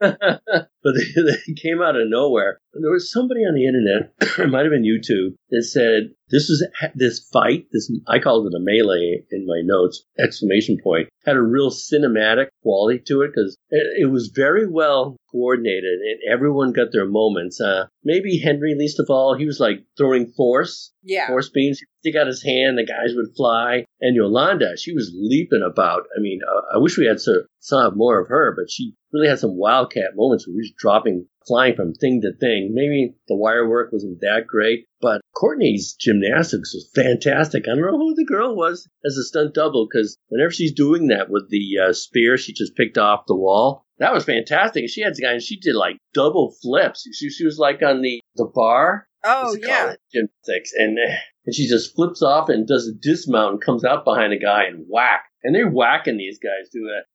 but 0.83 0.93
they, 0.95 1.23
they 1.47 1.55
came 1.55 1.83
out 1.83 1.97
of 1.97 2.09
nowhere. 2.09 2.59
And 2.73 2.85
there 2.85 2.93
was 2.93 3.13
somebody 3.13 3.41
on 3.41 3.55
the 3.55 3.67
internet, 3.67 4.13
it 4.39 4.51
might 4.51 4.65
have 4.65 4.73
been 4.73 4.85
YouTube, 4.85 5.35
that 5.51 5.65
said 5.65 6.15
this 6.31 6.49
was 6.49 6.67
this 6.95 7.27
fight. 7.33 7.67
This 7.73 7.91
I 8.07 8.19
called 8.19 8.47
it 8.47 8.57
a 8.57 8.61
melee 8.61 9.25
in 9.31 9.47
my 9.47 9.61
notes. 9.65 10.05
Exclamation 10.19 10.79
point 10.83 11.09
had 11.25 11.37
a 11.37 11.43
real 11.43 11.71
cinematic 11.71 12.49
quality 12.63 13.03
to 13.07 13.23
it 13.23 13.33
because 13.35 13.57
it, 13.71 14.05
it 14.05 14.11
was 14.11 14.33
very 14.35 14.67
well 14.67 15.17
coordinated 15.31 16.01
and 16.01 16.33
everyone 16.33 16.73
got 16.73 16.93
their 16.93 17.07
moments. 17.07 17.61
Uh, 17.61 17.87
maybe 18.05 18.39
Henry 18.39 18.75
least 18.79 19.01
of 19.01 19.11
all. 19.11 19.37
He 19.37 19.47
was 19.47 19.61
like 19.61 19.85
throwing 19.97 20.33
force 20.37 20.93
yeah. 21.03 21.29
force 21.29 21.49
beams. 21.49 21.81
He'd 21.81 22.11
stick 22.11 22.21
out 22.21 22.27
his 22.27 22.43
hand, 22.43 22.79
the 22.79 22.87
guys 22.87 23.15
would 23.15 23.35
fly. 23.37 23.85
And 24.01 24.17
Yolanda, 24.17 24.77
she 24.77 24.93
was 24.93 25.13
leaping 25.15 25.63
about. 25.63 26.03
I 26.17 26.21
mean, 26.21 26.41
uh, 26.47 26.77
I 26.77 26.79
wish 26.79 26.97
we 26.97 27.07
had 27.07 27.21
so, 27.21 27.45
saw 27.61 27.91
more 27.91 28.21
of 28.21 28.29
her, 28.29 28.55
but 28.57 28.71
she 28.71 28.95
really 29.13 29.29
had 29.29 29.39
some 29.39 29.57
wildcat 29.57 30.13
moments 30.15 30.47
where 30.47 30.57
dropping, 30.77 31.27
flying 31.47 31.75
from 31.75 31.95
thing 31.95 32.21
to 32.23 32.33
thing. 32.39 32.71
Maybe 32.73 33.15
the 33.29 33.37
wire 33.37 33.69
work 33.69 33.93
wasn't 33.93 34.21
that 34.21 34.47
great, 34.47 34.87
but 35.01 35.21
Courtney's 35.35 35.95
gymnastics 35.95 36.75
was 36.75 36.91
fantastic. 36.95 37.65
I 37.67 37.75
don't 37.75 37.81
know 37.81 37.99
who 37.99 38.15
the 38.15 38.25
girl 38.25 38.55
was 38.55 38.89
as 39.05 39.17
a 39.17 39.25
stunt 39.25 39.55
double 39.55 39.87
because 39.91 40.17
whenever 40.29 40.51
she's 40.51 40.73
doing 40.73 41.09
that 41.09 41.31
with 41.31 41.49
the 41.51 41.79
uh, 41.89 41.93
spear 41.93 42.37
she 42.37 42.53
just 42.53 42.77
picked 42.77 42.99
off 42.99 43.27
the 43.27 43.37
wall, 43.37 43.87
that 43.99 44.15
was 44.15 44.25
fantastic. 44.25 44.89
She 44.89 45.03
had 45.03 45.15
guys, 45.21 45.45
she 45.45 45.59
did 45.59 45.75
like 45.75 45.99
double 46.15 46.55
flips. 46.63 47.07
She, 47.15 47.31
she 47.31 47.45
was 47.45 47.59
like 47.59 47.83
on 47.83 48.03
the, 48.03 48.21
the 48.37 48.47
bar 48.47 49.07
Oh 49.25 49.55
yeah. 49.61 49.95
gymnastics, 50.13 50.73
and 50.77 50.99
uh, 50.99 51.13
and 51.47 51.55
she 51.55 51.69
just 51.69 51.95
flips 51.95 52.23
off 52.23 52.49
and 52.49 52.67
does 52.67 52.87
a 52.89 52.93
dismount 52.93 53.53
and 53.53 53.61
comes 53.63 53.85
out 53.85 54.05
behind 54.05 54.33
a 54.33 54.39
guy 54.39 54.65
and 54.65 54.85
whack. 54.89 55.25
And 55.43 55.55
they're 55.55 55.71
whacking 55.71 56.19
these 56.19 56.39
guys 56.39 56.69
doing 56.71 56.93
it. 56.95 57.07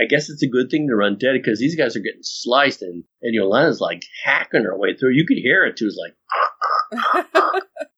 I, 0.00 0.04
I 0.04 0.06
guess 0.06 0.30
it's 0.30 0.42
a 0.42 0.48
good 0.48 0.70
thing 0.70 0.86
they're 0.86 0.96
undead 0.98 1.34
because 1.34 1.58
these 1.58 1.76
guys 1.76 1.94
are 1.94 2.00
getting 2.00 2.22
sliced 2.22 2.80
and, 2.80 3.04
and 3.20 3.34
Yolanda's 3.34 3.78
like 3.78 4.04
hacking 4.24 4.62
her 4.62 4.78
way 4.78 4.96
through. 4.96 5.12
You 5.12 5.26
could 5.26 5.36
hear 5.36 5.66
it 5.66 5.76
too. 5.76 5.88
It's 5.88 5.98
like, 6.00 6.14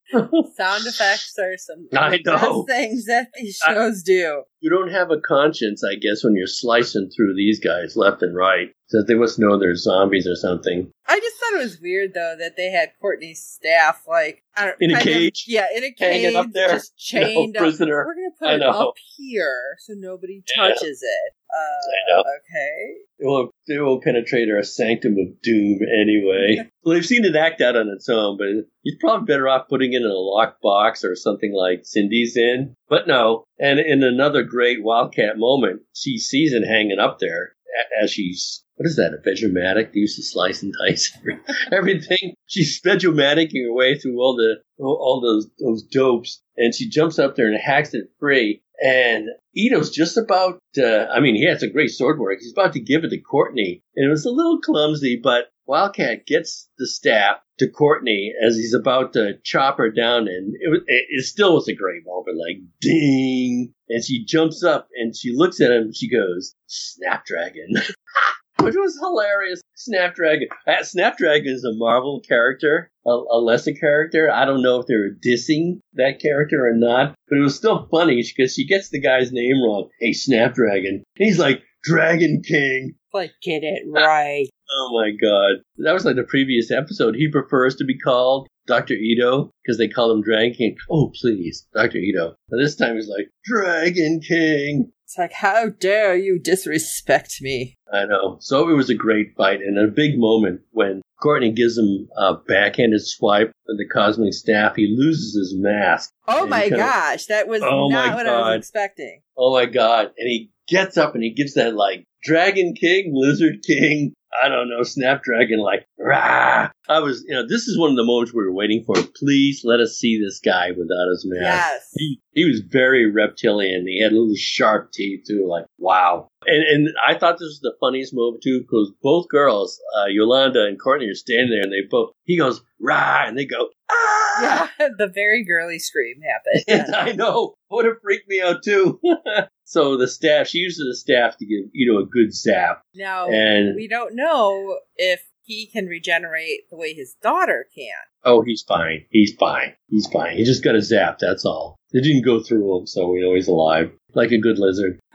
Sound 0.56 0.86
effects 0.86 1.34
are 1.38 1.56
some 1.56 1.88
I 1.96 2.20
know. 2.24 2.64
things 2.64 3.06
that 3.06 3.28
these 3.36 3.58
I- 3.66 3.74
shows 3.74 4.02
do. 4.02 4.42
you 4.60 4.70
don't 4.70 4.90
have 4.90 5.10
a 5.10 5.20
conscience, 5.20 5.82
I 5.84 5.94
guess, 5.96 6.22
when 6.24 6.34
you're 6.36 6.46
slicing 6.46 7.08
through 7.14 7.34
these 7.36 7.60
guys 7.60 7.96
left 7.96 8.22
and 8.22 8.34
right. 8.34 8.68
So 8.88 9.02
they 9.06 9.14
must 9.14 9.38
know 9.38 9.58
they're 9.58 9.74
zombies 9.74 10.26
or 10.26 10.36
something. 10.36 10.90
I 11.16 11.20
just 11.20 11.36
thought 11.40 11.54
it 11.54 11.62
was 11.64 11.80
weird 11.80 12.12
though 12.12 12.36
that 12.38 12.56
they 12.58 12.70
had 12.70 12.90
Courtney's 13.00 13.42
staff 13.42 14.02
like 14.06 14.42
I 14.54 14.66
don't, 14.66 14.76
In 14.80 14.90
a 14.90 14.94
kind 14.94 15.08
of- 15.08 15.14
cage? 15.14 15.44
yeah, 15.48 15.66
in 15.74 15.82
a 15.84 15.92
cage, 15.92 16.34
up 16.34 16.52
there? 16.52 16.68
just 16.68 16.96
chained 16.98 17.54
No, 17.54 17.60
up. 17.60 17.62
prisoner. 17.64 18.04
We're 18.06 18.14
gonna 18.14 18.34
put 18.38 18.48
I 18.48 18.54
it 18.54 18.58
know. 18.58 18.88
up 18.88 18.94
here 19.16 19.76
so 19.78 19.94
nobody 19.96 20.42
Yeah. 20.56 20.68
touches 20.68 21.02
it. 21.02 21.32
Uh, 21.50 21.56
I 21.56 22.12
know. 22.16 22.20
Okay. 22.20 22.94
It 23.18 23.26
won't, 23.26 23.50
it 23.66 23.80
won't 23.82 24.02
penetrate 24.04 24.50
our 24.50 24.62
sanctum 24.62 25.12
of 25.18 25.40
doom 25.40 25.78
anyway. 26.02 26.68
well, 26.84 26.94
they've 26.94 27.06
seen 27.06 27.24
it 27.24 27.34
act 27.34 27.62
out 27.62 27.76
on 27.76 27.88
its 27.88 28.08
own, 28.10 28.36
but 28.36 28.48
you're 28.82 28.98
probably 29.00 29.24
better 29.32 29.48
off 29.48 29.68
putting 29.68 29.94
it 29.94 29.96
in 29.96 30.02
a 30.02 30.12
locked 30.12 30.60
box 30.60 31.02
or 31.02 31.16
something 31.16 31.54
like 31.54 31.80
Cindy's 31.84 32.36
in. 32.36 32.74
But 32.90 33.06
no. 33.08 33.44
And 33.58 33.78
in 33.80 34.02
another 34.02 34.42
great 34.42 34.82
Wildcat 34.82 35.38
moment, 35.38 35.80
she 35.94 36.18
sees 36.18 36.52
it 36.52 36.66
hanging 36.66 36.98
up 36.98 37.18
there 37.20 37.55
as 38.02 38.10
she's, 38.10 38.64
what 38.76 38.86
is 38.86 38.96
that, 38.96 39.12
a 39.12 39.28
Vegomatic? 39.28 39.92
They 39.92 40.00
used 40.00 40.16
to 40.16 40.22
slice 40.22 40.62
and 40.62 40.74
dice 40.86 41.16
everything. 41.72 42.34
She's 42.46 42.80
Vegomaticing 42.80 43.64
her 43.64 43.72
way 43.72 43.98
through 43.98 44.20
all 44.20 44.36
the, 44.36 44.56
all 44.78 44.98
all 45.00 45.20
those, 45.20 45.48
those 45.58 45.82
dopes. 45.82 46.42
And 46.56 46.74
she 46.74 46.88
jumps 46.88 47.18
up 47.18 47.36
there 47.36 47.46
and 47.46 47.58
hacks 47.58 47.94
it 47.94 48.10
free. 48.18 48.62
And 48.82 49.28
Ito's 49.54 49.90
just 49.90 50.16
about, 50.16 50.58
uh, 50.78 51.06
I 51.06 51.20
mean, 51.20 51.34
he 51.34 51.46
has 51.46 51.62
a 51.62 51.70
great 51.70 51.90
sword 51.90 52.18
work. 52.18 52.38
He's 52.40 52.52
about 52.52 52.74
to 52.74 52.80
give 52.80 53.04
it 53.04 53.08
to 53.10 53.20
Courtney. 53.20 53.82
And 53.94 54.06
it 54.06 54.10
was 54.10 54.26
a 54.26 54.30
little 54.30 54.60
clumsy, 54.60 55.18
but 55.22 55.46
Wildcat 55.66 56.26
gets 56.26 56.68
the 56.78 56.86
staff 56.86 57.38
to 57.58 57.70
Courtney 57.70 58.32
as 58.46 58.56
he's 58.56 58.74
about 58.74 59.12
to 59.14 59.38
chop 59.44 59.78
her 59.78 59.90
down. 59.90 60.28
And 60.28 60.54
it, 60.58 60.82
it, 60.86 61.06
it 61.08 61.24
still 61.24 61.54
was 61.54 61.68
a 61.68 61.74
great 61.74 62.02
moment, 62.04 62.38
like 62.38 62.62
ding. 62.80 63.72
And 63.88 64.04
she 64.04 64.24
jumps 64.24 64.62
up 64.62 64.88
and 64.96 65.14
she 65.16 65.32
looks 65.34 65.60
at 65.60 65.70
him. 65.70 65.92
She 65.94 66.10
goes, 66.10 66.54
Snapdragon. 66.66 67.74
Which 68.60 68.74
was 68.74 68.98
hilarious. 68.98 69.60
Snapdragon. 69.76 70.48
Uh, 70.66 70.82
Snapdragon 70.82 71.52
is 71.52 71.64
a 71.64 71.76
Marvel 71.76 72.22
character, 72.26 72.90
a, 73.06 73.10
a 73.10 73.38
lesser 73.38 73.72
character. 73.72 74.30
I 74.32 74.46
don't 74.46 74.62
know 74.62 74.80
if 74.80 74.86
they 74.86 74.94
were 74.94 75.16
dissing 75.24 75.80
that 75.94 76.20
character 76.20 76.66
or 76.66 76.74
not, 76.74 77.14
but 77.28 77.36
it 77.38 77.42
was 77.42 77.54
still 77.54 77.86
funny 77.90 78.22
because 78.22 78.54
she 78.54 78.66
gets 78.66 78.88
the 78.88 79.00
guy's 79.00 79.30
name 79.30 79.62
wrong. 79.62 79.90
Hey, 80.00 80.12
Snapdragon. 80.14 81.04
And 81.18 81.26
he's 81.26 81.38
like, 81.38 81.62
Dragon 81.86 82.42
King. 82.42 82.94
Like 83.12 83.32
get 83.42 83.62
it 83.62 83.84
right. 83.86 84.48
Oh 84.70 84.90
my 85.00 85.10
god. 85.10 85.62
That 85.78 85.92
was 85.92 86.04
like 86.04 86.16
the 86.16 86.24
previous 86.24 86.70
episode. 86.70 87.14
He 87.14 87.30
prefers 87.30 87.76
to 87.76 87.84
be 87.84 87.98
called 87.98 88.48
Dr. 88.66 88.94
Ito 88.94 89.50
because 89.64 89.78
they 89.78 89.88
call 89.88 90.10
him 90.10 90.22
Dragon 90.22 90.54
King. 90.54 90.76
Oh, 90.90 91.12
please, 91.20 91.66
Dr. 91.74 91.98
Ito. 91.98 92.34
And 92.50 92.64
this 92.64 92.76
time 92.76 92.96
he's 92.96 93.08
like, 93.08 93.28
Dragon 93.44 94.20
King. 94.26 94.92
It's 95.04 95.16
like 95.16 95.32
how 95.32 95.68
dare 95.68 96.16
you 96.16 96.40
disrespect 96.42 97.36
me? 97.40 97.74
I 97.92 98.06
know. 98.06 98.38
So 98.40 98.68
it 98.68 98.74
was 98.74 98.90
a 98.90 98.94
great 98.94 99.36
fight 99.36 99.60
and 99.60 99.78
a 99.78 99.86
big 99.86 100.18
moment 100.18 100.62
when 100.72 101.00
Courtney 101.22 101.52
gives 101.52 101.78
him 101.78 102.08
a 102.16 102.34
backhanded 102.34 103.06
swipe 103.06 103.52
with 103.68 103.78
the 103.78 103.86
cosmic 103.88 104.34
staff. 104.34 104.74
He 104.74 104.92
loses 104.98 105.36
his 105.36 105.54
mask. 105.56 106.10
Oh 106.26 106.46
my 106.46 106.68
gosh, 106.68 107.26
that 107.26 107.46
was 107.46 107.62
Oh 107.62 107.88
my 107.88 108.06
not 108.06 108.14
what 108.16 108.26
I 108.26 108.30
God. 108.30 108.46
was 108.48 108.58
expecting. 108.58 109.20
Oh 109.38 109.52
my 109.52 109.66
god. 109.66 110.06
And 110.18 110.28
he 110.28 110.50
gets 110.68 110.96
up 110.96 111.14
and 111.14 111.22
he 111.22 111.32
gives 111.32 111.54
that 111.54 111.74
like 111.76 112.04
Dragon 112.24 112.74
King, 112.74 113.12
Lizard 113.14 113.62
King, 113.64 114.12
I 114.42 114.48
don't 114.48 114.68
know, 114.68 114.82
Snapdragon, 114.82 115.58
like, 115.58 115.86
rah. 115.98 116.70
I 116.88 116.98
was, 117.00 117.24
you 117.26 117.34
know, 117.34 117.46
this 117.46 117.66
is 117.68 117.78
one 117.78 117.90
of 117.90 117.96
the 117.96 118.04
moments 118.04 118.32
we 118.32 118.44
were 118.44 118.52
waiting 118.52 118.84
for. 118.84 118.94
Please 119.16 119.62
let 119.64 119.80
us 119.80 119.96
see 119.96 120.20
this 120.20 120.40
guy 120.44 120.70
without 120.70 121.08
his 121.10 121.24
mask. 121.26 121.42
Yes. 121.42 121.88
He, 121.96 122.20
he 122.32 122.44
was 122.44 122.60
very 122.60 123.10
reptilian. 123.10 123.86
He 123.86 124.02
had 124.02 124.12
little 124.12 124.34
sharp 124.36 124.92
teeth 124.92 125.24
too, 125.26 125.46
like, 125.48 125.64
wow. 125.78 126.28
And, 126.46 126.62
and 126.62 126.88
I 127.06 127.18
thought 127.18 127.38
this 127.38 127.46
was 127.46 127.60
the 127.60 127.74
funniest 127.80 128.14
moment 128.14 128.42
too, 128.42 128.60
because 128.60 128.92
both 129.02 129.28
girls, 129.28 129.80
uh, 129.98 130.06
Yolanda 130.06 130.64
and 130.64 130.80
Courtney 130.80 131.08
are 131.08 131.14
standing 131.14 131.50
there 131.50 131.62
and 131.62 131.72
they 131.72 131.88
both, 131.90 132.10
he 132.24 132.38
goes, 132.38 132.60
rah, 132.80 133.24
and 133.26 133.36
they 133.36 133.46
go, 133.46 133.68
ah. 133.90 134.72
Yeah, 134.78 134.88
the 134.98 135.08
very 135.08 135.44
girly 135.44 135.78
scream 135.78 136.16
happened. 136.22 136.94
I 136.94 137.12
know. 137.12 137.54
Would 137.70 137.84
have 137.86 138.00
freaked 138.02 138.28
me 138.28 138.40
out 138.40 138.62
too. 138.62 139.00
so 139.64 139.96
the 139.96 140.08
staff, 140.08 140.46
she 140.48 140.58
uses 140.58 140.86
the 140.86 140.96
staff 140.96 141.36
to 141.38 141.46
give 141.46 141.70
you 141.72 141.92
know 141.92 141.98
a 142.00 142.06
good 142.06 142.34
zap, 142.34 142.82
Now 142.94 143.28
and 143.28 143.74
we 143.76 143.88
don't 143.88 144.14
know 144.14 144.78
if 144.96 145.22
he 145.42 145.66
can 145.66 145.86
regenerate 145.86 146.68
the 146.70 146.76
way 146.76 146.92
his 146.92 147.14
daughter 147.22 147.66
can. 147.74 147.94
oh, 148.24 148.42
he's 148.42 148.62
fine. 148.66 149.04
He's 149.10 149.32
fine. 149.38 149.74
He's 149.88 150.06
fine. 150.08 150.36
He 150.36 150.44
just 150.44 150.64
got 150.64 150.74
a 150.74 150.82
zap. 150.82 151.18
That's 151.20 151.44
all. 151.44 151.76
It 151.92 152.02
didn't 152.02 152.24
go 152.24 152.42
through 152.42 152.78
him, 152.80 152.86
so 152.86 153.08
we 153.08 153.20
know 153.22 153.34
he's 153.34 153.48
alive, 153.48 153.92
like 154.14 154.32
a 154.32 154.38
good 154.38 154.58
lizard. 154.58 154.98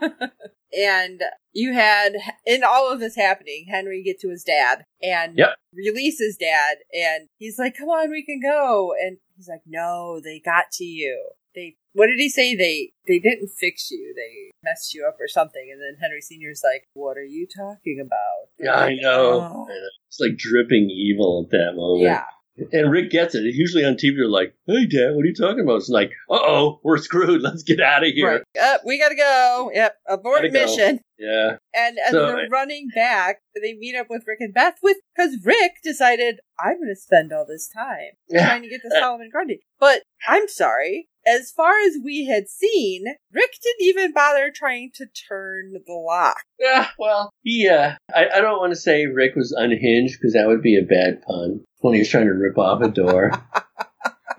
And 0.76 1.22
you 1.52 1.72
had 1.74 2.14
in 2.46 2.62
all 2.64 2.90
of 2.90 3.00
this 3.00 3.16
happening, 3.16 3.66
Henry 3.68 4.02
get 4.02 4.20
to 4.20 4.30
his 4.30 4.42
dad 4.44 4.84
and 5.02 5.36
Yep. 5.36 5.50
release 5.74 6.18
his 6.18 6.36
dad, 6.36 6.78
and 6.92 7.28
he's 7.38 7.58
like, 7.58 7.76
"Come 7.76 7.88
on, 7.88 8.10
we 8.10 8.24
can 8.24 8.40
go." 8.40 8.94
And 8.98 9.18
he's 9.36 9.48
like, 9.48 9.62
"No, 9.66 10.20
they 10.20 10.38
got 10.40 10.70
to 10.72 10.84
you. 10.84 11.30
They 11.54 11.76
what 11.92 12.06
did 12.06 12.18
he 12.18 12.30
say? 12.30 12.54
They 12.54 12.92
they 13.06 13.18
didn't 13.18 13.48
fix 13.48 13.90
you. 13.90 14.14
They 14.16 14.50
messed 14.64 14.94
you 14.94 15.04
up 15.06 15.18
or 15.20 15.28
something." 15.28 15.68
And 15.70 15.80
then 15.80 16.00
Henry 16.00 16.22
Senior's 16.22 16.62
like, 16.64 16.88
"What 16.94 17.18
are 17.18 17.24
you 17.24 17.46
talking 17.46 18.00
about?" 18.00 18.48
Yeah, 18.58 18.74
I 18.74 18.94
know. 18.94 19.40
Oh. 19.42 19.66
I 19.68 19.74
know. 19.74 19.88
It's 20.08 20.20
like 20.20 20.36
dripping 20.36 20.88
evil 20.90 21.44
at 21.46 21.50
that 21.50 21.72
moment. 21.74 22.02
Yeah. 22.04 22.24
And 22.70 22.90
Rick 22.90 23.10
gets 23.10 23.34
it. 23.34 23.42
Usually 23.44 23.84
on 23.84 23.94
TV, 23.94 24.16
they're 24.16 24.28
like, 24.28 24.54
"Hey, 24.66 24.86
Dad, 24.86 25.14
what 25.14 25.22
are 25.22 25.28
you 25.28 25.34
talking 25.34 25.60
about?" 25.60 25.76
It's 25.76 25.88
like, 25.88 26.10
"Uh 26.30 26.38
oh, 26.38 26.80
we're 26.84 26.98
screwed. 26.98 27.40
Let's 27.42 27.62
get 27.62 27.80
out 27.80 28.04
of 28.04 28.12
here." 28.12 28.28
Right. 28.28 28.62
Up, 28.62 28.82
we 28.84 28.98
gotta 28.98 29.14
go. 29.14 29.70
Yep. 29.72 29.96
Abort 30.08 30.42
Gotta 30.42 30.50
go. 30.50 30.60
mission. 30.60 31.00
Yeah, 31.22 31.56
And 31.72 31.98
as 32.04 32.10
So- 32.10 32.26
they're 32.26 32.48
running 32.50 32.88
back, 32.94 33.38
they 33.54 33.74
meet 33.74 33.94
up 33.94 34.08
with 34.10 34.24
Rick 34.26 34.40
and 34.40 34.52
Beth 34.52 34.78
with 34.82 34.96
because 35.14 35.38
Rick 35.44 35.74
decided 35.84 36.40
I'm 36.58 36.78
going 36.78 36.88
to 36.88 37.00
spend 37.00 37.32
all 37.32 37.46
this 37.46 37.68
time 37.68 38.16
yeah. 38.28 38.46
trying 38.46 38.62
to 38.62 38.68
get 38.68 38.80
to 38.82 38.90
Solomon 38.90 39.28
Grundy. 39.30 39.60
But 39.78 40.02
I'm 40.26 40.48
sorry, 40.48 41.08
as 41.24 41.52
far 41.52 41.78
as 41.86 41.96
we 42.02 42.26
had 42.26 42.48
seen, 42.48 43.04
Rick 43.32 43.52
didn't 43.62 43.86
even 43.86 44.12
bother 44.12 44.50
trying 44.52 44.90
to 44.96 45.06
turn 45.28 45.74
the 45.86 45.92
lock. 45.92 46.42
Yeah, 46.58 46.88
well, 46.98 47.30
he, 47.42 47.68
uh, 47.68 47.92
I, 48.12 48.26
I 48.34 48.40
don't 48.40 48.58
want 48.58 48.72
to 48.72 48.80
say 48.80 49.06
Rick 49.06 49.36
was 49.36 49.52
unhinged 49.52 50.18
because 50.18 50.32
that 50.32 50.48
would 50.48 50.62
be 50.62 50.76
a 50.76 50.82
bad 50.82 51.22
pun 51.22 51.62
when 51.82 51.94
he's 51.94 52.08
trying 52.08 52.26
to 52.26 52.32
rip 52.32 52.58
off 52.58 52.82
a 52.82 52.88
door. 52.88 53.32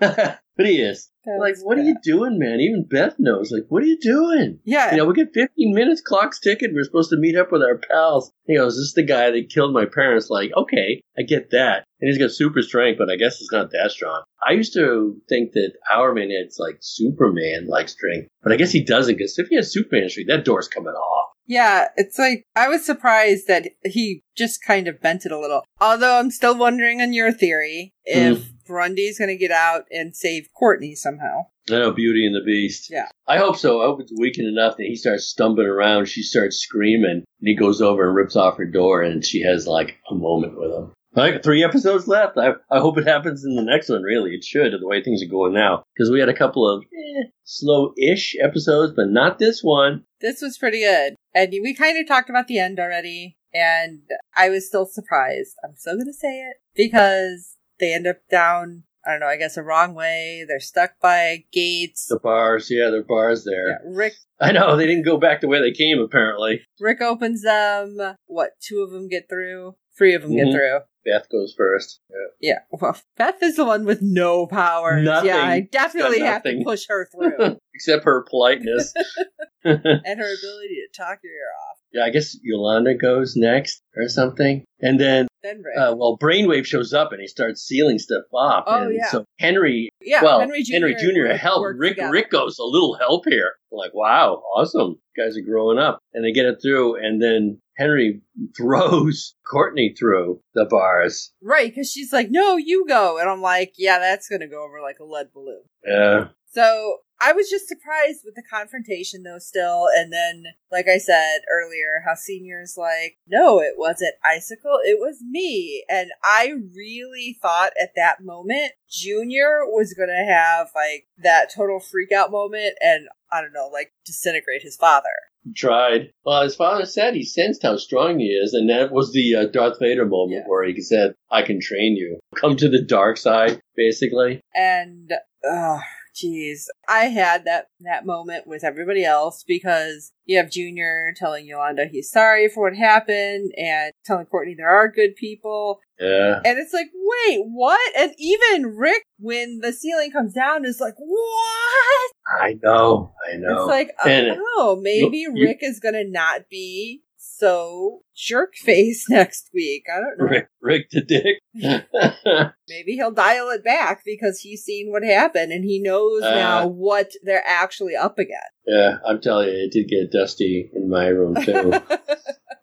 but 0.00 0.66
he 0.66 0.80
is. 0.80 1.10
Like, 1.40 1.56
what 1.62 1.78
are 1.78 1.82
you 1.82 1.96
doing, 2.02 2.38
man? 2.38 2.60
Even 2.60 2.86
Beth 2.88 3.14
knows. 3.18 3.50
Like, 3.50 3.64
what 3.68 3.82
are 3.82 3.86
you 3.86 3.98
doing? 3.98 4.60
Yeah. 4.64 4.90
You 4.90 4.98
know, 4.98 5.06
we 5.06 5.14
get 5.14 5.32
15 5.32 5.74
minutes, 5.74 6.02
clock's 6.02 6.38
ticking. 6.38 6.74
We're 6.74 6.84
supposed 6.84 7.10
to 7.10 7.16
meet 7.16 7.36
up 7.36 7.50
with 7.50 7.62
our 7.62 7.78
pals. 7.78 8.30
He 8.46 8.56
goes, 8.56 8.74
this 8.74 8.88
is 8.88 8.94
the 8.94 9.06
guy 9.06 9.30
that 9.30 9.50
killed 9.50 9.72
my 9.72 9.86
parents. 9.86 10.28
Like, 10.28 10.50
okay, 10.54 11.02
I 11.18 11.22
get 11.22 11.50
that. 11.52 11.84
And 12.00 12.10
he's 12.10 12.18
got 12.18 12.32
super 12.32 12.60
strength, 12.60 12.98
but 12.98 13.10
I 13.10 13.16
guess 13.16 13.40
it's 13.40 13.52
not 13.52 13.70
that 13.70 13.90
strong. 13.90 14.22
I 14.46 14.52
used 14.52 14.74
to 14.74 15.16
think 15.28 15.52
that 15.52 15.72
Hourman 15.90 16.30
had 16.30 16.50
like 16.58 16.78
Superman 16.80 17.66
like 17.66 17.88
strength, 17.88 18.28
but 18.42 18.52
I 18.52 18.56
guess 18.56 18.72
he 18.72 18.84
doesn't 18.84 19.16
because 19.16 19.38
if 19.38 19.48
he 19.48 19.56
has 19.56 19.72
Superman 19.72 20.10
strength, 20.10 20.28
that 20.28 20.44
door's 20.44 20.68
coming 20.68 20.92
off. 20.92 21.33
Yeah, 21.46 21.88
it's 21.96 22.18
like 22.18 22.44
I 22.56 22.68
was 22.68 22.84
surprised 22.84 23.46
that 23.48 23.68
he 23.84 24.22
just 24.36 24.62
kind 24.62 24.88
of 24.88 25.00
bent 25.00 25.26
it 25.26 25.32
a 25.32 25.38
little. 25.38 25.64
Although 25.80 26.18
I'm 26.18 26.30
still 26.30 26.56
wondering 26.56 27.00
on 27.00 27.12
your 27.12 27.32
theory 27.32 27.92
if 28.04 28.38
hmm. 28.38 28.50
Grundy's 28.66 29.18
going 29.18 29.28
to 29.28 29.36
get 29.36 29.50
out 29.50 29.84
and 29.90 30.16
save 30.16 30.48
Courtney 30.54 30.94
somehow. 30.94 31.46
I 31.70 31.74
know 31.74 31.92
Beauty 31.92 32.26
and 32.26 32.34
the 32.34 32.44
Beast. 32.44 32.90
Yeah. 32.90 33.08
I 33.26 33.38
hope 33.38 33.56
so. 33.56 33.80
I 33.80 33.86
hope 33.86 34.00
it's 34.00 34.12
weakened 34.18 34.48
enough 34.48 34.76
that 34.76 34.86
he 34.86 34.96
starts 34.96 35.24
stumbling 35.24 35.66
around. 35.66 36.06
She 36.06 36.22
starts 36.22 36.58
screaming, 36.58 37.24
and 37.24 37.24
he 37.40 37.56
goes 37.56 37.80
over 37.80 38.06
and 38.06 38.14
rips 38.14 38.36
off 38.36 38.58
her 38.58 38.66
door, 38.66 39.02
and 39.02 39.24
she 39.24 39.42
has 39.42 39.66
like 39.66 39.96
a 40.10 40.14
moment 40.14 40.58
with 40.58 40.70
him. 40.70 40.92
Like 41.14 41.42
three 41.42 41.62
episodes 41.62 42.08
left. 42.08 42.36
I, 42.36 42.50
I 42.70 42.80
hope 42.80 42.98
it 42.98 43.06
happens 43.06 43.44
in 43.44 43.54
the 43.54 43.62
next 43.62 43.88
one. 43.88 44.02
Really, 44.02 44.32
it 44.34 44.44
should. 44.44 44.72
The 44.72 44.86
way 44.86 45.02
things 45.02 45.22
are 45.22 45.30
going 45.30 45.52
now, 45.54 45.84
because 45.94 46.10
we 46.10 46.20
had 46.20 46.28
a 46.28 46.34
couple 46.36 46.68
of 46.68 46.82
eh, 46.84 47.28
slow-ish 47.44 48.36
episodes, 48.42 48.92
but 48.96 49.08
not 49.08 49.38
this 49.38 49.62
one. 49.62 50.04
This 50.20 50.42
was 50.42 50.58
pretty 50.58 50.80
good. 50.80 51.14
And 51.34 51.50
we 51.62 51.74
kind 51.74 51.98
of 51.98 52.06
talked 52.08 52.30
about 52.30 52.46
the 52.48 52.58
end 52.58 52.78
already, 52.80 53.36
and 53.52 54.00
I 54.36 54.48
was 54.48 54.66
still 54.66 54.86
surprised. 54.86 55.54
I'm 55.64 55.76
still 55.76 55.94
going 55.94 56.06
to 56.06 56.12
say 56.12 56.40
it 56.40 56.56
because 56.74 57.56
they 57.78 57.92
end 57.94 58.06
up 58.06 58.18
down, 58.30 58.84
I 59.06 59.12
don't 59.12 59.20
know, 59.20 59.26
I 59.26 59.36
guess 59.36 59.56
a 59.56 59.62
wrong 59.62 59.94
way. 59.94 60.44
They're 60.46 60.60
stuck 60.60 60.92
by 61.00 61.44
gates. 61.52 62.06
The 62.06 62.18
bars, 62.18 62.68
yeah, 62.70 62.90
there 62.90 63.00
are 63.00 63.04
bars 63.04 63.44
there. 63.44 63.68
Yeah, 63.70 63.78
Rick 63.84 64.14
I 64.40 64.52
know 64.52 64.76
they 64.76 64.86
didn't 64.86 65.04
go 65.04 65.16
back 65.16 65.40
the 65.40 65.48
way 65.48 65.60
they 65.60 65.72
came. 65.72 65.98
Apparently, 66.00 66.62
Rick 66.80 67.00
opens 67.00 67.42
them. 67.42 67.98
What, 68.26 68.50
two 68.60 68.80
of 68.80 68.90
them 68.90 69.08
get 69.08 69.28
through? 69.28 69.76
Three 69.96 70.14
of 70.14 70.22
them 70.22 70.34
get 70.34 70.46
Mhm. 70.46 70.52
through. 70.52 70.78
Beth 71.04 71.28
goes 71.30 71.54
first. 71.56 72.00
Yeah. 72.10 72.16
Yeah, 72.54 72.58
well, 72.70 72.96
Beth 73.16 73.42
is 73.42 73.56
the 73.56 73.64
one 73.64 73.84
with 73.84 74.00
no 74.02 74.46
powers. 74.46 75.04
Nothing. 75.04 75.28
Yeah, 75.28 75.42
I 75.42 75.60
definitely 75.60 76.20
have 76.20 76.42
to 76.44 76.62
push 76.64 76.86
her 76.88 77.08
through. 77.14 77.58
Except 77.74 78.04
her 78.04 78.24
politeness. 78.28 78.92
and 79.64 79.80
her 79.84 80.34
ability 80.34 80.76
to 80.76 80.88
talk 80.94 81.20
your 81.22 81.32
ear 81.32 81.48
off. 81.58 81.63
Yeah, 81.94 82.04
I 82.04 82.10
guess 82.10 82.36
Yolanda 82.42 82.94
goes 82.94 83.36
next 83.36 83.80
or 83.96 84.08
something, 84.08 84.64
and 84.80 84.98
then 84.98 85.28
Then 85.42 85.62
Rick. 85.62 85.78
Uh, 85.78 85.94
well, 85.96 86.18
Brainwave 86.20 86.66
shows 86.66 86.92
up 86.92 87.12
and 87.12 87.20
he 87.20 87.28
starts 87.28 87.62
sealing 87.62 87.98
stuff 88.00 88.24
off. 88.34 88.64
Oh, 88.66 88.82
and 88.82 88.94
yeah. 88.94 89.08
So 89.10 89.24
Henry, 89.38 89.90
yeah, 90.02 90.22
well, 90.22 90.40
Henry 90.40 90.64
Jr. 90.64 90.72
Henry 90.72 90.94
Jr. 90.94 91.22
Rick 91.22 91.40
helped. 91.40 91.78
Rick, 91.78 91.94
together. 91.94 92.12
Rick 92.12 92.30
goes, 92.30 92.58
a 92.58 92.64
little 92.64 92.96
help 92.98 93.24
here. 93.28 93.52
Like, 93.70 93.94
wow, 93.94 94.42
awesome. 94.56 94.96
Guys 95.16 95.36
are 95.36 95.48
growing 95.48 95.78
up. 95.78 96.00
And 96.12 96.24
they 96.24 96.32
get 96.32 96.46
it 96.46 96.58
through. 96.60 96.96
And 96.96 97.22
then 97.22 97.60
Henry 97.76 98.22
throws 98.56 99.34
Courtney 99.48 99.94
through 99.96 100.40
the 100.54 100.64
bars. 100.64 101.32
Right, 101.40 101.70
because 101.70 101.90
she's 101.90 102.12
like, 102.12 102.28
no, 102.30 102.56
you 102.56 102.84
go. 102.88 103.18
And 103.18 103.28
I'm 103.28 103.40
like, 103.40 103.74
yeah, 103.78 104.00
that's 104.00 104.28
going 104.28 104.40
to 104.40 104.48
go 104.48 104.64
over 104.64 104.80
like 104.82 104.98
a 105.00 105.04
lead 105.04 105.28
balloon. 105.32 105.62
Yeah. 105.86 106.28
So 106.52 106.98
I 107.24 107.32
was 107.32 107.48
just 107.48 107.68
surprised 107.68 108.20
with 108.24 108.34
the 108.34 108.42
confrontation, 108.42 109.22
though, 109.22 109.38
still. 109.38 109.86
And 109.96 110.12
then, 110.12 110.44
like 110.70 110.86
I 110.88 110.98
said 110.98 111.40
earlier, 111.50 112.02
how 112.04 112.14
Senior's 112.14 112.74
like, 112.76 113.16
no, 113.26 113.60
it 113.60 113.74
wasn't 113.76 114.14
Icicle, 114.24 114.78
it 114.84 114.98
was 115.00 115.22
me. 115.22 115.84
And 115.88 116.10
I 116.22 116.52
really 116.74 117.38
thought 117.40 117.72
at 117.80 117.92
that 117.96 118.22
moment, 118.22 118.72
Junior 118.90 119.60
was 119.66 119.94
going 119.94 120.10
to 120.10 120.32
have 120.32 120.68
like 120.74 121.06
that 121.18 121.50
total 121.54 121.80
freak 121.80 122.12
out 122.12 122.30
moment 122.30 122.74
and, 122.80 123.08
I 123.32 123.40
don't 123.40 123.52
know, 123.52 123.70
like 123.72 123.92
disintegrate 124.04 124.62
his 124.62 124.76
father. 124.76 125.08
Tried. 125.54 126.10
Well, 126.24 126.42
his 126.42 126.56
father 126.56 126.86
said 126.86 127.14
he 127.14 127.24
sensed 127.24 127.62
how 127.62 127.76
strong 127.76 128.18
he 128.18 128.26
is. 128.28 128.54
And 128.54 128.68
that 128.70 128.92
was 128.92 129.12
the 129.12 129.34
uh, 129.36 129.46
Darth 129.46 129.78
Vader 129.80 130.06
moment 130.06 130.42
Yeah. 130.44 130.48
where 130.48 130.64
he 130.64 130.80
said, 130.80 131.14
I 131.30 131.42
can 131.42 131.60
train 131.60 131.96
you. 131.96 132.18
Come 132.34 132.56
to 132.56 132.68
the 132.68 132.82
dark 132.82 133.16
side, 133.18 133.60
basically. 133.76 134.40
And, 134.54 135.12
oh, 135.44 135.80
jeez. 136.14 136.64
I 136.88 137.06
had 137.06 137.44
that, 137.44 137.66
that 137.80 138.06
moment 138.06 138.46
with 138.46 138.64
everybody 138.64 139.04
else 139.04 139.44
because 139.46 140.12
you 140.24 140.36
have 140.38 140.50
Junior 140.50 141.12
telling 141.16 141.46
Yolanda 141.46 141.86
he's 141.90 142.10
sorry 142.10 142.48
for 142.48 142.64
what 142.70 142.76
happened 142.76 143.52
and 143.56 143.92
telling 144.04 144.26
Courtney 144.26 144.54
there 144.56 144.68
are 144.68 144.90
good 144.90 145.16
people. 145.16 145.80
Yeah. 146.00 146.40
And 146.44 146.58
it's 146.58 146.72
like, 146.72 146.88
wait, 146.94 147.40
what? 147.44 147.92
And 147.96 148.12
even 148.18 148.76
Rick, 148.76 149.04
when 149.18 149.60
the 149.60 149.72
ceiling 149.72 150.10
comes 150.10 150.32
down, 150.32 150.64
is 150.64 150.80
like, 150.80 150.94
what? 150.96 152.12
I 152.40 152.58
know. 152.62 153.12
I 153.30 153.36
know. 153.36 153.60
It's 153.62 153.68
like, 153.68 153.90
And- 154.04 154.36
oh, 154.56 154.78
maybe 154.82 155.18
you- 155.18 155.32
Rick 155.34 155.58
is 155.62 155.78
gonna 155.80 156.04
not 156.04 156.48
be 156.50 157.02
so 157.36 158.00
jerk 158.16 158.54
face 158.56 159.06
next 159.10 159.50
week. 159.52 159.84
I 159.94 160.00
don't 160.00 160.18
know. 160.18 160.24
Rick, 160.30 160.48
Rick 160.60 160.90
the 160.90 161.00
Dick. 161.02 161.38
Maybe 162.68 162.92
he'll 162.94 163.10
dial 163.10 163.50
it 163.50 163.64
back 163.64 164.02
because 164.04 164.40
he's 164.40 164.62
seen 164.62 164.90
what 164.90 165.02
happened 165.04 165.52
and 165.52 165.64
he 165.64 165.80
knows 165.80 166.22
Uh. 166.22 166.34
now 166.34 166.66
what 166.66 167.12
they're 167.22 167.46
actually 167.46 167.96
up 167.96 168.18
against. 168.18 168.52
Yeah, 168.66 168.96
I'm 169.06 169.20
telling 169.20 169.48
you, 169.48 169.54
it 169.54 169.72
did 169.72 169.88
get 169.88 170.10
dusty 170.12 170.70
in 170.74 170.88
my 170.88 171.06
room 171.08 171.34
too. 171.36 171.74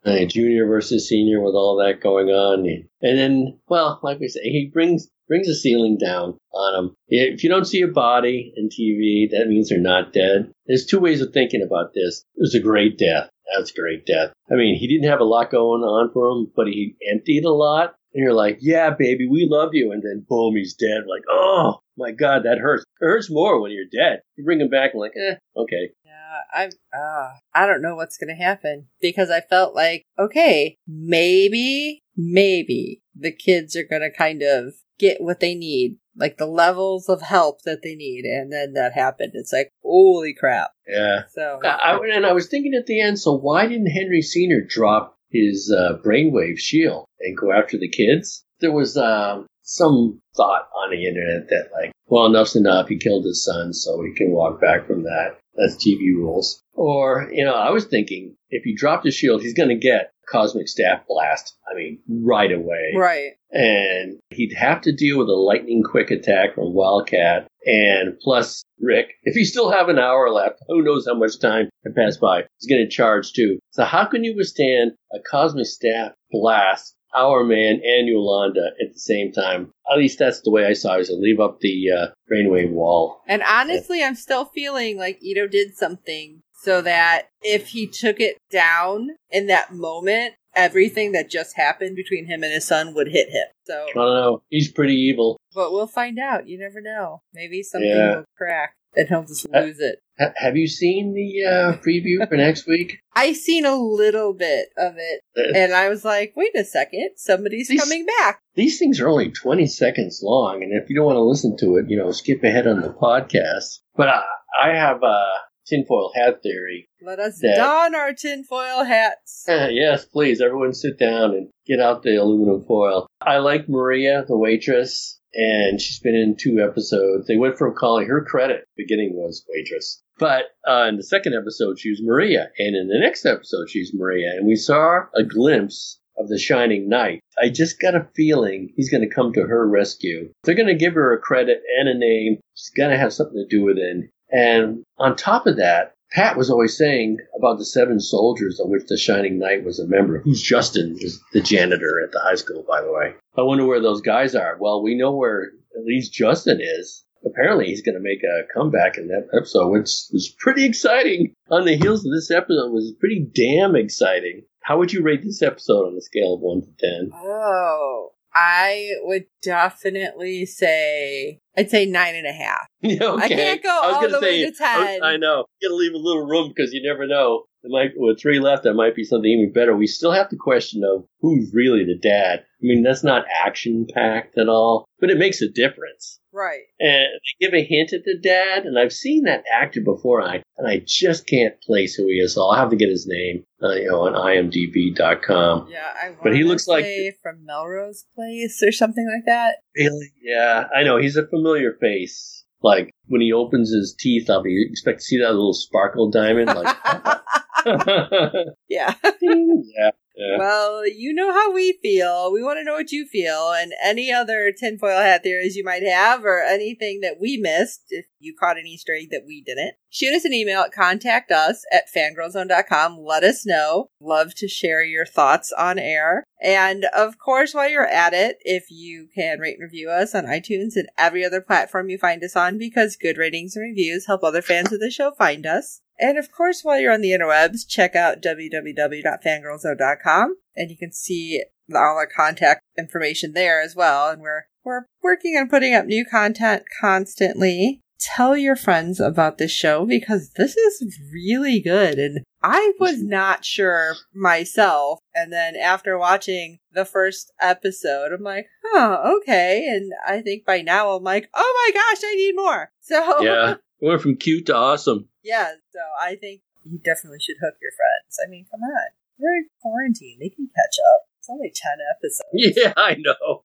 Uh, 0.03 0.26
junior 0.26 0.65
versus 0.65 1.07
senior 1.07 1.39
with 1.43 1.53
all 1.53 1.78
that 1.78 2.01
going 2.01 2.30
on, 2.30 2.65
and 3.03 3.19
then, 3.19 3.59
well, 3.69 3.99
like 4.01 4.19
we 4.19 4.28
say, 4.28 4.39
he 4.41 4.67
brings 4.74 5.07
brings 5.28 5.45
the 5.45 5.53
ceiling 5.53 5.95
down 5.95 6.36
on 6.51 6.86
him. 6.86 6.95
If 7.07 7.43
you 7.43 7.51
don't 7.51 7.65
see 7.67 7.82
a 7.84 7.88
body 7.88 8.51
in 8.57 8.67
TV, 8.69 9.30
that 9.30 9.47
means 9.47 9.69
they're 9.69 9.80
not 9.80 10.11
dead. 10.11 10.51
There's 10.65 10.88
two 10.88 10.99
ways 10.99 11.22
of 11.22 11.32
thinking 11.34 11.61
about 11.61 11.93
this. 11.93 12.26
It 12.36 12.41
was 12.41 12.55
a 12.55 12.59
great 12.59 12.97
death. 12.97 13.30
That's 13.56 13.72
great 13.72 14.06
death. 14.06 14.32
I 14.52 14.56
mean, 14.56 14.78
he 14.78 14.88
didn't 14.88 15.10
have 15.10 15.20
a 15.20 15.26
lot 15.26 15.52
going 15.52 15.82
on 15.82 16.12
for 16.14 16.30
him, 16.30 16.52
but 16.56 16.68
he 16.68 16.95
emptied 17.12 17.45
a 17.45 17.52
lot. 17.52 17.95
And 18.14 18.24
you're 18.24 18.34
like, 18.34 18.58
yeah, 18.60 18.89
baby, 18.97 19.28
we 19.28 19.47
love 19.49 19.70
you. 19.74 19.91
And 19.91 20.04
then 20.04 20.26
boom, 20.28 20.56
he's 20.56 20.74
dead. 20.74 21.04
Like, 21.08 21.24
oh 21.30 21.80
my 21.97 22.12
God, 22.12 22.43
that 22.43 22.58
hurts. 22.58 22.84
It 22.99 23.06
hurts 23.06 23.32
more 23.32 23.62
when 23.62 23.72
you're 23.72 23.86
dead. 23.86 24.22
You 24.36 24.43
bring 24.43 24.60
him 24.60 24.70
back 24.70 24.91
and 24.93 25.02
like, 25.02 25.14
eh, 25.16 25.36
okay. 25.56 25.91
Yeah, 26.06 26.39
I 26.54 26.97
uh, 26.97 27.30
I 27.54 27.66
don't 27.66 27.82
know 27.82 27.95
what's 27.95 28.18
gonna 28.18 28.36
happen 28.36 28.88
because 29.02 29.30
I 29.30 29.41
felt 29.41 29.76
like 29.76 30.04
okay, 30.20 30.76
maybe 30.88 32.02
maybe 32.18 33.02
the 33.16 33.32
kids 33.32 33.76
are 33.76 33.88
gonna 33.89 34.12
kind 34.12 34.41
of 34.41 34.74
get 34.99 35.22
what 35.22 35.39
they 35.39 35.56
need, 35.56 35.97
like 36.16 36.38
the 36.38 36.45
levels 36.45 37.10
of 37.10 37.22
help 37.22 37.62
that 37.64 37.82
they 37.82 37.95
need, 37.95 38.26
and 38.26 38.52
then 38.52 38.74
that 38.74 38.93
happened. 38.93 39.32
It's 39.36 39.54
like 39.54 39.70
holy 39.92 40.34
crap. 40.34 40.72
Yeah. 40.88 41.24
So 41.34 41.60
I, 41.64 41.68
I- 41.94 42.16
and 42.16 42.26
I 42.26 42.32
was 42.34 42.48
thinking 42.48 42.74
at 42.74 42.86
the 42.88 43.02
end, 43.02 43.20
so 43.20 43.34
why 43.38 43.68
didn't 43.68 43.88
Henry 43.88 44.22
Sr. 44.22 44.62
drop 44.68 45.18
his 45.30 45.74
uh, 45.76 45.98
brainwave 46.06 46.58
shield 46.58 47.06
and 47.20 47.38
go 47.38 47.52
after 47.52 47.78
the 47.78 47.89
kids? 47.89 48.44
There 48.62 48.72
was 48.72 48.96
um, 48.98 49.48
some 49.64 50.22
thought 50.38 50.68
on 50.76 50.92
the 50.92 51.08
internet 51.08 51.50
that, 51.50 51.70
like, 51.74 51.92
well, 52.08 52.26
enough's 52.28 52.56
enough. 52.56 52.88
He 52.89 52.98
killed 52.98 53.26
his 53.26 53.44
son, 53.44 53.74
so 53.74 54.02
he 54.04 54.14
can 54.16 54.32
walk 54.32 54.62
back 54.62 54.86
from 54.88 55.04
that. 55.04 55.38
That's 55.56 55.76
TV 55.76 56.16
rules. 56.16 56.62
Or, 56.74 57.30
you 57.32 57.45
know, 57.45 57.54
I 57.54 57.72
was 57.72 57.86
thinking 57.86 58.36
if 58.49 58.64
he 58.64 58.76
dropped 58.76 59.06
his 59.06 59.16
shield, 59.16 59.41
he's 59.41 59.54
going 59.54 59.70
to 59.70 59.76
get 59.76 60.12
cosmic 60.30 60.68
staff 60.68 61.02
blast. 61.08 61.58
I 61.70 61.76
mean, 61.76 61.99
right 62.08 62.52
away 62.52 62.93
right, 62.95 63.32
and 63.52 64.20
he'd 64.30 64.54
have 64.54 64.82
to 64.82 64.95
deal 64.95 65.18
with 65.18 65.28
a 65.28 65.34
lightning 65.34 65.84
quick 65.84 66.10
attack 66.10 66.56
from 66.56 66.74
Wildcat, 66.74 67.47
and 67.66 68.18
plus 68.22 68.64
Rick. 68.80 69.14
If 69.24 69.36
he 69.36 69.43
still 69.43 69.72
have 69.72 69.89
an 69.89 69.99
hour 69.99 70.30
left, 70.30 70.60
who 70.68 70.82
knows 70.82 71.06
how 71.06 71.16
much 71.16 71.39
time 71.39 71.70
can 71.84 71.93
pass 71.93 72.18
by? 72.18 72.43
He's 72.60 72.70
going 72.70 72.84
to 72.84 72.89
charge 72.89 73.34
too. 73.34 73.60
So 73.72 73.84
how 73.84 74.06
can 74.06 74.24
you 74.24 74.36
withstand 74.36 74.93
a 75.14 75.20
cosmic 75.30 75.66
staff 75.66 76.14
blast? 76.32 76.95
Hourman 77.16 77.82
and 77.84 78.07
Yolanda 78.07 78.72
at 78.82 78.93
the 78.93 78.99
same 78.99 79.32
time. 79.32 79.72
At 79.91 79.97
least 79.97 80.20
that's 80.20 80.41
the 80.41 80.51
way 80.51 80.66
I 80.66 80.74
saw 80.74 80.95
it. 80.97 81.05
So 81.05 81.14
leave 81.14 81.39
up 81.39 81.59
the 81.59 81.86
uh, 81.91 82.07
brainwave 82.32 82.72
wall. 82.72 83.22
and 83.28 83.43
honestly, 83.43 84.03
I'm 84.03 84.16
still 84.16 84.45
feeling 84.45 84.97
like 84.97 85.20
Ito 85.22 85.47
did 85.47 85.76
something 85.76 86.41
so 86.64 86.82
that 86.82 87.28
if 87.41 87.70
he 87.70 87.88
took 87.88 88.20
it 88.20 88.38
down 88.51 89.09
in 89.32 89.47
that 89.47 89.74
moment, 89.74 90.36
everything 90.55 91.12
that 91.14 91.30
just 91.30 91.55
happened 91.57 91.95
between 91.95 92.26
him 92.28 92.43
and 92.43 92.53
his 92.53 92.66
son 92.66 92.93
would 92.93 93.07
hit 93.07 93.30
him. 93.30 93.47
So 93.66 93.86
I 93.89 93.93
don't 93.93 94.14
know. 94.14 94.43
He's 94.49 94.72
pretty 94.72 94.95
evil. 94.95 95.38
But 95.55 95.72
we'll 95.72 95.88
find 95.88 96.20
out. 96.20 96.47
You 96.47 96.59
never 96.59 96.82
know. 96.82 97.22
Maybe 97.34 97.64
something 97.64 97.89
Yeah. 97.89 98.16
will 98.18 98.26
crack 98.38 98.76
and 98.95 99.07
he'll 99.07 99.24
just 99.24 99.47
Uh, 99.53 99.62
lose 99.62 99.80
it. 99.80 99.99
Ha- 100.22 100.34
have 100.36 100.55
you 100.55 100.67
seen 100.67 101.13
the 101.13 101.45
uh, 101.49 101.78
preview 101.78 102.28
for 102.30 102.36
next 102.38 102.67
week? 102.67 102.99
I 103.15 103.34
seen 103.34 103.65
a 103.65 103.76
little 103.76 104.34
bit 104.34 104.67
of 104.78 104.93
it 104.97 105.22
Uh, 105.38 105.57
and 105.57 105.74
I 105.74 105.89
was 105.89 106.05
like, 106.05 106.34
wait 106.36 106.55
a 106.55 106.63
second, 106.63 107.11
somebody's 107.17 107.67
These- 107.67 107.82
coming 107.82 108.05
back. 108.05 108.39
These 108.55 108.78
things 108.80 108.99
are 108.99 109.07
only 109.09 109.32
20 109.32 109.65
seconds 109.67 110.19
long, 110.24 110.61
and 110.61 110.72
if 110.74 110.89
you 110.89 110.95
don't 110.95 111.05
want 111.05 111.15
to 111.17 111.22
listen 111.24 111.55
to 111.57 111.78
it, 111.78 111.86
you 111.89 111.97
know, 111.97 112.11
skip 112.11 112.43
ahead 112.43 112.67
on 112.67 112.82
the 112.82 112.89
podcast. 112.93 113.80
But 113.95 114.09
I, 114.09 114.22
I 114.61 114.69
have 114.76 115.01
a 115.03 115.26
tinfoil 115.67 116.11
hat 116.15 116.41
theory. 116.43 116.89
Let 117.01 117.19
us 117.19 117.39
That- 117.41 117.55
don 117.55 117.95
our 117.95 118.13
tinfoil 118.13 118.84
hats. 118.84 119.45
yes, 119.47 120.05
please, 120.05 120.41
everyone 120.41 120.74
sit 120.74 120.99
down 120.99 121.32
and 121.32 121.49
get 121.65 121.80
out 121.80 122.03
the 122.03 122.15
aluminum 122.17 122.63
foil. 122.65 123.07
I 123.22 123.38
like 123.38 123.69
Maria, 123.69 124.26
the 124.28 124.38
waitress, 124.38 125.19
and 125.34 125.80
she's 125.80 125.99
been 125.99 126.15
in 126.15 126.36
two 126.36 126.59
episodes. 126.59 127.28
They 127.28 127.38
went 127.38 127.57
from 127.57 127.74
calling 127.76 128.07
her 128.07 128.24
credit. 128.26 128.65
Beginning 128.76 129.11
was 129.13 129.45
waitress. 129.49 130.01
But 130.22 130.53
uh, 130.69 130.86
in 130.88 130.97
the 130.97 131.03
second 131.03 131.34
episode, 131.34 131.80
she 131.80 131.89
was 131.89 131.99
Maria, 131.99 132.51
and 132.59 132.76
in 132.76 132.89
the 132.89 132.99
next 132.99 133.26
episode, 133.26 133.72
she's 133.72 133.91
Maria, 133.91 134.30
and 134.38 134.47
we 134.47 134.55
saw 134.55 134.99
a 135.15 135.24
glimpse 135.24 135.99
of 136.15 136.28
the 136.28 136.38
Shining 136.38 136.88
Knight. 136.88 137.22
I 137.41 137.49
just 137.49 137.82
got 137.82 137.95
a 137.95 138.07
feeling 138.15 138.72
he's 138.76 138.91
going 138.91 139.01
to 139.01 139.13
come 139.13 139.34
to 139.34 139.41
her 139.41 139.67
rescue. 139.67 140.32
They're 140.43 140.53
going 140.53 140.67
to 140.67 140.76
give 140.76 140.93
her 140.93 141.11
a 141.11 141.19
credit 141.19 141.63
and 141.80 141.89
a 141.89 141.97
name. 141.97 142.38
She's 142.53 142.69
going 142.69 142.91
to 142.91 142.99
have 142.99 143.13
something 143.13 143.36
to 143.36 143.47
do 143.47 143.65
with 143.65 143.80
it. 143.80 144.11
And 144.30 144.84
on 144.99 145.15
top 145.15 145.47
of 145.47 145.57
that, 145.57 145.95
Pat 146.11 146.38
was 146.38 146.51
always 146.51 146.78
saying 146.78 147.17
about 147.36 147.57
the 147.57 147.65
seven 147.65 147.99
soldiers 147.99 148.59
of 148.59 148.69
which 148.69 148.86
the 148.86 148.97
Shining 148.97 149.39
Knight 149.39 149.65
was 149.65 149.80
a 149.80 149.88
member. 149.88 150.19
Who's 150.19 150.43
Justin? 150.43 150.97
Is 150.99 151.19
the 151.34 151.41
janitor 151.41 151.99
at 152.05 152.11
the 152.11 152.19
high 152.19 152.36
school, 152.36 152.63
by 152.67 152.82
the 152.82 152.91
way. 152.91 153.15
I 153.36 153.41
wonder 153.41 153.65
where 153.65 153.82
those 153.82 154.01
guys 154.01 154.36
are. 154.36 154.55
Well, 154.59 154.84
we 154.84 154.93
know 154.93 155.15
where 155.15 155.51
at 155.76 155.84
least 155.84 156.13
Justin 156.13 156.59
is. 156.61 157.03
Apparently, 157.26 157.67
he's 157.67 157.82
going 157.82 157.95
to 157.95 158.01
make 158.01 158.24
a 158.24 158.47
comeback 158.53 158.97
in 158.97 159.07
that 159.07 159.28
episode, 159.36 159.69
which 159.69 159.89
was 160.11 160.36
pretty 160.39 160.65
exciting. 160.65 161.34
On 161.49 161.65
the 161.65 161.76
heels 161.76 162.05
of 162.05 162.11
this 162.13 162.32
episode, 162.32 162.72
was 162.72 162.93
pretty 162.99 163.28
damn 163.34 163.76
exciting. 163.76 164.43
How 164.63 164.78
would 164.78 164.93
you 164.93 165.03
rate 165.03 165.24
this 165.24 165.41
episode 165.41 165.88
on 165.88 165.97
a 165.97 166.01
scale 166.01 166.36
of 166.36 166.41
one 166.41 166.61
to 166.61 166.67
ten? 166.80 167.11
Oh, 167.13 168.09
I 168.34 168.91
would 169.01 169.26
definitely 169.41 170.45
say, 170.45 171.41
I'd 171.58 171.70
say 171.70 171.86
nine 171.86 172.16
and 172.16 172.28
a 172.28 172.34
half. 172.34 172.68
Yeah, 172.84 173.04
okay. 173.04 173.26
I 173.26 173.28
can't 173.28 173.64
go 173.64 173.70
I 173.70 173.88
was 173.88 173.95
all 173.95 174.02
gonna 174.02 174.14
the 174.14 174.22
way 174.22 174.43
say, 174.43 174.49
to 174.49 174.58
10. 174.58 175.04
I 175.04 175.18
know. 175.18 175.45
You 175.60 175.70
gotta 175.70 175.76
leave 175.76 175.93
a 175.93 175.97
little 175.97 176.26
room 176.26 176.49
because 176.49 176.74
you 176.74 176.82
never 176.84 177.06
know. 177.06 177.43
There 177.62 177.70
might, 177.70 177.91
with 177.95 178.20
three 178.20 178.39
left, 178.39 178.64
that 178.64 178.74
might 178.74 178.95
be 178.95 179.04
something 179.04 179.30
even 179.30 179.54
better. 179.54 179.76
We 179.76 179.86
still 179.86 180.12
have 180.12 180.32
the 180.32 180.38
question 180.38 180.84
of 180.84 181.06
who's 181.20 181.52
really 181.54 181.84
the 181.84 181.95
dad. 181.95 182.39
I 182.39 182.62
mean, 182.62 182.82
that's 182.82 183.04
not 183.04 183.26
action 183.32 183.86
packed 183.93 184.36
at 184.39 184.49
all, 184.49 184.86
but 184.99 185.12
it 185.12 185.20
makes 185.20 185.43
a 185.43 185.47
difference. 185.47 186.20
Right. 186.34 186.64
And 186.80 187.06
they 187.39 187.45
give 187.45 187.54
a 187.54 187.64
hint 187.64 187.93
at 187.93 188.04
the 188.04 188.18
dad, 188.18 188.66
and 188.66 188.80
I've 188.80 188.93
seen 188.93 189.26
that 189.26 189.43
actor 189.54 189.82
before, 189.82 190.24
I, 190.24 190.41
and 190.62 190.70
I 190.70 190.84
just 190.86 191.26
can't 191.26 191.59
place 191.62 191.95
who 191.95 192.05
he 192.07 192.20
is. 192.20 192.36
So 192.36 192.43
I'll 192.43 192.55
have 192.55 192.70
to 192.70 192.76
get 192.76 192.89
his 192.89 193.07
name, 193.07 193.43
uh, 193.64 193.74
you 193.74 193.89
know, 193.89 194.01
on 194.01 194.14
IMDb.com. 194.14 195.68
Yeah, 195.72 195.80
I 196.01 196.16
But 196.22 196.36
he 196.36 196.43
looks 196.43 196.68
like- 196.68 196.86
from 197.24 197.43
Melrose 197.45 198.05
Place 198.14 198.62
or 198.64 198.72
something 198.72 199.07
like 199.12 199.26
that. 199.26 199.55
Really? 199.76 200.12
Yeah, 200.22 200.68
I 200.76 200.84
know. 200.84 200.97
He's 200.97 201.18
a 201.18 201.26
familiar 201.28 201.74
face. 201.82 202.45
Like 202.62 202.91
when 203.07 203.22
he 203.22 203.34
opens 203.34 203.72
his 203.74 203.95
teeth 203.97 204.30
up, 204.30 204.43
you 204.45 204.68
expect 204.70 204.99
to 204.99 205.03
see 205.03 205.18
that 205.18 205.32
little 205.32 205.53
sparkle 205.55 206.12
diamond. 206.12 206.49
Like, 206.53 206.78
yeah. 208.70 208.93
yeah, 209.22 209.89
yeah. 210.16 210.38
Well, 210.38 210.88
you 210.88 211.14
know 211.14 211.32
how 211.32 211.51
we 211.51 211.80
feel. 211.82 212.32
We 212.34 212.43
want 212.43 212.59
to 212.59 212.64
know 212.64 212.74
what 212.74 212.91
you 212.91 213.05
feel 213.05 213.51
and 213.51 213.74
any 213.84 214.12
other 214.12 214.51
tinfoil 214.51 215.01
hat 215.01 215.24
theories 215.24 215.55
you 215.55 215.64
might 215.64 215.84
have 215.84 216.26
or 216.26 216.41
anything 216.41 217.01
that 217.01 217.18
we 217.20 217.38
missed 217.38 217.84
if 217.89 218.05
you 218.20 218.36
caught 218.38 218.57
an 218.57 218.68
Easter 218.68 218.93
egg 218.93 219.09
that 219.12 219.24
we 219.26 219.41
didn't. 219.41 219.76
Shoot 219.89 220.14
us 220.14 220.26
an 220.26 220.34
email 220.34 220.62
at 220.62 220.72
contact 220.72 221.32
us 221.32 221.64
at 221.72 221.86
fangirlzone.com. 221.95 222.97
Let 222.99 223.24
us 223.24 223.45
know. 223.45 223.89
Love 223.99 224.36
to 224.36 224.47
share 224.47 224.84
your 224.84 225.05
thoughts 225.05 225.53
on 225.57 225.80
air. 225.80 226.26
And 226.41 226.86
of 226.86 227.18
course, 227.18 227.53
while 227.53 227.70
you're 227.70 227.88
at 227.88 228.14
it, 228.14 228.38
if 228.41 228.66
you 228.70 229.07
can 229.14 229.39
rate 229.39 229.57
and 229.59 229.64
review 229.64 229.89
us 229.89 230.14
on 230.14 230.26
iTunes 230.26 230.76
and 230.76 230.89
every 230.97 231.24
other 231.24 231.41
platform 231.41 231.89
you 231.89 231.97
find 231.97 232.24
us 232.24 232.36
on 232.36 232.57
because 232.57 232.95
good 232.95 233.18
ratings 233.18 233.55
and 233.55 233.64
reviews 233.64 234.07
help 234.07 234.24
other 234.24 234.41
fans 234.41 234.72
of 234.72 234.80
the 234.80 234.91
show 234.91 235.12
find 235.12 235.45
us. 235.45 235.82
And 236.02 236.18
of 236.18 236.32
course, 236.32 236.62
while 236.64 236.80
you're 236.80 236.91
on 236.91 237.02
the 237.02 237.12
interwebs, 237.12 237.68
check 237.68 237.95
out 237.95 238.20
www.fangirlzone.com 238.22 240.36
and 240.56 240.72
you 240.72 240.78
can 240.78 240.91
see 240.91 241.43
all 241.74 241.95
our 241.95 242.08
contact 242.08 242.62
information 242.78 243.32
there 243.34 243.62
as 243.62 243.76
well. 243.76 244.10
And 244.10 244.22
we're, 244.22 244.45
we're 244.66 244.86
working 245.04 245.38
on 245.38 245.47
putting 245.47 245.76
up 245.76 245.86
new 245.86 246.04
content 246.04 246.64
constantly. 246.82 247.82
Tell 247.99 248.36
your 248.36 248.56
friends 248.56 248.99
about 248.99 249.38
this 249.38 249.52
show 249.52 249.86
because 249.86 250.32
this 250.36 250.58
is 250.58 250.99
really 251.14 251.62
good. 251.62 251.99
And 251.99 252.24
I 252.44 252.74
was 252.80 253.02
not 253.02 253.46
sure 253.46 253.96
myself. 254.14 255.00
And 255.14 255.32
then 255.32 255.56
after 255.56 255.98
watching 255.98 256.60
the 256.74 256.86
first 256.86 257.32
episode, 257.39 258.12
I'm 258.12 258.24
like, 258.24 258.48
huh, 258.66 259.18
okay. 259.18 259.68
And 259.68 259.92
I 260.08 260.22
think 260.22 260.46
by 260.46 260.62
now 260.62 260.92
I'm 260.92 261.04
like, 261.04 261.30
oh 261.36 261.72
my 261.74 261.74
gosh, 261.74 262.02
I 262.04 262.16
need 262.16 262.36
more. 262.36 262.72
So 262.84 263.22
yeah. 263.22 263.56
We 263.80 263.88
went 263.88 264.02
from 264.02 264.18
cute 264.18 264.48
to 264.48 264.56
awesome. 264.56 265.08
yeah, 265.24 265.52
so 265.72 265.80
I 266.02 266.16
think 266.16 266.42
you 266.66 266.78
definitely 266.84 267.20
should 267.22 267.38
hook 267.42 267.56
your 267.62 267.72
friends. 267.72 268.18
I 268.26 268.30
mean, 268.30 268.46
come 268.52 268.62
on. 268.62 268.88
They're 269.18 269.38
in 269.38 269.48
quarantine. 269.62 270.18
They 270.20 270.30
can 270.30 270.50
catch 270.54 270.76
up. 270.94 271.02
It's 271.20 271.30
only 271.30 271.54
10 271.56 271.72
episodes. 271.96 272.58
Yeah, 272.58 272.74
I 272.76 272.96
know. 272.96 273.44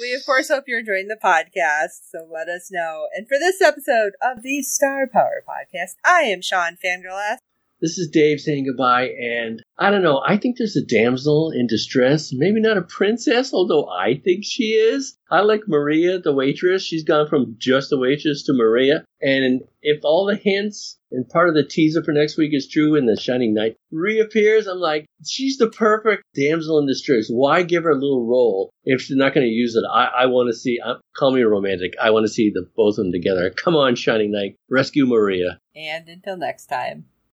We, 0.00 0.14
of 0.14 0.24
course, 0.24 0.48
hope 0.48 0.64
you're 0.66 0.80
enjoying 0.80 1.08
the 1.08 1.18
podcast, 1.22 2.10
so 2.10 2.26
let 2.32 2.48
us 2.48 2.70
know. 2.72 3.06
And 3.14 3.28
for 3.28 3.38
this 3.38 3.60
episode 3.60 4.12
of 4.22 4.42
the 4.42 4.62
Star 4.62 5.06
Power 5.06 5.44
Podcast, 5.46 5.92
I 6.04 6.22
am 6.22 6.40
Sean 6.40 6.76
Fangirl. 6.82 7.36
This 7.80 7.98
is 7.98 8.10
Dave 8.10 8.40
saying 8.40 8.66
goodbye, 8.66 9.08
and 9.08 9.62
I 9.78 9.90
don't 9.90 10.02
know. 10.02 10.22
I 10.26 10.36
think 10.36 10.58
there's 10.58 10.76
a 10.76 10.84
damsel 10.84 11.50
in 11.50 11.66
distress. 11.66 12.30
Maybe 12.32 12.60
not 12.60 12.76
a 12.76 12.82
princess, 12.82 13.54
although 13.54 13.88
I 13.88 14.20
think 14.22 14.44
she 14.44 14.72
is. 14.74 15.16
I 15.30 15.40
like 15.40 15.62
Maria, 15.66 16.18
the 16.18 16.34
waitress. 16.34 16.84
She's 16.84 17.04
gone 17.04 17.28
from 17.28 17.56
just 17.58 17.92
a 17.92 17.96
waitress 17.96 18.44
to 18.44 18.52
Maria. 18.52 19.04
And 19.22 19.62
if 19.80 20.00
all 20.02 20.26
the 20.26 20.36
hints 20.36 20.98
and 21.12 21.28
part 21.28 21.48
of 21.48 21.54
the 21.54 21.64
teaser 21.64 22.02
for 22.02 22.12
next 22.12 22.36
week 22.36 22.52
is 22.52 22.68
true 22.68 22.96
and 22.96 23.08
the 23.08 23.20
Shining 23.20 23.54
Knight 23.54 23.76
reappears, 23.90 24.66
I'm 24.66 24.78
like, 24.78 25.06
she's 25.24 25.56
the 25.56 25.68
perfect 25.68 26.24
damsel 26.34 26.78
in 26.80 26.86
distress. 26.86 27.28
Why 27.28 27.62
give 27.62 27.84
her 27.84 27.90
a 27.90 27.94
little 27.94 28.26
role 28.26 28.70
if 28.84 29.02
she's 29.02 29.16
not 29.16 29.34
going 29.34 29.46
to 29.46 29.52
use 29.52 29.74
it? 29.74 29.84
I, 29.90 30.04
I 30.22 30.26
want 30.26 30.48
to 30.48 30.58
see, 30.58 30.78
uh, 30.84 30.94
call 31.16 31.32
me 31.32 31.42
romantic. 31.42 31.94
I 32.02 32.10
want 32.10 32.24
to 32.26 32.32
see 32.32 32.50
the 32.52 32.66
both 32.76 32.98
of 32.98 33.04
them 33.04 33.12
together. 33.12 33.50
Come 33.50 33.76
on, 33.76 33.94
Shining 33.94 34.32
Knight, 34.32 34.56
rescue 34.68 35.06
Maria. 35.06 35.58
And 35.74 36.08
until 36.08 36.36
next 36.36 36.66
time. 36.66 37.06